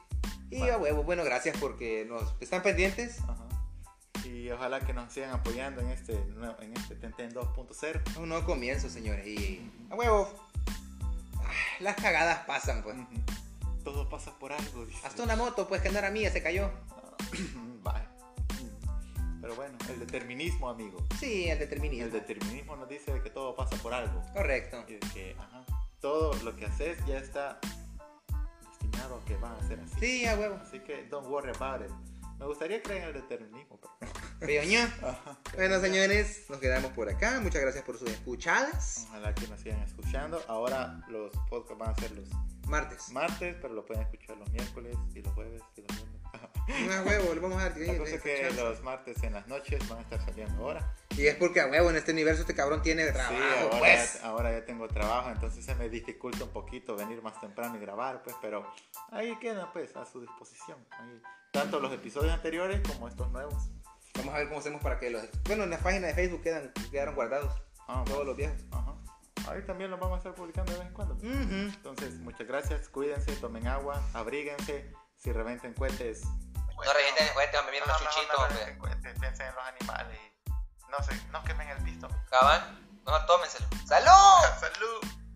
Y 0.50 0.58
Bueno. 0.58 0.74
a 0.74 0.78
huevo, 0.78 1.02
bueno, 1.02 1.24
gracias 1.24 1.56
porque 1.58 2.04
nos 2.06 2.34
están 2.40 2.62
pendientes. 2.62 3.20
Ajá. 3.22 3.46
Y 4.26 4.50
ojalá 4.50 4.80
que 4.80 4.92
nos 4.92 5.10
sigan 5.10 5.30
apoyando 5.30 5.80
en 5.80 5.88
este, 5.88 6.12
nuevo- 6.36 6.60
en 6.60 6.74
este 6.76 6.94
Tenten 6.94 7.32
2.0. 7.32 8.18
Un 8.18 8.28
nuevo 8.28 8.44
comienzo, 8.44 8.90
señores. 8.90 9.26
Y 9.26 9.70
a 9.90 9.94
huevo. 9.94 10.47
Ah, 11.48 11.52
Las 11.80 11.96
cagadas 11.96 12.44
pasan, 12.46 12.82
pues. 12.82 12.96
Todo 13.84 14.08
pasa 14.08 14.38
por 14.38 14.52
algo, 14.52 14.86
dice. 14.86 15.06
Hasta 15.06 15.22
una 15.22 15.36
moto, 15.36 15.68
pues, 15.68 15.80
que 15.80 15.90
no 15.90 15.98
era 15.98 16.10
mía, 16.10 16.30
se 16.30 16.42
cayó. 16.42 16.70
Vaya. 17.82 18.08
Pero 19.40 19.54
bueno, 19.54 19.78
el 19.88 20.00
determinismo, 20.00 20.68
amigo. 20.68 20.98
Sí, 21.18 21.48
el 21.48 21.58
determinismo. 21.58 22.06
El 22.06 22.12
determinismo 22.12 22.76
nos 22.76 22.88
dice 22.88 23.20
que 23.22 23.30
todo 23.30 23.54
pasa 23.54 23.76
por 23.76 23.94
algo. 23.94 24.22
Correcto. 24.32 24.84
Y 24.88 24.98
que 25.10 25.36
ajá, 25.38 25.64
todo 26.00 26.34
lo 26.42 26.54
que 26.56 26.66
haces 26.66 26.98
ya 27.06 27.18
está 27.18 27.58
destinado 28.68 29.16
a 29.16 29.24
que 29.24 29.36
va 29.36 29.56
a 29.56 29.68
ser 29.68 29.80
así. 29.80 29.96
Sí, 30.00 30.26
a 30.26 30.36
huevo. 30.36 30.58
Así 30.62 30.80
que 30.80 31.04
don't 31.04 31.28
worry 31.28 31.52
about 31.54 31.80
it. 31.82 31.92
Me 32.38 32.46
gustaría 32.46 32.82
creer 32.82 33.02
en 33.02 33.08
el 33.08 33.14
determinismo, 33.14 33.80
pero. 33.80 34.12
Ajá. 35.02 35.38
Bueno, 35.54 35.80
señores, 35.80 36.44
nos 36.48 36.58
quedamos 36.60 36.92
por 36.92 37.08
acá. 37.08 37.40
Muchas 37.40 37.62
gracias 37.62 37.84
por 37.84 37.98
sus 37.98 38.08
escuchadas. 38.10 39.06
Ojalá 39.08 39.34
que 39.34 39.48
nos 39.48 39.60
sigan 39.60 39.80
escuchando. 39.82 40.40
Ahora 40.46 41.04
los 41.08 41.32
podcasts 41.50 41.78
van 41.78 41.90
a 41.90 41.94
ser 41.96 42.12
los 42.12 42.28
Martes. 42.68 43.10
martes, 43.12 43.56
pero 43.62 43.72
lo 43.72 43.84
pueden 43.84 44.02
escuchar 44.02 44.36
los 44.36 44.50
miércoles 44.50 44.96
y 45.14 45.22
los 45.22 45.32
jueves 45.32 45.62
y 45.76 45.80
los 45.80 45.90
lunes. 46.32 46.96
A 46.96 47.02
huevo, 47.02 47.34
le 47.34 47.40
vamos 47.40 47.58
a 47.62 47.68
dar. 47.68 47.78
La 47.78 47.98
cosa 47.98 48.14
es 48.14 48.22
que 48.22 48.50
los 48.56 48.82
martes 48.82 49.22
en 49.22 49.32
las 49.34 49.46
noches 49.48 49.88
van 49.88 49.98
a 49.98 50.02
estar 50.02 50.24
saliendo 50.24 50.62
ahora. 50.62 50.94
Y 51.16 51.26
es 51.26 51.34
porque 51.36 51.60
a 51.60 51.66
huevo 51.66 51.90
en 51.90 51.96
este 51.96 52.12
universo 52.12 52.42
este 52.42 52.54
cabrón 52.54 52.82
tiene 52.82 53.06
trabajo, 53.10 53.34
sí, 53.34 53.42
ahora, 53.64 53.78
pues. 53.78 54.20
ya, 54.20 54.28
ahora 54.28 54.52
ya 54.52 54.64
tengo 54.64 54.86
trabajo, 54.88 55.30
entonces 55.30 55.64
se 55.64 55.74
me 55.74 55.88
dificulta 55.88 56.44
un 56.44 56.50
poquito 56.50 56.94
venir 56.96 57.22
más 57.22 57.40
temprano 57.40 57.76
y 57.76 57.80
grabar, 57.80 58.22
pues, 58.22 58.36
pero 58.40 58.70
ahí 59.10 59.36
queda, 59.40 59.72
pues, 59.72 59.96
a 59.96 60.04
su 60.06 60.20
disposición. 60.20 60.78
Ahí, 60.90 61.20
tanto 61.50 61.80
los 61.80 61.92
episodios 61.92 62.32
anteriores 62.32 62.80
como 62.86 63.08
estos 63.08 63.30
nuevos. 63.32 63.70
Vamos 64.14 64.34
a 64.34 64.38
ver 64.38 64.48
cómo 64.48 64.60
hacemos 64.60 64.82
para 64.82 64.98
que 64.98 65.10
los. 65.10 65.22
Bueno, 65.44 65.64
en 65.64 65.70
la 65.70 65.78
página 65.78 66.08
de 66.08 66.14
Facebook 66.14 66.42
quedan, 66.42 66.72
quedaron 66.90 67.14
guardados 67.14 67.52
Ah, 67.88 68.02
todos 68.04 68.18
bueno. 68.18 68.24
los 68.24 68.36
viejos. 68.36 68.56
Ajá. 68.70 68.94
Ahí 69.48 69.62
también 69.62 69.90
los 69.90 69.98
vamos 69.98 70.16
a 70.16 70.18
estar 70.18 70.34
publicando 70.34 70.72
de 70.72 70.78
vez 70.78 70.88
en 70.88 70.92
cuando. 70.94 71.14
Ujú. 71.14 71.24
Entonces, 71.74 72.14
muchas 72.18 72.46
gracias, 72.46 72.88
cuídense, 72.90 73.32
tomen 73.36 73.66
agua, 73.66 74.02
abríguense, 74.12 74.92
si 75.18 75.32
reventen 75.32 75.74
cohetes. 75.74 76.22
No 76.24 76.92
revienten 76.92 77.28
juguete, 77.28 77.62
me 77.64 77.70
vienen 77.72 77.88
los 77.88 77.98
chuchitos, 77.98 78.78
cohetes, 78.78 79.18
piensen 79.18 79.48
en 79.48 79.54
los 79.54 79.64
animales 79.64 80.18
no 80.88 81.02
sé, 81.02 81.20
no 81.30 81.42
quemen 81.44 81.68
el 81.68 81.82
pisto. 81.84 82.08
Cabal, 82.30 82.60
mejor 83.04 83.26
tómenselo. 83.26 83.66
¡Salud! 83.86 84.08
¡Salud! 84.60 85.27